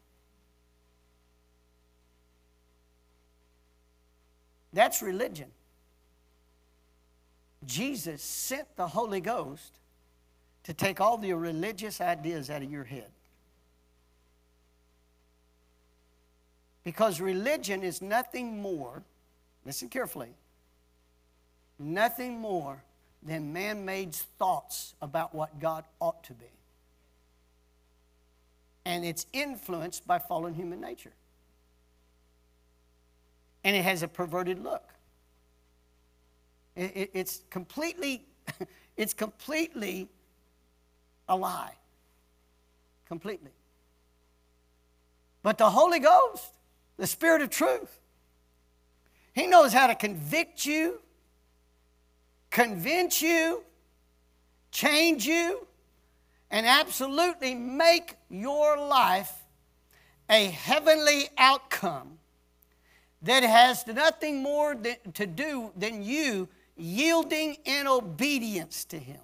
That's 4.74 5.04
religion. 5.04 5.52
Jesus 7.64 8.24
sent 8.24 8.76
the 8.76 8.88
Holy 8.88 9.22
Ghost 9.22 9.72
to 10.64 10.74
take 10.74 11.00
all 11.00 11.20
the 11.20 11.32
religious 11.34 12.02
ideas 12.02 12.50
out 12.50 12.64
of 12.64 12.72
your 12.72 12.86
head. 12.86 13.12
Because 16.84 17.22
religion 17.22 17.84
is 17.84 18.02
nothing 18.02 18.64
more, 18.64 19.04
listen 19.64 19.90
carefully, 19.90 20.34
nothing 21.78 22.40
more 22.40 22.82
than 23.22 23.54
man 23.54 23.86
made 23.86 24.14
thoughts 24.14 24.96
about 25.02 25.36
what 25.36 25.60
God 25.60 25.84
ought 26.00 26.24
to 26.26 26.34
be. 26.34 26.46
And 28.86 29.06
it's 29.06 29.26
influenced 29.34 30.08
by 30.08 30.20
fallen 30.20 30.54
human 30.54 30.82
nature 30.82 31.12
and 33.64 33.76
it 33.76 33.84
has 33.84 34.04
a 34.04 34.08
perverted 34.08 34.64
look. 34.64 34.94
It, 36.76 36.92
it, 36.96 37.12
it's 37.14 37.42
completely, 37.50 38.26
it's 38.98 39.14
completely 39.14 40.08
a 41.28 41.36
lie. 41.36 41.74
Completely. 43.08 43.52
But 45.44 45.58
the 45.58 45.70
Holy 45.70 46.00
Ghost, 46.00 46.54
the 46.98 47.08
Spirit 47.08 47.42
of 47.42 47.50
truth, 47.50 48.00
He 49.34 49.48
knows 49.48 49.74
how 49.74 49.88
to 49.88 49.96
convict 49.96 50.66
you, 50.66 51.02
convince 52.50 53.22
you, 53.22 53.64
change 54.72 55.26
you, 55.26 55.68
and 56.52 56.66
absolutely 56.66 57.56
make 57.56 58.16
your 58.30 58.78
life 58.78 59.34
a 60.30 60.46
heavenly 60.46 61.30
outcome 61.38 62.20
that 63.22 63.44
has 63.44 63.86
nothing 63.88 64.42
more 64.42 64.76
to 65.14 65.28
do 65.28 65.72
than 65.76 66.04
you 66.04 66.48
yielding 66.78 67.58
in 67.66 67.88
obedience 67.88 68.86
to 68.86 68.98
Him. 68.98 69.20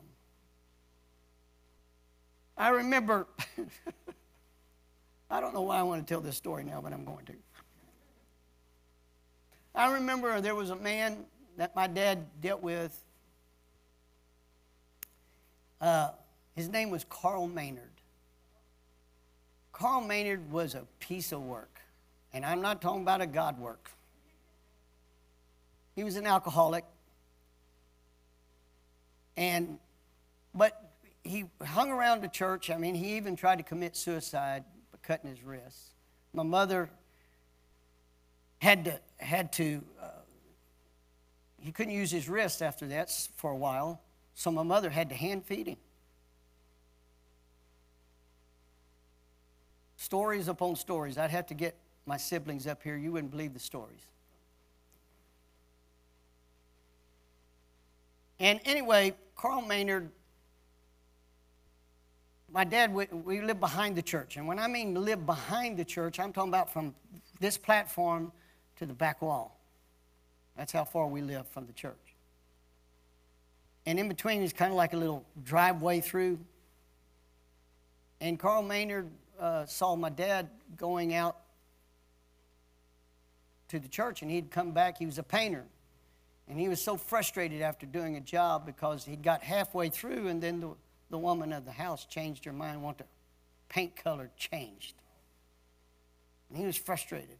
I 2.57 2.69
remember, 2.69 3.27
I 5.29 5.39
don't 5.39 5.53
know 5.53 5.61
why 5.61 5.79
I 5.79 5.83
want 5.83 6.05
to 6.05 6.13
tell 6.13 6.21
this 6.21 6.35
story 6.35 6.63
now, 6.63 6.81
but 6.81 6.93
I'm 6.93 7.05
going 7.05 7.25
to. 7.25 7.33
I 9.73 9.93
remember 9.93 10.39
there 10.41 10.55
was 10.55 10.69
a 10.69 10.75
man 10.75 11.25
that 11.57 11.75
my 11.75 11.87
dad 11.87 12.25
dealt 12.41 12.61
with, 12.61 13.04
uh, 15.85 16.09
his 16.55 16.69
name 16.69 16.89
was 16.89 17.05
Carl 17.07 17.47
Maynard. 17.47 17.83
Carl 19.71 20.01
Maynard 20.01 20.51
was 20.51 20.73
a 20.73 20.83
piece 20.99 21.31
of 21.31 21.41
work. 21.41 21.79
And 22.33 22.43
I'm 22.45 22.61
not 22.61 22.81
talking 22.81 23.01
about 23.01 23.21
a 23.21 23.27
God 23.27 23.59
work. 23.59 23.91
He 25.95 26.03
was 26.03 26.15
an 26.15 26.25
alcoholic. 26.25 26.85
And, 29.37 29.79
but 30.53 30.91
he 31.23 31.45
hung 31.63 31.91
around 31.91 32.21
the 32.21 32.29
church. 32.29 32.69
I 32.69 32.77
mean, 32.77 32.95
he 32.95 33.17
even 33.17 33.35
tried 33.35 33.57
to 33.57 33.63
commit 33.63 33.95
suicide 33.95 34.63
by 34.91 34.97
cutting 35.03 35.29
his 35.29 35.43
wrists. 35.43 35.91
My 36.33 36.43
mother 36.43 36.89
had 38.59 38.85
to, 38.85 38.99
had 39.17 39.53
to 39.53 39.81
uh, 40.01 40.07
he 41.59 41.71
couldn't 41.71 41.93
use 41.93 42.11
his 42.11 42.29
wrist 42.29 42.61
after 42.61 42.87
that 42.87 43.11
for 43.35 43.51
a 43.51 43.55
while. 43.55 44.01
So 44.35 44.51
my 44.51 44.63
mother 44.63 44.89
had 44.89 45.09
to 45.09 45.15
hand 45.15 45.45
feed 45.45 45.67
him. 45.67 45.77
Stories 49.95 50.49
upon 50.49 50.75
stories. 50.75 51.17
I'd 51.17 51.31
have 51.31 51.47
to 51.47 51.53
get 51.53 51.75
my 52.05 52.17
siblings 52.17 52.67
up 52.67 52.83
here. 52.83 52.95
You 52.95 53.13
wouldn't 53.13 53.31
believe 53.31 53.53
the 53.53 53.59
stories. 53.59 54.01
And 58.39 58.59
anyway, 58.65 59.15
Carl 59.35 59.61
Maynard, 59.61 60.11
my 62.51 62.65
dad, 62.65 62.93
we, 62.93 63.05
we 63.05 63.41
lived 63.41 63.61
behind 63.61 63.95
the 63.95 64.01
church. 64.01 64.35
And 64.37 64.45
when 64.45 64.59
I 64.59 64.67
mean 64.67 64.93
live 65.05 65.25
behind 65.25 65.77
the 65.77 65.85
church, 65.85 66.19
I'm 66.19 66.33
talking 66.33 66.49
about 66.49 66.71
from 66.71 66.93
this 67.39 67.57
platform 67.57 68.31
to 68.75 68.85
the 68.85 68.93
back 68.93 69.21
wall. 69.21 69.57
That's 70.57 70.73
how 70.73 70.83
far 70.83 71.07
we 71.07 71.21
lived 71.21 71.47
from 71.47 71.65
the 71.65 71.73
church. 71.73 72.04
And 73.85 73.99
in 73.99 74.07
between 74.07 74.41
is 74.41 74.53
kind 74.53 74.71
of 74.71 74.77
like 74.77 74.93
a 74.93 74.97
little 74.97 75.25
driveway 75.43 76.01
through. 76.01 76.39
And 78.19 78.39
Carl 78.39 78.63
Maynard 78.63 79.09
uh, 79.39 79.65
saw 79.65 79.95
my 79.95 80.09
dad 80.09 80.49
going 80.77 81.13
out 81.13 81.37
to 83.69 83.79
the 83.79 83.87
church, 83.87 84.21
and 84.21 84.31
he'd 84.31 84.51
come 84.51 84.71
back. 84.71 84.97
He 84.97 85.05
was 85.05 85.17
a 85.17 85.23
painter. 85.23 85.65
And 86.47 86.59
he 86.59 86.67
was 86.67 86.81
so 86.81 86.97
frustrated 86.97 87.61
after 87.61 87.85
doing 87.85 88.15
a 88.15 88.21
job 88.21 88.65
because 88.65 89.03
he'd 89.05 89.23
got 89.23 89.43
halfway 89.43 89.89
through, 89.89 90.27
and 90.27 90.41
then 90.41 90.59
the, 90.59 90.69
the 91.09 91.17
woman 91.17 91.51
of 91.51 91.65
the 91.65 91.71
house 91.71 92.05
changed 92.05 92.45
her 92.45 92.53
mind, 92.53 92.83
wanted 92.83 92.99
the 92.99 93.05
paint 93.69 93.95
color 93.95 94.29
changed. 94.37 94.95
And 96.49 96.57
he 96.57 96.65
was 96.65 96.77
frustrated, 96.77 97.37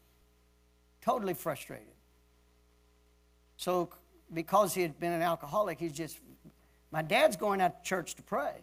totally 1.01 1.35
frustrated. 1.35 1.93
So, 3.57 3.89
because 4.33 4.73
he 4.73 4.81
had 4.81 4.99
been 4.99 5.11
an 5.11 5.21
alcoholic, 5.21 5.79
he's 5.79 5.93
just, 5.93 6.17
my 6.91 7.01
dad's 7.01 7.35
going 7.35 7.61
out 7.61 7.83
to 7.83 7.87
church 7.87 8.15
to 8.15 8.23
pray. 8.23 8.53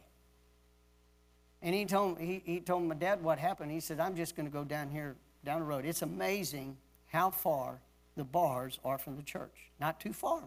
And 1.63 1.75
he 1.75 1.85
told, 1.85 2.19
he, 2.19 2.43
he 2.45 2.61
told 2.61 2.83
my 2.85 2.95
dad 2.95 3.23
what 3.23 3.39
happened. 3.39 3.71
He 3.71 3.81
said, 3.81 4.01
I'm 4.01 4.17
just 4.17 4.35
going 4.35 4.47
to 4.47 4.53
go 4.53 4.65
down 4.65 4.91
here, 4.91 5.15
down 5.45 5.61
the 5.61 5.67
road. 5.67 5.85
It's 5.85 6.03
amazing 6.03 6.77
how 7.07 7.31
far 7.31 7.79
the 8.17 8.25
bars 8.25 8.81
are 8.85 8.99
from 8.99 9.17
the 9.17 9.23
church. 9.23 9.71
Not 9.81 10.01
too 10.01 10.13
far. 10.13 10.43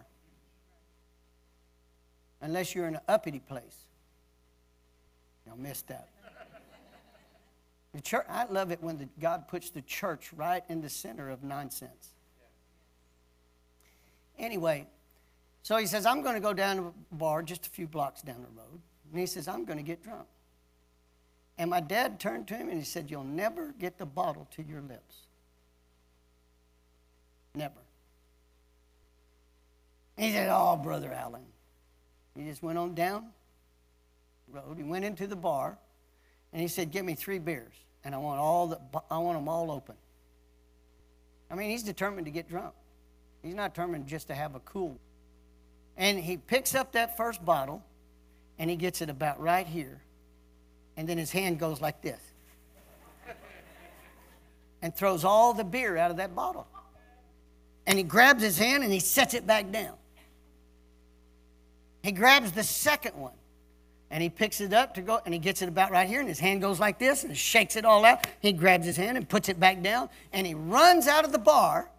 Unless 2.41 2.75
you're 2.75 2.87
in 2.87 2.95
an 2.95 3.01
uppity 3.07 3.39
place. 3.39 3.85
You'll 5.45 5.57
miss 5.57 5.81
that. 5.83 6.09
The 7.93 8.01
church, 8.01 8.25
I 8.29 8.45
love 8.45 8.71
it 8.71 8.83
when 8.83 8.97
the, 8.97 9.07
God 9.21 9.47
puts 9.47 9.69
the 9.69 9.81
church 9.81 10.31
right 10.35 10.63
in 10.67 10.81
the 10.81 10.89
center 10.89 11.29
of 11.29 11.43
nonsense. 11.43 12.09
Anyway, 14.37 14.85
so 15.65 15.77
he 15.77 15.87
says, 15.87 16.05
I'm 16.05 16.21
going 16.21 16.35
to 16.35 16.39
go 16.39 16.53
down 16.53 16.75
to 16.75 16.83
a 16.83 17.15
bar 17.15 17.41
just 17.41 17.65
a 17.65 17.69
few 17.71 17.87
blocks 17.87 18.21
down 18.21 18.43
the 18.43 18.55
road. 18.55 18.79
And 19.09 19.19
he 19.19 19.25
says, 19.25 19.47
I'm 19.47 19.65
going 19.65 19.79
to 19.79 19.83
get 19.83 20.03
drunk. 20.03 20.27
And 21.57 21.71
my 21.71 21.79
dad 21.79 22.19
turned 22.19 22.47
to 22.49 22.55
him 22.55 22.69
and 22.69 22.77
he 22.77 22.85
said, 22.85 23.09
You'll 23.09 23.23
never 23.23 23.73
get 23.79 23.97
the 23.97 24.05
bottle 24.05 24.47
to 24.51 24.61
your 24.61 24.81
lips. 24.81 25.15
Never. 27.55 27.79
He 30.15 30.33
said, 30.33 30.49
Oh, 30.51 30.75
Brother 30.75 31.11
Allen. 31.11 31.45
He 32.37 32.45
just 32.45 32.61
went 32.61 32.77
on 32.77 32.93
down 32.93 33.29
the 34.47 34.59
road. 34.59 34.77
He 34.77 34.83
went 34.83 35.03
into 35.03 35.25
the 35.25 35.35
bar 35.35 35.79
and 36.53 36.61
he 36.61 36.67
said, 36.67 36.91
Give 36.91 37.03
me 37.03 37.15
three 37.15 37.39
beers. 37.39 37.73
And 38.03 38.13
I 38.13 38.19
want, 38.19 38.39
all 38.39 38.67
the, 38.67 38.79
I 39.09 39.17
want 39.17 39.35
them 39.35 39.49
all 39.49 39.71
open. 39.71 39.95
I 41.49 41.55
mean, 41.55 41.71
he's 41.71 41.81
determined 41.81 42.25
to 42.25 42.31
get 42.31 42.47
drunk. 42.47 42.75
He's 43.41 43.55
not 43.55 43.73
determined 43.73 44.05
just 44.05 44.27
to 44.27 44.35
have 44.35 44.53
a 44.53 44.59
cool. 44.59 44.99
And 45.97 46.19
he 46.19 46.37
picks 46.37 46.75
up 46.75 46.91
that 46.93 47.17
first 47.17 47.43
bottle 47.43 47.83
and 48.59 48.69
he 48.69 48.75
gets 48.75 49.01
it 49.01 49.09
about 49.09 49.39
right 49.39 49.65
here 49.65 50.01
and 50.97 51.07
then 51.07 51.17
his 51.17 51.31
hand 51.31 51.59
goes 51.59 51.81
like 51.81 52.01
this 52.01 52.19
and 54.81 54.95
throws 54.95 55.23
all 55.23 55.53
the 55.53 55.63
beer 55.63 55.97
out 55.97 56.11
of 56.11 56.17
that 56.17 56.35
bottle. 56.35 56.67
And 57.87 57.97
he 57.97 58.03
grabs 58.03 58.41
his 58.41 58.57
hand 58.57 58.83
and 58.83 58.91
he 58.91 58.99
sets 58.99 59.33
it 59.33 59.45
back 59.45 59.71
down. 59.71 59.95
He 62.01 62.11
grabs 62.11 62.51
the 62.51 62.63
second 62.63 63.15
one 63.15 63.33
and 64.11 64.21
he 64.21 64.29
picks 64.29 64.61
it 64.61 64.73
up 64.73 64.93
to 64.95 65.01
go 65.01 65.19
and 65.25 65.33
he 65.33 65.39
gets 65.39 65.61
it 65.61 65.69
about 65.69 65.91
right 65.91 66.07
here 66.07 66.19
and 66.19 66.29
his 66.29 66.39
hand 66.39 66.61
goes 66.61 66.79
like 66.79 66.99
this 66.99 67.23
and 67.23 67.35
shakes 67.35 67.75
it 67.75 67.83
all 67.83 68.05
out. 68.05 68.27
He 68.39 68.53
grabs 68.53 68.85
his 68.85 68.95
hand 68.95 69.17
and 69.17 69.27
puts 69.27 69.49
it 69.49 69.59
back 69.59 69.81
down 69.81 70.09
and 70.31 70.45
he 70.45 70.53
runs 70.53 71.07
out 71.07 71.25
of 71.25 71.31
the 71.31 71.39
bar, 71.39 71.89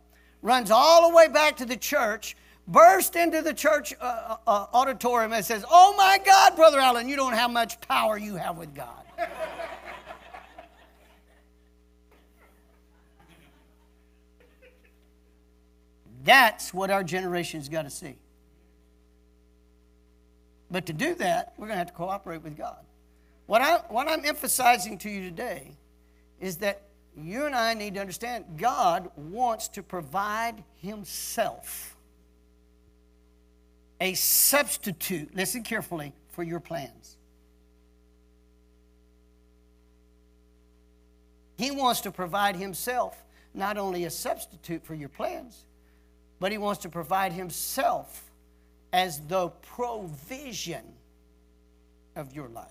runs 0.42 0.70
all 0.70 1.08
the 1.10 1.16
way 1.16 1.28
back 1.28 1.56
to 1.58 1.66
the 1.66 1.76
church 1.76 2.36
burst 2.66 3.16
into 3.16 3.42
the 3.42 3.54
church 3.54 3.94
uh, 4.00 4.04
uh, 4.04 4.36
uh, 4.46 4.66
auditorium 4.72 5.32
and 5.32 5.44
says, 5.44 5.64
Oh 5.70 5.94
my 5.96 6.18
God, 6.24 6.56
Brother 6.56 6.78
Allen, 6.78 7.08
you 7.08 7.16
don't 7.16 7.34
have 7.34 7.50
much 7.50 7.80
power 7.80 8.18
you 8.18 8.36
have 8.36 8.56
with 8.58 8.74
God. 8.74 9.02
That's 16.24 16.74
what 16.74 16.90
our 16.90 17.04
generation's 17.04 17.68
got 17.68 17.82
to 17.82 17.90
see. 17.90 18.16
But 20.68 20.86
to 20.86 20.92
do 20.92 21.14
that, 21.14 21.52
we're 21.56 21.68
going 21.68 21.76
to 21.76 21.78
have 21.78 21.86
to 21.86 21.92
cooperate 21.92 22.42
with 22.42 22.56
God. 22.56 22.78
What, 23.46 23.62
I, 23.62 23.76
what 23.88 24.08
I'm 24.08 24.24
emphasizing 24.24 24.98
to 24.98 25.08
you 25.08 25.20
today 25.20 25.70
is 26.40 26.56
that 26.56 26.82
you 27.16 27.46
and 27.46 27.54
I 27.54 27.74
need 27.74 27.94
to 27.94 28.00
understand 28.00 28.44
God 28.56 29.08
wants 29.14 29.68
to 29.68 29.84
provide 29.84 30.64
Himself 30.82 31.95
a 34.00 34.14
substitute, 34.14 35.34
listen 35.34 35.62
carefully, 35.62 36.12
for 36.30 36.42
your 36.42 36.60
plans. 36.60 37.16
He 41.56 41.70
wants 41.70 42.02
to 42.02 42.10
provide 42.10 42.56
Himself 42.56 43.24
not 43.54 43.78
only 43.78 44.04
a 44.04 44.10
substitute 44.10 44.84
for 44.84 44.94
your 44.94 45.08
plans, 45.08 45.64
but 46.38 46.52
He 46.52 46.58
wants 46.58 46.82
to 46.82 46.88
provide 46.90 47.32
Himself 47.32 48.30
as 48.92 49.20
the 49.26 49.48
provision 49.48 50.84
of 52.14 52.34
your 52.34 52.48
life. 52.48 52.70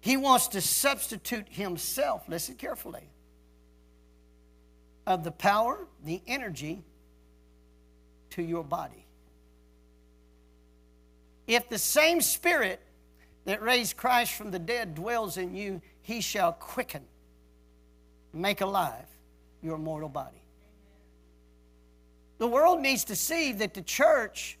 He 0.00 0.16
wants 0.16 0.48
to 0.48 0.62
substitute 0.62 1.46
Himself, 1.50 2.26
listen 2.28 2.54
carefully, 2.54 3.10
of 5.06 5.24
the 5.24 5.30
power, 5.30 5.86
the 6.04 6.22
energy, 6.26 6.82
to 8.30 8.42
your 8.42 8.64
body. 8.64 9.04
If 11.46 11.68
the 11.68 11.78
same 11.78 12.20
Spirit 12.20 12.80
that 13.46 13.62
raised 13.62 13.96
Christ 13.96 14.32
from 14.34 14.50
the 14.50 14.58
dead 14.58 14.94
dwells 14.94 15.38
in 15.38 15.54
you, 15.54 15.80
he 16.02 16.20
shall 16.20 16.52
quicken, 16.52 17.02
make 18.32 18.60
alive 18.60 19.06
your 19.62 19.78
mortal 19.78 20.08
body. 20.08 20.42
The 22.38 22.46
world 22.46 22.80
needs 22.80 23.04
to 23.04 23.16
see 23.16 23.52
that 23.52 23.74
the 23.74 23.82
church 23.82 24.58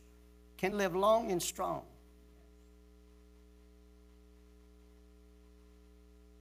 can 0.56 0.76
live 0.76 0.96
long 0.96 1.30
and 1.30 1.42
strong. 1.42 1.82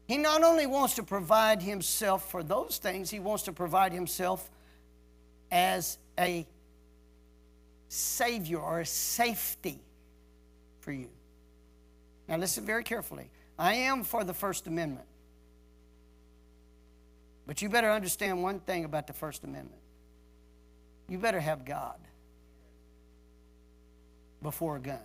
He 0.08 0.18
not 0.18 0.44
only 0.44 0.66
wants 0.66 0.96
to 0.96 1.04
provide 1.04 1.62
himself 1.62 2.32
for 2.32 2.42
those 2.42 2.78
things, 2.78 3.10
he 3.10 3.20
wants 3.20 3.44
to 3.44 3.52
provide 3.52 3.92
himself 3.92 4.50
as 5.52 5.98
a 6.18 6.48
savior 7.88 8.60
or 8.60 8.82
a 8.82 8.86
safety 8.86 9.80
for 10.80 10.92
you. 10.92 11.10
Now, 12.28 12.38
listen 12.38 12.66
very 12.66 12.84
carefully. 12.84 13.30
I 13.58 13.74
am 13.74 14.04
for 14.04 14.24
the 14.24 14.34
First 14.34 14.68
Amendment. 14.68 15.08
But 17.46 17.62
you 17.62 17.70
better 17.70 17.90
understand 17.90 18.44
one 18.44 18.60
thing 18.60 18.84
about 18.84 19.08
the 19.08 19.14
First 19.14 19.44
Amendment. 19.44 19.82
You 21.08 21.18
better 21.18 21.40
have 21.40 21.64
God 21.64 21.96
before 24.42 24.76
a 24.76 24.80
gun. 24.80 25.00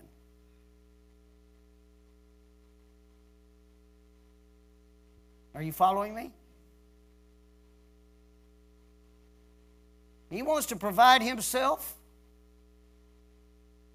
Are 5.54 5.62
you 5.62 5.72
following 5.72 6.14
me? 6.14 6.32
He 10.30 10.42
wants 10.42 10.66
to 10.66 10.76
provide 10.76 11.22
Himself 11.22 11.94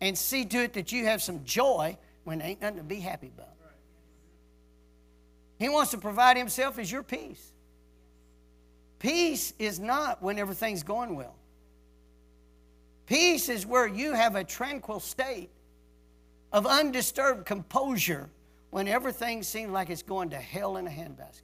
and 0.01 0.17
see 0.17 0.45
to 0.45 0.63
it 0.63 0.73
that 0.73 0.91
you 0.91 1.05
have 1.05 1.21
some 1.21 1.43
joy 1.43 1.97
when 2.23 2.39
there 2.39 2.49
ain't 2.49 2.61
nothing 2.61 2.77
to 2.77 2.83
be 2.83 2.99
happy 2.99 3.31
about. 3.35 3.47
He 5.59 5.69
wants 5.69 5.91
to 5.91 5.97
provide 5.97 6.37
Himself 6.37 6.77
as 6.77 6.91
your 6.91 7.03
peace. 7.03 7.51
Peace 8.99 9.53
is 9.59 9.79
not 9.79 10.21
when 10.21 10.39
everything's 10.39 10.83
going 10.83 11.15
well. 11.15 11.35
Peace 13.05 13.49
is 13.49 13.65
where 13.65 13.87
you 13.87 14.13
have 14.13 14.35
a 14.35 14.43
tranquil 14.43 14.99
state 14.99 15.49
of 16.51 16.65
undisturbed 16.65 17.45
composure 17.45 18.29
when 18.69 18.87
everything 18.87 19.43
seems 19.43 19.71
like 19.71 19.89
it's 19.89 20.03
going 20.03 20.29
to 20.31 20.37
hell 20.37 20.77
in 20.77 20.87
a 20.87 20.89
handbasket. 20.89 21.41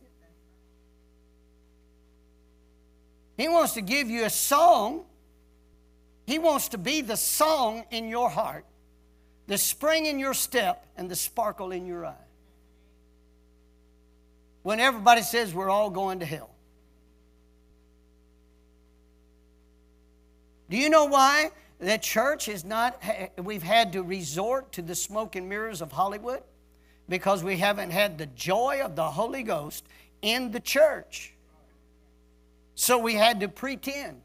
He 3.38 3.48
wants 3.48 3.74
to 3.74 3.82
give 3.82 4.10
you 4.10 4.26
a 4.26 4.30
song. 4.30 5.06
He 6.34 6.40
wants 6.40 6.70
to 6.70 6.80
be 6.80 7.02
the 7.02 7.16
song 7.16 7.84
in 7.92 8.10
your 8.10 8.28
heart, 8.28 8.66
the 9.46 9.56
spring 9.56 10.08
in 10.08 10.18
your 10.18 10.34
step, 10.34 10.88
and 10.98 11.08
the 11.08 11.16
sparkle 11.16 11.72
in 11.72 11.86
your 11.86 12.08
eye. 12.08 12.26
When 14.64 14.80
everybody 14.80 15.22
says 15.22 15.54
we're 15.54 15.70
all 15.70 15.92
going 15.92 16.22
to 16.22 16.26
hell. 16.26 16.50
Do 20.72 20.78
you 20.78 20.90
know 20.90 21.06
why 21.06 21.52
the 21.78 22.00
church 22.00 22.48
is 22.48 22.66
not, 22.66 23.00
we've 23.38 23.62
had 23.62 23.94
to 23.94 24.02
resort 24.02 24.72
to 24.72 24.82
the 24.82 24.96
smoke 24.96 25.36
and 25.36 25.48
mirrors 25.48 25.84
of 25.84 25.92
Hollywood? 25.92 26.42
Because 27.08 27.44
we 27.44 27.58
haven't 27.58 27.92
had 27.92 28.18
the 28.18 28.26
joy 28.26 28.82
of 28.84 28.96
the 28.96 29.06
Holy 29.06 29.44
Ghost 29.44 29.86
in 30.24 30.50
the 30.50 30.60
church. 30.60 31.36
So 32.74 32.98
we 32.98 33.14
had 33.14 33.40
to 33.42 33.48
pretend. 33.48 34.23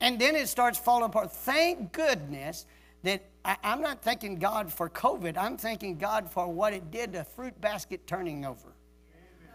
And 0.00 0.18
then 0.18 0.34
it 0.34 0.48
starts 0.48 0.78
falling 0.78 1.04
apart. 1.04 1.32
Thank 1.32 1.92
goodness 1.92 2.66
that 3.02 3.22
I, 3.44 3.56
am 3.62 3.80
not 3.80 4.02
thanking 4.02 4.38
God 4.38 4.72
for 4.72 4.88
COVID. 4.88 5.36
I'm 5.36 5.56
thanking 5.56 5.96
God 5.96 6.30
for 6.30 6.48
what 6.48 6.72
it 6.72 6.90
did 6.90 7.12
to 7.14 7.24
fruit 7.24 7.58
basket 7.60 8.06
turning 8.06 8.44
over. 8.44 8.68
Amen. 8.68 9.54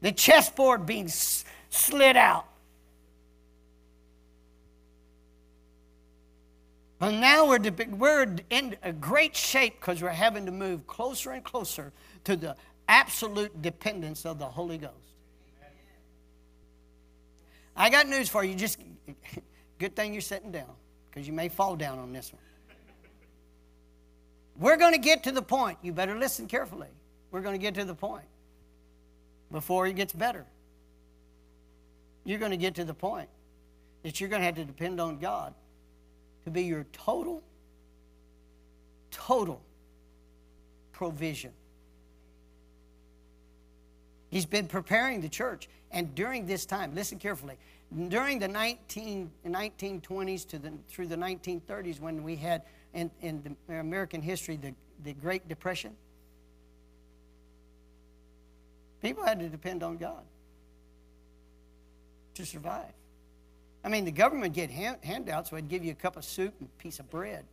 The 0.00 0.12
chessboard 0.12 0.86
being 0.86 1.08
slid 1.08 2.16
out. 2.16 2.46
And 7.00 7.20
now 7.20 7.46
we're, 7.46 7.60
we're 7.90 8.36
in 8.48 8.76
a 8.82 8.92
great 8.92 9.36
shape 9.36 9.80
because 9.80 10.00
we're 10.00 10.08
having 10.08 10.46
to 10.46 10.52
move 10.52 10.86
closer 10.86 11.32
and 11.32 11.44
closer 11.44 11.92
to 12.24 12.34
the 12.34 12.56
absolute 12.88 13.60
dependence 13.60 14.24
of 14.24 14.38
the 14.38 14.46
Holy 14.46 14.78
Ghost. 14.78 15.03
I 17.76 17.90
got 17.90 18.08
news 18.08 18.28
for 18.28 18.44
you. 18.44 18.54
Just 18.54 18.78
good 19.78 19.96
thing 19.96 20.12
you're 20.12 20.22
sitting 20.22 20.52
down 20.52 20.70
because 21.10 21.26
you 21.26 21.32
may 21.32 21.48
fall 21.48 21.76
down 21.76 21.98
on 21.98 22.12
this 22.12 22.32
one. 22.32 22.42
We're 24.56 24.76
going 24.76 24.92
to 24.92 25.00
get 25.00 25.24
to 25.24 25.32
the 25.32 25.42
point. 25.42 25.78
You 25.82 25.92
better 25.92 26.16
listen 26.16 26.46
carefully. 26.46 26.88
We're 27.30 27.40
going 27.40 27.54
to 27.54 27.62
get 27.62 27.74
to 27.74 27.84
the 27.84 27.94
point 27.94 28.26
before 29.50 29.86
it 29.86 29.96
gets 29.96 30.12
better 30.12 30.46
you're 32.24 32.38
going 32.38 32.50
to 32.50 32.56
get 32.56 32.74
to 32.76 32.84
the 32.84 32.94
point 32.94 33.28
that 34.02 34.20
you're 34.20 34.28
going 34.28 34.40
to 34.40 34.46
have 34.46 34.56
to 34.56 34.64
depend 34.64 35.00
on 35.00 35.18
God 35.18 35.54
to 36.44 36.50
be 36.50 36.62
your 36.64 36.86
total, 36.92 37.42
total 39.10 39.62
provision. 40.92 41.52
He's 44.34 44.46
been 44.46 44.66
preparing 44.66 45.20
the 45.20 45.28
church. 45.28 45.68
And 45.92 46.12
during 46.16 46.44
this 46.44 46.66
time, 46.66 46.92
listen 46.92 47.20
carefully, 47.20 47.54
during 48.08 48.40
the 48.40 48.48
19, 48.48 49.30
1920s 49.46 50.48
to 50.48 50.58
the, 50.58 50.72
through 50.88 51.06
the 51.06 51.14
1930s, 51.14 52.00
when 52.00 52.24
we 52.24 52.34
had 52.34 52.62
in, 52.94 53.12
in 53.22 53.56
American 53.68 54.20
history 54.20 54.56
the, 54.56 54.74
the 55.04 55.12
Great 55.12 55.46
Depression, 55.46 55.94
people 59.00 59.22
had 59.22 59.38
to 59.38 59.48
depend 59.48 59.84
on 59.84 59.98
God 59.98 60.24
to 62.34 62.44
survive. 62.44 62.92
I 63.84 63.88
mean, 63.88 64.04
the 64.04 64.10
government 64.10 64.52
get 64.52 64.68
hand, 64.68 64.96
handouts, 65.04 65.50
so 65.50 65.56
I'd 65.56 65.68
give 65.68 65.84
you 65.84 65.92
a 65.92 65.94
cup 65.94 66.16
of 66.16 66.24
soup 66.24 66.54
and 66.58 66.68
a 66.76 66.82
piece 66.82 66.98
of 66.98 67.08
bread. 67.08 67.44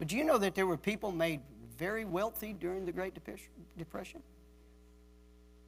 But 0.00 0.08
do 0.08 0.16
you 0.16 0.24
know 0.24 0.38
that 0.38 0.56
there 0.56 0.66
were 0.66 0.76
people 0.76 1.12
made 1.12 1.42
very 1.78 2.04
wealthy 2.04 2.52
during 2.52 2.86
the 2.86 2.92
Great 2.92 3.14
Depression? 3.78 4.22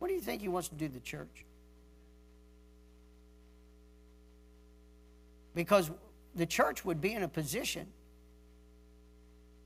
What 0.03 0.09
do 0.09 0.15
you 0.15 0.21
think 0.21 0.43
he 0.43 0.49
wants 0.49 0.67
to 0.67 0.75
do 0.75 0.89
to 0.89 0.95
the 0.95 0.99
church? 0.99 1.45
Because 5.55 5.93
the 6.35 6.45
church 6.45 6.85
would 6.85 7.01
be 7.01 7.13
in 7.13 7.23
a 7.23 7.29
position 7.29 7.87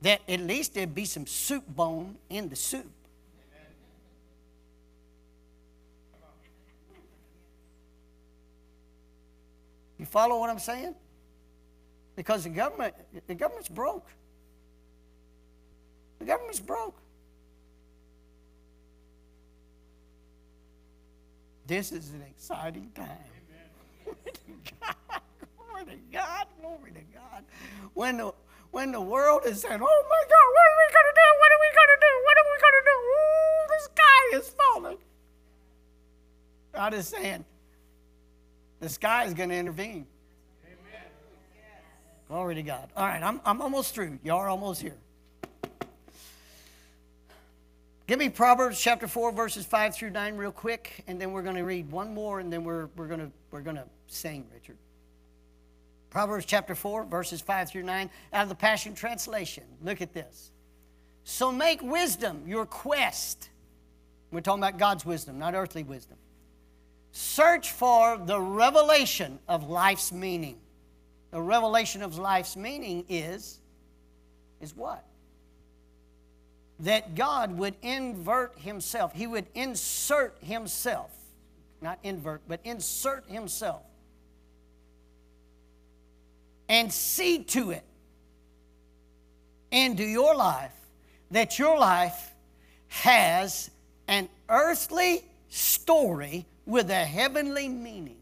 that 0.03 0.21
at 0.29 0.39
least 0.41 0.75
there'd 0.75 0.93
be 0.93 1.05
some 1.05 1.25
soup 1.25 1.63
bone 1.67 2.17
in 2.29 2.49
the 2.49 2.55
soup. 2.55 2.85
You 9.97 10.05
follow 10.05 10.39
what 10.39 10.51
I'm 10.51 10.59
saying? 10.59 10.93
Because 12.15 12.43
the 12.43 12.51
government, 12.51 12.93
the 13.25 13.33
government's 13.33 13.69
broke. 13.69 14.05
The 16.19 16.25
government's 16.25 16.59
broke. 16.59 17.01
This 21.67 21.91
is 21.91 22.11
an 22.11 22.23
exciting 22.27 22.89
time. 22.95 23.07
Glory 24.05 24.15
to 24.33 24.75
God. 24.79 25.21
Glory 25.57 25.85
to 25.85 25.97
God. 26.11 26.47
Glory 26.61 26.91
to 26.91 27.01
God. 27.13 27.43
When 27.93 28.17
the 28.17 28.33
when 28.71 28.91
the 28.91 29.01
world 29.01 29.41
is 29.45 29.61
saying, 29.61 29.79
Oh 29.81 30.03
my 30.09 30.23
God, 30.33 30.47
what 30.55 30.65
are 30.67 30.77
we 30.79 30.87
gonna 30.95 31.15
do? 31.15 31.29
What 31.39 31.51
are 31.51 31.61
we 31.61 31.69
gonna 31.75 31.99
do? 32.01 32.13
What 32.23 32.37
are 32.37 32.47
we 32.49 32.57
gonna 32.65 32.85
do? 32.85 32.97
Ooh, 33.13 33.67
the 33.67 33.79
sky 33.83 34.37
is 34.37 34.49
falling. 34.49 34.97
God 36.73 36.93
is 36.93 37.07
saying, 37.07 37.43
the 38.79 38.89
sky 38.89 39.25
is 39.25 39.33
going 39.33 39.49
to 39.49 39.55
intervene. 39.55 40.05
Amen. 40.63 41.01
Glory 42.27 42.55
to 42.55 42.61
God. 42.61 42.89
All 42.95 43.07
right, 43.07 43.23
I'm, 43.23 43.41
I'm 43.43 43.61
almost 43.61 43.95
through. 43.95 44.19
Y'all 44.23 44.37
are 44.37 44.49
almost 44.49 44.81
here. 44.81 44.95
Give 48.07 48.19
me 48.19 48.29
Proverbs 48.29 48.79
chapter 48.79 49.05
4, 49.05 49.33
verses 49.33 49.65
5 49.65 49.93
through 49.93 50.11
9, 50.11 50.37
real 50.37 50.53
quick, 50.53 51.03
and 51.07 51.19
then 51.19 51.33
we're 51.33 51.41
going 51.41 51.57
to 51.57 51.65
read 51.65 51.91
one 51.91 52.13
more, 52.13 52.39
and 52.39 52.51
then 52.51 52.63
we're, 52.63 52.87
we're 52.95 53.07
going 53.07 53.33
we're 53.51 53.61
to 53.61 53.83
sing, 54.07 54.45
Richard. 54.53 54.77
Proverbs 56.09 56.45
chapter 56.45 56.73
4, 56.73 57.03
verses 57.03 57.41
5 57.41 57.69
through 57.69 57.83
9, 57.83 58.09
out 58.31 58.43
of 58.43 58.47
the 58.47 58.55
Passion 58.55 58.95
Translation. 58.95 59.65
Look 59.83 60.01
at 60.01 60.13
this. 60.13 60.51
So 61.25 61.51
make 61.51 61.81
wisdom 61.81 62.43
your 62.47 62.65
quest. 62.65 63.49
We're 64.31 64.39
talking 64.39 64.63
about 64.63 64.79
God's 64.79 65.05
wisdom, 65.05 65.37
not 65.37 65.53
earthly 65.53 65.83
wisdom. 65.83 66.17
Search 67.11 67.71
for 67.71 68.17
the 68.17 68.39
revelation 68.39 69.37
of 69.49 69.67
life's 69.67 70.13
meaning. 70.13 70.59
The 71.31 71.41
revelation 71.41 72.01
of 72.01 72.17
life's 72.17 72.55
meaning 72.55 73.03
is, 73.09 73.59
is 74.61 74.73
what? 74.73 75.03
That 76.81 77.15
God 77.15 77.57
would 77.57 77.75
invert 77.81 78.57
himself. 78.59 79.13
He 79.13 79.25
would 79.27 79.47
insert 79.55 80.37
himself. 80.41 81.11
Not 81.81 81.99
invert, 82.03 82.41
but 82.47 82.59
insert 82.63 83.25
himself. 83.27 83.81
And 86.69 86.91
see 86.91 87.43
to 87.45 87.71
it 87.71 87.83
into 89.71 90.03
your 90.03 90.35
life 90.35 90.73
that 91.31 91.59
your 91.59 91.77
life 91.77 92.33
has 92.87 93.69
an 94.07 94.29
earthly 94.49 95.23
story 95.49 96.45
with 96.65 96.89
a 96.89 97.05
heavenly 97.05 97.67
meaning. 97.67 98.17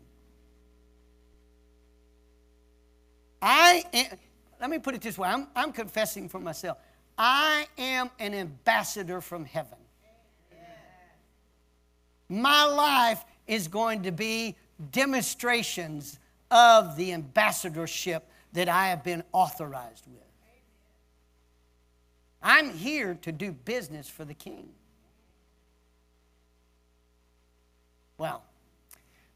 I 3.42 3.84
am, 3.94 4.18
let 4.60 4.70
me 4.70 4.80
put 4.80 4.96
it 4.96 5.02
this 5.02 5.18
way 5.18 5.30
I'm, 5.30 5.48
I'm 5.56 5.72
confessing 5.72 6.30
for 6.30 6.40
myself. 6.40 6.78
I 7.18 7.68
am 7.78 8.10
an 8.20 8.34
ambassador 8.34 9.22
from 9.22 9.46
heaven. 9.46 9.78
My 12.28 12.66
life 12.66 13.24
is 13.48 13.68
going 13.68 14.04
to 14.04 14.12
be 14.12 14.56
demonstrations 14.92 16.20
of 16.52 16.98
the 16.98 17.14
ambassadorship 17.14 18.28
that 18.54 18.68
I 18.68 18.88
have 18.88 19.04
been 19.04 19.24
authorized 19.32 20.06
with. 20.08 20.22
I'm 22.42 22.72
here 22.72 23.18
to 23.22 23.32
do 23.32 23.52
business 23.52 24.08
for 24.08 24.26
the 24.26 24.34
king. 24.34 24.70
Well, 28.18 28.44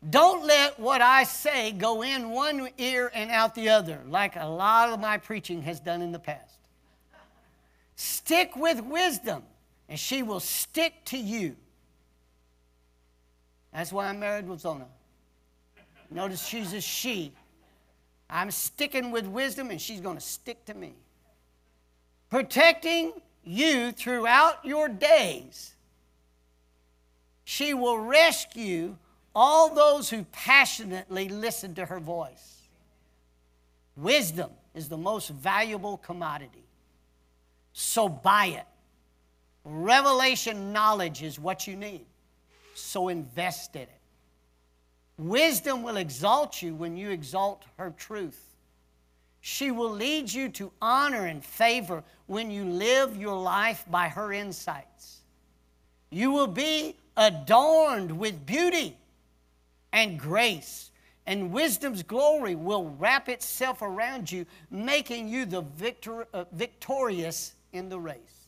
don't 0.09 0.45
let 0.45 0.79
what 0.79 1.01
I 1.01 1.23
say 1.23 1.71
go 1.71 2.03
in 2.03 2.29
one 2.29 2.69
ear 2.77 3.11
and 3.13 3.29
out 3.31 3.55
the 3.55 3.69
other, 3.69 3.99
like 4.07 4.35
a 4.35 4.45
lot 4.45 4.89
of 4.89 4.99
my 4.99 5.17
preaching 5.17 5.61
has 5.63 5.79
done 5.79 6.01
in 6.01 6.11
the 6.11 6.19
past. 6.19 6.58
Stick 7.99 8.55
with 8.55 8.79
wisdom, 8.85 9.43
and 9.89 9.99
she 9.99 10.23
will 10.23 10.39
stick 10.39 10.93
to 11.03 11.17
you. 11.17 11.57
That's 13.73 13.91
why 13.91 14.07
I'm 14.07 14.21
married 14.21 14.47
with 14.47 14.61
Zona. 14.61 14.85
Notice 16.09 16.47
she's 16.47 16.71
a 16.71 16.79
she. 16.79 17.33
I'm 18.29 18.51
sticking 18.51 19.11
with 19.11 19.27
wisdom, 19.27 19.69
and 19.69 19.81
she's 19.81 19.99
going 19.99 20.15
to 20.15 20.23
stick 20.23 20.63
to 20.67 20.73
me. 20.73 20.93
Protecting 22.29 23.11
you 23.43 23.91
throughout 23.91 24.63
your 24.63 24.87
days. 24.87 25.73
She 27.43 27.73
will 27.73 27.99
rescue 27.99 28.95
all 29.35 29.75
those 29.75 30.09
who 30.09 30.23
passionately 30.31 31.27
listen 31.27 31.75
to 31.75 31.85
her 31.85 31.99
voice. 31.99 32.69
Wisdom 33.97 34.51
is 34.73 34.87
the 34.87 34.97
most 34.97 35.31
valuable 35.31 35.97
commodity. 35.97 36.63
So 37.73 38.09
buy 38.09 38.47
it. 38.47 38.65
Revelation 39.63 40.73
knowledge 40.73 41.21
is 41.21 41.39
what 41.39 41.67
you 41.67 41.75
need. 41.75 42.05
So 42.73 43.09
invest 43.09 43.75
in 43.75 43.83
it. 43.83 43.99
Wisdom 45.17 45.83
will 45.83 45.97
exalt 45.97 46.61
you 46.61 46.73
when 46.73 46.95
you 46.95 47.09
exalt 47.09 47.65
her 47.77 47.93
truth. 47.97 48.55
She 49.41 49.71
will 49.71 49.91
lead 49.91 50.31
you 50.31 50.49
to 50.49 50.71
honor 50.81 51.25
and 51.25 51.43
favor 51.43 52.03
when 52.27 52.51
you 52.51 52.65
live 52.65 53.17
your 53.17 53.37
life 53.37 53.85
by 53.89 54.07
her 54.07 54.31
insights. 54.33 55.21
You 56.09 56.31
will 56.31 56.47
be 56.47 56.95
adorned 57.15 58.17
with 58.17 58.45
beauty 58.45 58.97
and 59.91 60.19
grace, 60.19 60.91
and 61.25 61.51
wisdom's 61.51 62.03
glory 62.03 62.55
will 62.55 62.95
wrap 62.97 63.29
itself 63.29 63.81
around 63.81 64.31
you, 64.31 64.45
making 64.71 65.27
you 65.27 65.45
the 65.45 65.61
victor, 65.61 66.27
uh, 66.33 66.45
victorious 66.51 67.53
in 67.73 67.89
the 67.89 67.99
race. 67.99 68.47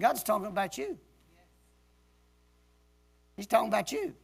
God's 0.00 0.22
talking 0.22 0.46
about 0.46 0.78
you. 0.78 0.98
He's 3.36 3.46
talking 3.46 3.68
about 3.68 3.92
you. 3.92 4.14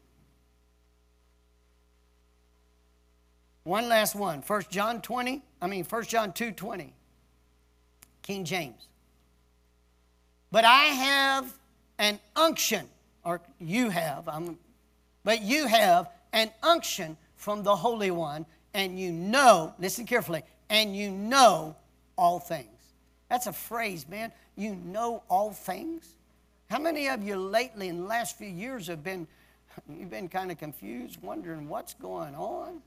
One 3.65 3.89
last 3.89 4.15
one. 4.15 4.43
1 4.47 4.63
John 4.71 5.01
20, 5.01 5.43
I 5.61 5.67
mean 5.67 5.85
1 5.85 6.05
John 6.05 6.33
2 6.33 6.53
20. 6.53 6.95
King 8.23 8.45
James. 8.45 8.89
But 10.51 10.65
I 10.65 10.85
have 10.85 11.53
an 11.99 12.19
unction, 12.35 12.89
or 13.25 13.41
you 13.61 13.91
have, 13.91 14.29
I'm, 14.29 14.59
but 15.23 15.43
you 15.43 15.67
have 15.67 16.11
an 16.33 16.51
unction 16.63 17.17
from 17.37 17.63
the 17.63 17.77
Holy 17.77 18.11
One, 18.11 18.47
and 18.73 18.99
you 18.99 19.13
know, 19.13 19.75
listen 19.79 20.07
carefully, 20.07 20.43
and 20.71 20.97
you 20.97 21.11
know 21.11 21.77
all 22.17 22.39
things. 22.39 22.74
That's 23.29 23.47
a 23.47 23.53
phrase, 23.53 24.07
man. 24.09 24.33
You 24.57 24.77
know 24.77 25.23
all 25.29 25.51
things. 25.51 26.17
How 26.71 26.79
many 26.79 27.09
of 27.09 27.23
you 27.23 27.37
lately 27.37 27.89
in 27.89 27.99
the 27.99 28.05
last 28.05 28.39
few 28.39 28.49
years 28.49 28.87
have 28.87 29.03
been, 29.03 29.27
you've 29.89 30.11
been 30.11 30.29
kind 30.29 30.51
of 30.51 30.59
confused, 30.59 31.21
wondering 31.23 31.69
what's 31.69 31.95
going 31.95 32.35
on? 32.35 32.81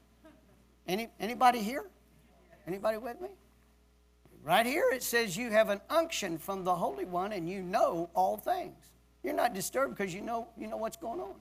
Any, 0.88 1.10
anybody 1.20 1.60
here? 1.60 1.86
Anybody 2.66 2.98
with 2.98 3.20
me? 3.22 3.30
Right 4.44 4.66
here 4.66 4.90
it 4.94 5.04
says 5.04 5.36
you 5.36 5.52
have 5.52 5.70
an 5.70 5.82
unction 5.90 6.38
from 6.38 6.64
the 6.64 6.74
Holy 6.74 7.04
One 7.04 7.34
and 7.34 7.50
you 7.50 7.62
know 7.62 8.10
all 8.14 8.38
things. 8.38 8.78
You're 9.24 9.34
not 9.34 9.54
disturbed 9.54 9.98
because 9.98 10.14
you 10.14 10.22
know, 10.22 10.48
you 10.58 10.68
know 10.68 10.78
what's 10.78 10.96
going 10.96 11.20
on. 11.20 11.34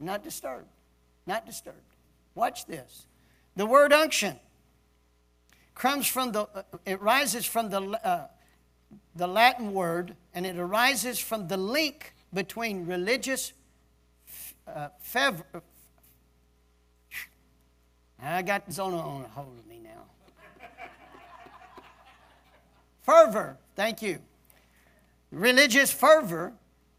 Not 0.00 0.24
disturbed. 0.24 0.66
Not 1.26 1.46
disturbed. 1.46 1.78
Watch 2.34 2.66
this. 2.66 3.06
The 3.54 3.66
word 3.66 3.92
unction 3.92 4.40
comes 5.74 6.06
from 6.06 6.32
the, 6.32 6.42
uh, 6.54 6.62
it 6.86 7.00
rises 7.00 7.46
from 7.46 7.70
the, 7.70 7.80
uh, 7.80 8.26
the 9.16 9.26
Latin 9.26 9.72
word 9.72 10.14
and 10.34 10.46
it 10.46 10.56
arises 10.56 11.18
from 11.18 11.48
the 11.48 11.56
link 11.56 12.14
between 12.32 12.86
religious 12.86 13.52
uh, 14.66 14.88
I 18.22 18.42
got 18.42 18.70
Zona 18.72 18.98
on 18.98 19.24
hold 19.24 19.58
of 19.58 19.66
me 19.66 19.80
now. 19.82 20.04
fervor, 23.02 23.56
thank 23.74 24.00
you. 24.00 24.20
Religious 25.32 25.90
fervor, 25.90 26.52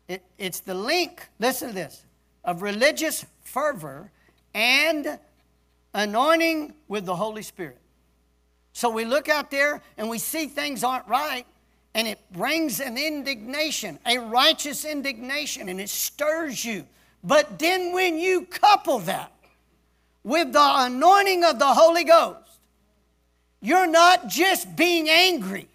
it, 0.07 0.23
it's 0.37 0.59
the 0.59 0.73
link, 0.73 1.29
listen 1.39 1.69
to 1.69 1.73
this, 1.73 2.03
of 2.43 2.61
religious 2.61 3.25
fervor 3.43 4.11
and 4.53 5.17
anointing 5.93 6.73
with 6.87 7.05
the 7.05 7.15
Holy 7.15 7.41
Spirit. 7.41 7.79
So 8.73 8.89
we 8.89 9.05
look 9.05 9.29
out 9.29 9.51
there 9.51 9.81
and 9.97 10.09
we 10.09 10.17
see 10.17 10.47
things 10.47 10.83
aren't 10.83 11.07
right, 11.07 11.45
and 11.93 12.07
it 12.07 12.19
brings 12.31 12.79
an 12.79 12.97
indignation, 12.97 13.99
a 14.05 14.17
righteous 14.17 14.83
indignation, 14.83 15.69
and 15.69 15.79
it 15.79 15.89
stirs 15.89 16.65
you. 16.65 16.85
But 17.23 17.59
then 17.59 17.93
when 17.93 18.17
you 18.17 18.45
couple 18.45 18.99
that 18.99 19.31
with 20.23 20.51
the 20.51 20.73
anointing 20.75 21.43
of 21.43 21.59
the 21.59 21.73
Holy 21.73 22.03
Ghost, 22.03 22.39
you're 23.61 23.87
not 23.87 24.27
just 24.27 24.75
being 24.75 25.07
angry, 25.07 25.67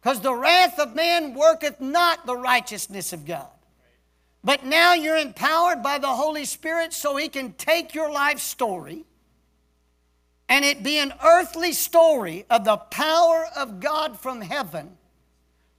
because 0.00 0.20
the 0.20 0.34
wrath 0.34 0.78
of 0.78 0.96
man 0.96 1.34
worketh 1.34 1.80
not 1.80 2.26
the 2.26 2.36
righteousness 2.36 3.12
of 3.12 3.24
God. 3.24 3.46
But 4.44 4.64
now 4.64 4.92
you're 4.92 5.16
empowered 5.16 5.84
by 5.84 5.98
the 5.98 6.08
Holy 6.08 6.44
Spirit 6.44 6.92
so 6.92 7.16
He 7.16 7.28
can 7.28 7.52
take 7.52 7.94
your 7.94 8.10
life 8.10 8.40
story 8.40 9.04
and 10.52 10.64
it 10.66 10.82
be 10.82 10.98
an 10.98 11.14
earthly 11.24 11.72
story 11.72 12.44
of 12.50 12.62
the 12.66 12.76
power 12.76 13.46
of 13.56 13.80
God 13.80 14.20
from 14.20 14.42
heaven 14.42 14.98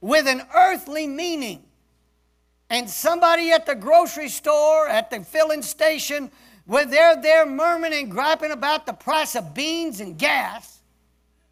with 0.00 0.26
an 0.26 0.42
earthly 0.52 1.06
meaning. 1.06 1.62
And 2.68 2.90
somebody 2.90 3.52
at 3.52 3.66
the 3.66 3.76
grocery 3.76 4.28
store, 4.28 4.88
at 4.88 5.10
the 5.10 5.20
filling 5.20 5.62
station, 5.62 6.28
where 6.66 6.86
they're 6.86 7.22
there 7.22 7.46
murmuring 7.46 7.92
and 7.94 8.10
griping 8.10 8.50
about 8.50 8.84
the 8.84 8.92
price 8.92 9.36
of 9.36 9.54
beans 9.54 10.00
and 10.00 10.18
gas. 10.18 10.80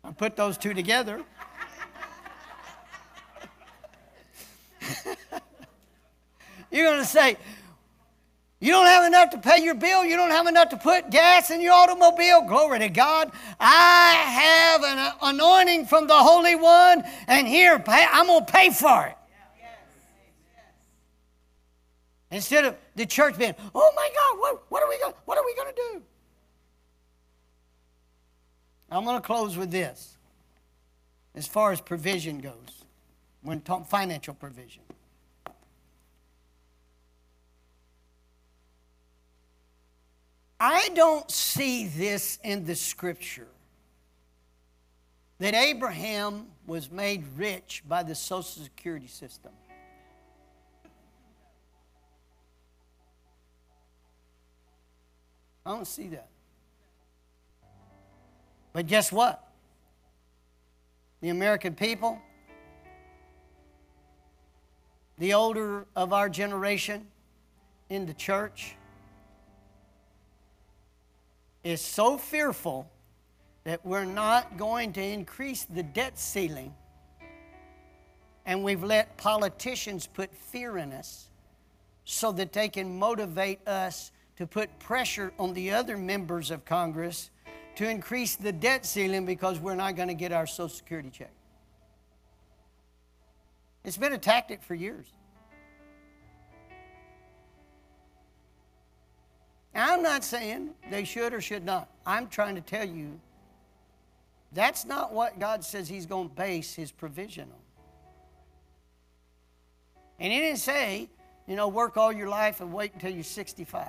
I 0.03 0.11
put 0.11 0.35
those 0.35 0.59
two 0.59 0.75
together. 0.75 1.23
You're 6.73 6.87
going 6.87 6.99
to 6.99 7.07
say, 7.07 7.37
you 8.63 8.71
don't 8.71 8.87
have 8.87 9.05
enough 9.05 9.31
to 9.31 9.39
pay 9.39 9.61
your 9.61 9.75
bill. 9.75 10.05
You 10.05 10.15
don't 10.15 10.31
have 10.31 10.47
enough 10.47 10.69
to 10.69 10.77
put 10.77 11.11
gas 11.11 11.51
in 11.51 11.61
your 11.61 11.73
automobile. 11.73 12.43
Glory 12.43 12.79
to 12.79 12.89
God. 12.89 13.33
I 13.59 14.13
have 14.15 14.85
an 14.85 15.13
anointing 15.21 15.87
from 15.87 16.07
the 16.07 16.15
Holy 16.15 16.55
One, 16.55 17.03
and 17.27 17.49
here, 17.49 17.83
I'm 18.13 18.29
going 18.29 18.47
to 18.47 18.53
pay 18.53 18.71
for 18.71 19.07
it. 19.07 19.17
Instead 22.31 22.65
of 22.65 22.77
the 22.95 23.05
church 23.05 23.37
being, 23.37 23.57
oh 23.75 23.93
my 23.97 24.09
God, 24.15 24.39
what, 24.39 24.63
what 24.69 24.83
are 24.85 24.89
we 24.89 24.97
going 25.01 25.15
are 25.39 25.45
we 25.45 25.57
going 25.57 25.75
to 25.75 25.83
do? 25.93 26.03
I'm 28.93 29.05
going 29.05 29.17
to 29.17 29.27
close 29.27 29.57
with 29.57 29.73
this. 29.73 30.17
As 31.35 31.49
far 31.49 31.73
as 31.73 31.81
provision 31.81 32.39
goes, 32.39 32.85
when 33.43 33.61
financial 33.61 34.35
provision. 34.35 34.83
I 40.65 40.91
don't 40.95 41.29
see 41.29 41.89
this 41.89 42.39
in 42.45 42.65
the 42.65 42.77
scripture 42.77 43.49
that 45.41 45.55
Abraham 45.55 46.47
was 46.69 46.89
made 46.89 47.25
rich 47.37 47.83
by 47.89 48.05
the 48.05 48.15
Social 48.15 48.63
Security 48.63 49.09
system. 49.09 49.51
I 55.67 55.71
don't 55.71 55.85
see 55.85 56.07
that. 56.11 56.29
But 58.73 58.87
guess 58.87 59.11
what? 59.11 59.45
The 61.23 61.31
American 61.31 61.75
people, 61.75 62.21
the 65.19 65.35
older 65.35 65.87
of 65.97 66.13
our 66.13 66.29
generation 66.29 67.09
in 67.89 68.07
the 68.07 68.15
church, 68.15 68.77
is 71.65 71.81
so 71.81 72.19
fearful 72.19 72.91
that 73.65 73.85
we're 73.87 74.05
not 74.05 74.57
going 74.57 74.93
to 74.95 75.03
increase 75.03 75.65
the 75.65 75.83
debt 75.83 76.19
ceiling. 76.19 76.75
And 78.45 78.65
we've 78.65 78.83
let 78.83 79.17
politicians 79.17 80.07
put 80.07 80.35
fear 80.35 80.79
in 80.79 80.93
us 80.93 81.29
so 82.05 82.33
that 82.33 82.53
they 82.53 82.69
can 82.69 82.99
motivate 82.99 83.67
us 83.69 84.11
to 84.37 84.47
put 84.47 84.77
pressure 84.81 85.33
on 85.39 85.55
the 85.55 85.71
other 85.71 85.97
members 85.97 86.51
of 86.51 86.65
Congress 86.65 87.31
to 87.77 87.89
increase 87.89 88.35
the 88.37 88.53
debt 88.53 88.85
ceiling 88.85 89.25
because 89.25 89.61
we're 89.61 89.77
not 89.77 89.95
going 89.95 90.09
to 90.09 90.15
get 90.15 90.33
our 90.33 90.47
Social 90.47 90.69
Security 90.69 91.11
check. 91.11 91.33
It's 93.85 93.97
been 93.97 94.13
a 94.13 94.19
tactic 94.19 94.63
for 94.63 94.75
years. 94.75 95.07
I'm 99.75 100.03
not 100.03 100.23
saying 100.25 100.71
they 100.91 101.05
should 101.05 101.33
or 101.33 101.41
should 101.41 101.65
not. 101.65 101.89
I'm 102.05 102.29
trying 102.29 102.55
to 102.57 102.61
tell 102.61 102.87
you 102.87 103.19
that's 104.53 104.85
not 104.85 105.13
what 105.13 105.39
God 105.39 105.65
says 105.65 105.89
He's 105.89 106.07
going 106.07 106.29
to 106.29 106.35
base 106.35 106.75
His 106.75 106.93
provision 106.93 107.45
on. 107.45 107.59
And 110.19 110.33
He 110.33 110.39
didn't 110.39 110.59
say 110.59 111.09
you 111.47 111.57
know, 111.57 111.69
work 111.69 111.97
all 111.97 112.13
your 112.13 112.29
life 112.29 112.61
and 112.61 112.73
wait 112.73 112.95
until 112.95 113.11
you're 113.11 113.25
65. 113.25 113.87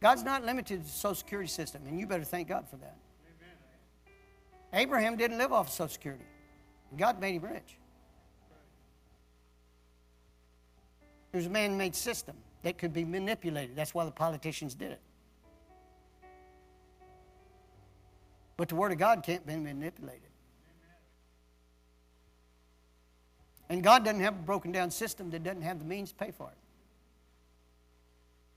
God's 0.00 0.22
not 0.22 0.44
limited 0.44 0.80
to 0.80 0.84
the 0.84 0.88
Social 0.90 1.14
Security 1.14 1.48
system, 1.48 1.82
and 1.86 1.98
you 1.98 2.06
better 2.06 2.24
thank 2.24 2.48
God 2.48 2.68
for 2.68 2.76
that. 2.76 2.96
Amen. 4.04 4.82
Abraham 4.82 5.16
didn't 5.16 5.38
live 5.38 5.52
off 5.52 5.68
of 5.68 5.72
Social 5.72 5.88
Security. 5.88 6.24
God 6.98 7.20
made 7.20 7.36
him 7.36 7.42
rich. 7.42 7.78
It 11.34 11.38
was 11.38 11.46
a 11.46 11.50
man 11.50 11.76
made 11.76 11.96
system 11.96 12.36
that 12.62 12.78
could 12.78 12.92
be 12.92 13.04
manipulated. 13.04 13.74
That's 13.74 13.92
why 13.92 14.04
the 14.04 14.12
politicians 14.12 14.76
did 14.76 14.92
it. 14.92 15.00
But 18.56 18.68
the 18.68 18.76
Word 18.76 18.92
of 18.92 18.98
God 18.98 19.24
can't 19.24 19.44
be 19.44 19.56
manipulated. 19.56 20.20
And 23.68 23.82
God 23.82 24.04
doesn't 24.04 24.20
have 24.20 24.34
a 24.34 24.42
broken 24.42 24.70
down 24.70 24.92
system 24.92 25.28
that 25.30 25.42
doesn't 25.42 25.62
have 25.62 25.80
the 25.80 25.84
means 25.84 26.10
to 26.10 26.14
pay 26.14 26.30
for 26.30 26.50
it. 26.50 26.56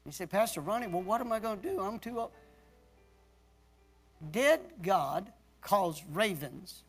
You 0.05 0.11
say, 0.11 0.27
Pastor 0.27 0.61
Ronnie, 0.61 0.85
well, 0.85 1.01
what 1.01 1.19
am 1.19 1.31
I 1.31 1.39
going 1.39 1.59
to 1.59 1.67
do? 1.67 1.79
I'm 1.79 1.97
too 1.97 2.19
old. 2.19 2.31
Did 4.29 4.59
God 4.83 5.33
cause 5.61 6.03
ravens 6.13 6.83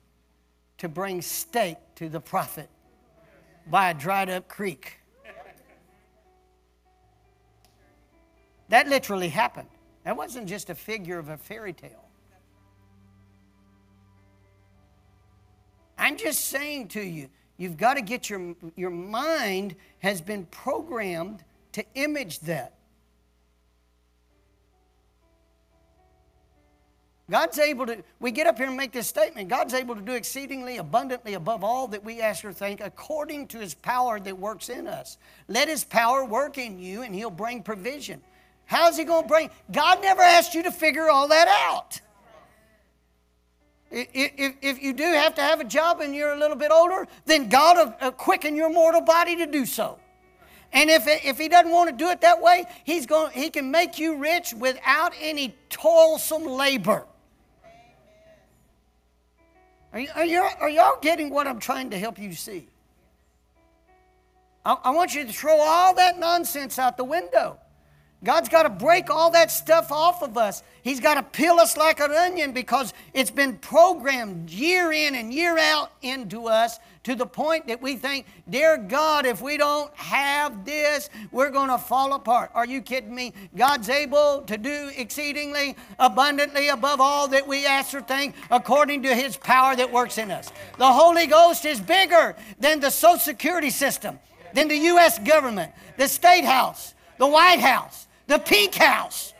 to 0.76 0.88
bring 0.90 1.22
steak 1.22 1.78
to 1.94 2.10
the 2.10 2.20
prophet 2.20 2.68
by 3.70 3.88
a 3.88 3.94
dried 3.94 4.28
up 4.28 4.48
creek? 4.48 4.98
That 8.68 8.88
literally 8.88 9.28
happened. 9.28 9.68
That 10.04 10.16
wasn't 10.16 10.48
just 10.48 10.70
a 10.70 10.74
figure 10.74 11.18
of 11.18 11.28
a 11.28 11.36
fairy 11.36 11.72
tale. 11.72 12.04
I'm 15.98 16.16
just 16.16 16.46
saying 16.46 16.88
to 16.88 17.00
you, 17.00 17.28
you've 17.56 17.76
got 17.76 17.94
to 17.94 18.02
get 18.02 18.30
your, 18.30 18.54
your 18.76 18.90
mind 18.90 19.74
has 19.98 20.20
been 20.20 20.46
programmed 20.46 21.42
to 21.72 21.84
image 21.94 22.40
that. 22.40 22.74
God's 27.30 27.58
able 27.58 27.84
to, 27.86 28.02
we 28.20 28.30
get 28.30 28.46
up 28.46 28.56
here 28.56 28.68
and 28.68 28.76
make 28.76 28.92
this 28.92 29.06
statement 29.06 29.50
God's 29.50 29.74
able 29.74 29.94
to 29.94 30.00
do 30.00 30.12
exceedingly 30.12 30.78
abundantly 30.78 31.34
above 31.34 31.62
all 31.62 31.86
that 31.88 32.02
we 32.02 32.22
ask 32.22 32.42
or 32.42 32.54
think 32.54 32.80
according 32.80 33.48
to 33.48 33.58
his 33.58 33.74
power 33.74 34.18
that 34.18 34.38
works 34.38 34.70
in 34.70 34.86
us. 34.86 35.18
Let 35.46 35.68
his 35.68 35.84
power 35.84 36.24
work 36.24 36.56
in 36.56 36.78
you 36.78 37.02
and 37.02 37.14
he'll 37.14 37.28
bring 37.28 37.62
provision. 37.62 38.22
How's 38.68 38.98
he 38.98 39.04
going 39.04 39.22
to 39.22 39.28
bring? 39.28 39.50
God 39.72 40.02
never 40.02 40.20
asked 40.20 40.54
you 40.54 40.62
to 40.64 40.70
figure 40.70 41.08
all 41.08 41.28
that 41.28 41.48
out. 41.48 42.02
If, 43.90 44.56
if 44.60 44.82
you 44.82 44.92
do 44.92 45.04
have 45.04 45.34
to 45.36 45.40
have 45.40 45.60
a 45.60 45.64
job 45.64 46.02
and 46.02 46.14
you're 46.14 46.34
a 46.34 46.38
little 46.38 46.54
bit 46.54 46.70
older, 46.70 47.08
then 47.24 47.48
God 47.48 47.78
will 47.78 47.94
uh, 47.98 48.10
quicken 48.10 48.54
your 48.54 48.70
mortal 48.70 49.00
body 49.00 49.36
to 49.36 49.46
do 49.46 49.64
so. 49.64 49.98
And 50.70 50.90
if, 50.90 51.04
if 51.06 51.38
he 51.38 51.48
doesn't 51.48 51.72
want 51.72 51.88
to 51.88 51.96
do 51.96 52.10
it 52.10 52.20
that 52.20 52.42
way, 52.42 52.66
he's 52.84 53.06
going, 53.06 53.32
he 53.32 53.48
can 53.48 53.70
make 53.70 53.98
you 53.98 54.18
rich 54.18 54.52
without 54.52 55.14
any 55.18 55.56
toilsome 55.70 56.44
labor. 56.44 57.06
Are, 59.94 60.00
you, 60.00 60.08
are, 60.14 60.26
you, 60.26 60.46
are 60.60 60.68
y'all 60.68 60.98
getting 61.00 61.30
what 61.30 61.46
I'm 61.46 61.58
trying 61.58 61.88
to 61.88 61.98
help 61.98 62.18
you 62.18 62.34
see? 62.34 62.68
I, 64.66 64.76
I 64.84 64.90
want 64.90 65.14
you 65.14 65.24
to 65.24 65.32
throw 65.32 65.56
all 65.58 65.94
that 65.94 66.18
nonsense 66.18 66.78
out 66.78 66.98
the 66.98 67.04
window. 67.04 67.58
God's 68.24 68.48
got 68.48 68.64
to 68.64 68.68
break 68.68 69.10
all 69.10 69.30
that 69.30 69.48
stuff 69.48 69.92
off 69.92 70.24
of 70.24 70.36
us. 70.36 70.64
He's 70.82 70.98
got 70.98 71.14
to 71.14 71.22
peel 71.22 71.60
us 71.60 71.76
like 71.76 72.00
an 72.00 72.10
onion 72.10 72.50
because 72.50 72.92
it's 73.14 73.30
been 73.30 73.58
programmed 73.58 74.50
year 74.50 74.90
in 74.90 75.14
and 75.14 75.32
year 75.32 75.56
out 75.56 75.92
into 76.02 76.46
us 76.46 76.80
to 77.04 77.14
the 77.14 77.26
point 77.26 77.68
that 77.68 77.80
we 77.80 77.94
think, 77.94 78.26
Dear 78.50 78.76
God, 78.76 79.24
if 79.24 79.40
we 79.40 79.56
don't 79.56 79.94
have 79.94 80.64
this, 80.64 81.10
we're 81.30 81.50
going 81.50 81.68
to 81.68 81.78
fall 81.78 82.12
apart. 82.14 82.50
Are 82.54 82.66
you 82.66 82.82
kidding 82.82 83.14
me? 83.14 83.34
God's 83.56 83.88
able 83.88 84.42
to 84.42 84.58
do 84.58 84.90
exceedingly 84.96 85.76
abundantly 86.00 86.70
above 86.70 87.00
all 87.00 87.28
that 87.28 87.46
we 87.46 87.66
ask 87.66 87.94
or 87.94 88.00
think 88.00 88.34
according 88.50 89.04
to 89.04 89.14
His 89.14 89.36
power 89.36 89.76
that 89.76 89.92
works 89.92 90.18
in 90.18 90.32
us. 90.32 90.50
The 90.76 90.92
Holy 90.92 91.28
Ghost 91.28 91.64
is 91.64 91.80
bigger 91.80 92.34
than 92.58 92.80
the 92.80 92.90
Social 92.90 93.20
Security 93.20 93.70
system, 93.70 94.18
than 94.54 94.66
the 94.66 94.76
U.S. 94.76 95.20
government, 95.20 95.70
the 95.96 96.08
State 96.08 96.44
House, 96.44 96.94
the 97.18 97.28
White 97.28 97.60
House 97.60 98.07
the 98.28 98.38
pink 98.38 98.76
house. 98.76 99.34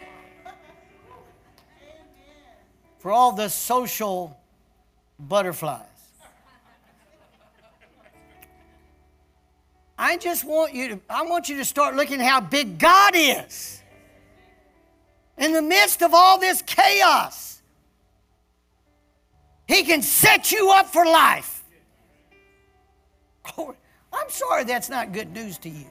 For 2.99 3.13
all 3.13 3.31
the 3.31 3.49
social 3.49 4.37
butterflies. 5.21 5.85
I 9.97 10.17
just 10.17 10.45
want 10.45 10.75
you 10.75 10.89
to, 10.89 11.01
I 11.09 11.23
want 11.23 11.49
you 11.49 11.57
to 11.59 11.65
start 11.65 11.95
looking 11.97 12.19
how 12.19 12.41
big 12.41 12.79
God 12.79 13.15
is. 13.17 13.83
In 15.37 15.53
the 15.53 15.63
midst 15.63 16.03
of 16.03 16.15
all 16.15 16.39
this 16.41 16.63
chaos, 16.63 17.63
He 19.67 19.85
can 19.85 20.03
set 20.03 20.51
you 20.51 20.71
up 20.71 20.87
for 20.87 21.05
life. 21.05 21.63
I'm 23.59 24.29
sorry 24.29 24.65
that's 24.65 24.89
not 24.89 25.13
good 25.13 25.33
news 25.33 25.59
to 25.59 25.69
you. 25.69 25.87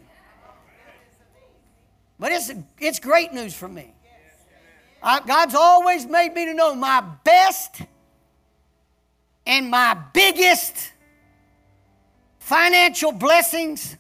But 2.20 2.32
it's, 2.32 2.52
it's 2.80 3.00
great 3.00 3.34
news 3.34 3.54
for 3.54 3.68
me. 3.68 3.94
I, 5.02 5.20
God's 5.20 5.56
always 5.56 6.06
made 6.08 6.34
me 6.34 6.46
to 6.46 6.54
know 6.54 6.74
my 6.74 7.02
best 7.24 7.82
and 9.46 9.70
my 9.70 9.98
biggest 10.14 10.92
financial 12.40 13.12
blessings 13.12 13.96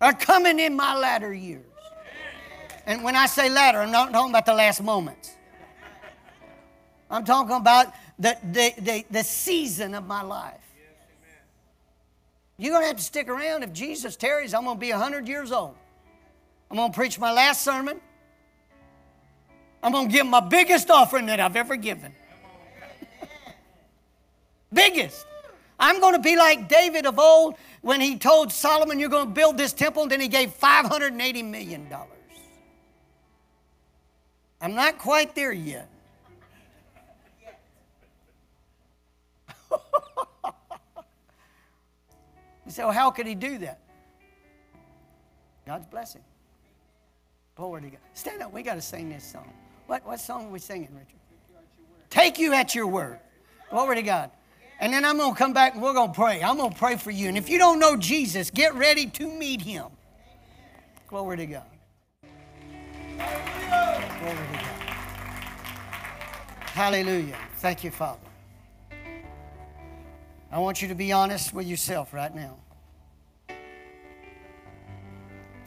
are 0.00 0.12
coming 0.12 0.58
in 0.58 0.76
my 0.76 0.96
latter 0.96 1.34
years. 1.34 1.64
And 2.86 3.04
when 3.04 3.14
I 3.14 3.26
say 3.26 3.48
latter, 3.48 3.78
I'm 3.78 3.92
not 3.92 4.12
talking 4.12 4.30
about 4.30 4.46
the 4.46 4.54
last 4.54 4.82
moments. 4.82 5.34
I'm 7.10 7.24
talking 7.24 7.56
about 7.56 7.92
the, 8.18 8.36
the, 8.42 8.72
the, 8.78 9.04
the 9.10 9.22
season 9.22 9.94
of 9.94 10.06
my 10.06 10.22
life. 10.22 10.58
You're 12.58 12.72
going 12.72 12.82
to 12.82 12.86
have 12.88 12.96
to 12.96 13.02
stick 13.02 13.28
around. 13.28 13.62
If 13.62 13.72
Jesus 13.72 14.16
tarries, 14.16 14.54
I'm 14.54 14.64
going 14.64 14.76
to 14.76 14.80
be 14.80 14.90
100 14.90 15.28
years 15.28 15.52
old. 15.52 15.74
I'm 16.72 16.78
going 16.78 16.90
to 16.90 16.96
preach 16.96 17.18
my 17.18 17.30
last 17.30 17.62
sermon. 17.62 18.00
I'm 19.82 19.92
going 19.92 20.08
to 20.08 20.12
give 20.12 20.26
my 20.26 20.40
biggest 20.40 20.88
offering 20.88 21.26
that 21.26 21.38
I've 21.38 21.54
ever 21.54 21.76
given. 21.76 22.14
biggest. 24.72 25.26
I'm 25.78 26.00
going 26.00 26.14
to 26.14 26.18
be 26.18 26.34
like 26.34 26.70
David 26.70 27.04
of 27.04 27.18
old 27.18 27.56
when 27.82 28.00
he 28.00 28.16
told 28.16 28.50
Solomon, 28.50 28.98
You're 28.98 29.10
going 29.10 29.26
to 29.26 29.34
build 29.34 29.58
this 29.58 29.74
temple, 29.74 30.04
and 30.04 30.10
then 30.10 30.22
he 30.22 30.28
gave 30.28 30.58
$580 30.58 31.44
million. 31.44 31.86
I'm 34.62 34.74
not 34.74 34.96
quite 34.96 35.34
there 35.34 35.52
yet. 35.52 35.90
you 42.64 42.70
say, 42.70 42.82
Well, 42.82 42.92
how 42.92 43.10
could 43.10 43.26
he 43.26 43.34
do 43.34 43.58
that? 43.58 43.78
God's 45.66 45.84
blessing. 45.84 46.22
Glory 47.56 47.82
to 47.82 47.90
God. 47.90 48.00
Stand 48.14 48.42
up. 48.42 48.52
We 48.52 48.62
got 48.62 48.74
to 48.74 48.80
sing 48.80 49.08
this 49.10 49.24
song. 49.24 49.52
What, 49.86 50.04
what 50.06 50.20
song 50.20 50.46
are 50.46 50.50
we 50.50 50.58
singing, 50.58 50.88
Richard? 50.92 51.18
Take 52.08 52.38
you 52.38 52.52
at 52.52 52.74
your 52.74 52.86
word. 52.86 53.18
Glory 53.70 53.96
to 53.96 54.02
God. 54.02 54.30
And 54.80 54.92
then 54.92 55.04
I'm 55.04 55.16
going 55.16 55.32
to 55.32 55.38
come 55.38 55.52
back 55.52 55.74
and 55.74 55.82
we're 55.82 55.92
going 55.92 56.10
to 56.10 56.14
pray. 56.14 56.42
I'm 56.42 56.56
going 56.56 56.72
to 56.72 56.78
pray 56.78 56.96
for 56.96 57.10
you. 57.10 57.28
And 57.28 57.38
if 57.38 57.48
you 57.48 57.58
don't 57.58 57.78
know 57.78 57.96
Jesus, 57.96 58.50
get 58.50 58.74
ready 58.74 59.06
to 59.06 59.26
meet 59.26 59.62
him. 59.62 59.86
Glory 61.08 61.36
to 61.36 61.46
God. 61.46 61.62
Glory 63.16 64.36
to 64.36 64.52
God. 64.52 64.82
Hallelujah. 66.72 67.36
Thank 67.58 67.84
you, 67.84 67.90
Father. 67.90 68.18
I 70.50 70.58
want 70.58 70.82
you 70.82 70.88
to 70.88 70.94
be 70.94 71.12
honest 71.12 71.54
with 71.54 71.66
yourself 71.66 72.12
right 72.12 72.34
now. 72.34 72.56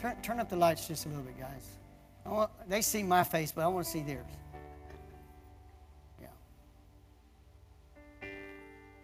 Turn, 0.02 0.16
turn 0.22 0.40
up 0.40 0.50
the 0.50 0.56
lights 0.56 0.88
just 0.88 1.06
a 1.06 1.10
little 1.10 1.24
bit, 1.24 1.40
guys. 1.40 1.75
Want, 2.26 2.50
they 2.68 2.82
see 2.82 3.04
my 3.04 3.24
face, 3.24 3.52
but 3.52 3.64
I 3.64 3.68
want 3.68 3.86
to 3.86 3.92
see 3.92 4.02
theirs. 4.02 4.26
Yeah. 6.20 6.28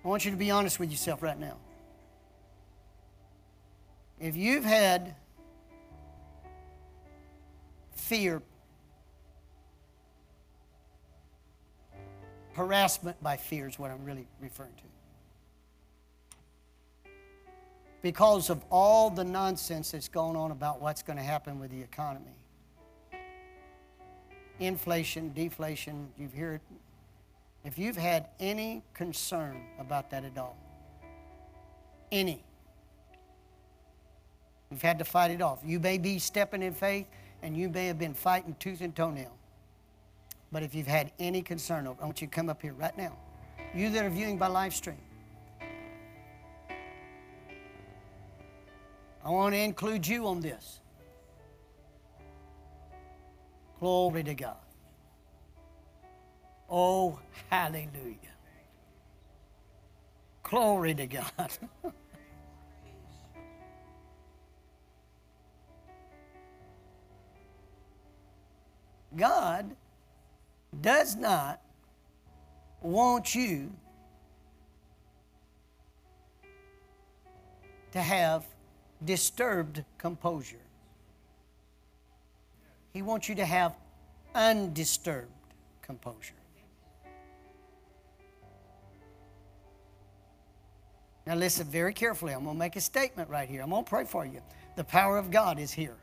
I 0.04 0.08
want 0.08 0.26
you 0.26 0.32
to 0.32 0.38
be 0.38 0.50
honest 0.50 0.80
with 0.80 0.90
yourself 0.90 1.22
right 1.22 1.40
now. 1.40 1.58
If 4.20 4.36
you've 4.36 4.66
had 4.66 5.16
fear, 7.92 8.42
harassment 12.54 13.22
by 13.22 13.38
fear 13.38 13.68
is 13.68 13.78
what 13.78 13.92
I'm 13.92 14.04
really 14.04 14.28
referring 14.40 14.74
to. 14.74 17.12
Because 18.02 18.50
of 18.50 18.64
all 18.72 19.12
the 19.12 19.24
nonsense 19.24 19.92
that's 19.92 20.08
going 20.08 20.36
on 20.36 20.50
about 20.50 20.82
what's 20.82 21.04
going 21.04 21.18
to 21.18 21.24
happen 21.24 21.60
with 21.60 21.70
the 21.70 21.82
economy 21.82 22.41
inflation, 24.62 25.34
deflation, 25.34 26.10
you've 26.18 26.34
heard, 26.34 26.62
if 27.66 27.78
you've 27.78 27.98
had 27.98 28.28
any 28.40 28.84
concern 28.94 29.62
about 29.80 30.10
that 30.12 30.24
at 30.24 30.38
all, 30.38 30.58
Any. 32.12 32.44
You've 34.70 34.82
had 34.82 35.00
to 35.00 35.06
fight 35.06 35.32
it 35.32 35.42
off. 35.42 35.60
You 35.66 35.80
may 35.80 35.98
be 35.98 36.20
stepping 36.20 36.62
in 36.62 36.74
faith 36.74 37.06
and 37.42 37.56
you 37.56 37.70
may 37.70 37.88
have 37.88 37.98
been 37.98 38.14
fighting 38.14 38.56
tooth 38.60 38.82
and 38.82 38.96
toenail. 38.96 39.36
But 40.52 40.64
if 40.64 40.76
you've 40.76 40.88
had 40.88 41.12
any 41.20 41.42
concern, 41.42 41.88
over 41.88 42.02
I 42.02 42.06
want 42.06 42.22
you 42.22 42.28
to 42.28 42.34
come 42.34 42.50
up 42.50 42.62
here 42.62 42.74
right 42.74 42.96
now. 42.98 43.18
You 43.74 43.90
that 43.92 44.04
are 44.06 44.10
viewing 44.10 44.38
by 44.38 44.48
live 44.48 44.74
stream, 44.74 44.98
I 49.24 49.30
want 49.30 49.54
to 49.54 49.60
include 49.60 50.06
you 50.06 50.28
on 50.28 50.42
this. 50.42 50.81
Glory 53.82 54.24
to 54.24 54.34
God. 54.36 54.56
Oh, 56.70 57.20
hallelujah. 57.50 58.16
Glory 60.44 60.94
to 60.94 61.08
God. 61.08 61.58
God 69.18 69.76
does 70.80 71.16
not 71.16 71.60
want 72.82 73.34
you 73.34 73.72
to 77.94 78.00
have 78.00 78.46
disturbed 79.04 79.84
composure. 79.98 80.58
He 82.92 83.02
wants 83.02 83.30
you 83.30 83.36
to 83.36 83.46
have 83.46 83.76
undisturbed 84.36 85.32
composure. 85.82 86.34
Now, 91.26 91.36
listen 91.36 91.68
very 91.68 91.94
carefully. 91.94 92.34
I'm 92.34 92.44
going 92.44 92.56
to 92.56 92.60
make 92.60 92.76
a 92.76 92.82
statement 92.82 93.30
right 93.30 93.48
here. 93.48 93.62
I'm 93.62 93.70
going 93.70 93.84
to 93.84 93.90
pray 93.90 94.06
for 94.06 94.26
you. 94.26 94.42
The 94.76 94.84
power 94.84 95.18
of 95.18 95.32
God 95.32 95.60
is 95.60 95.72
here. 95.72 95.96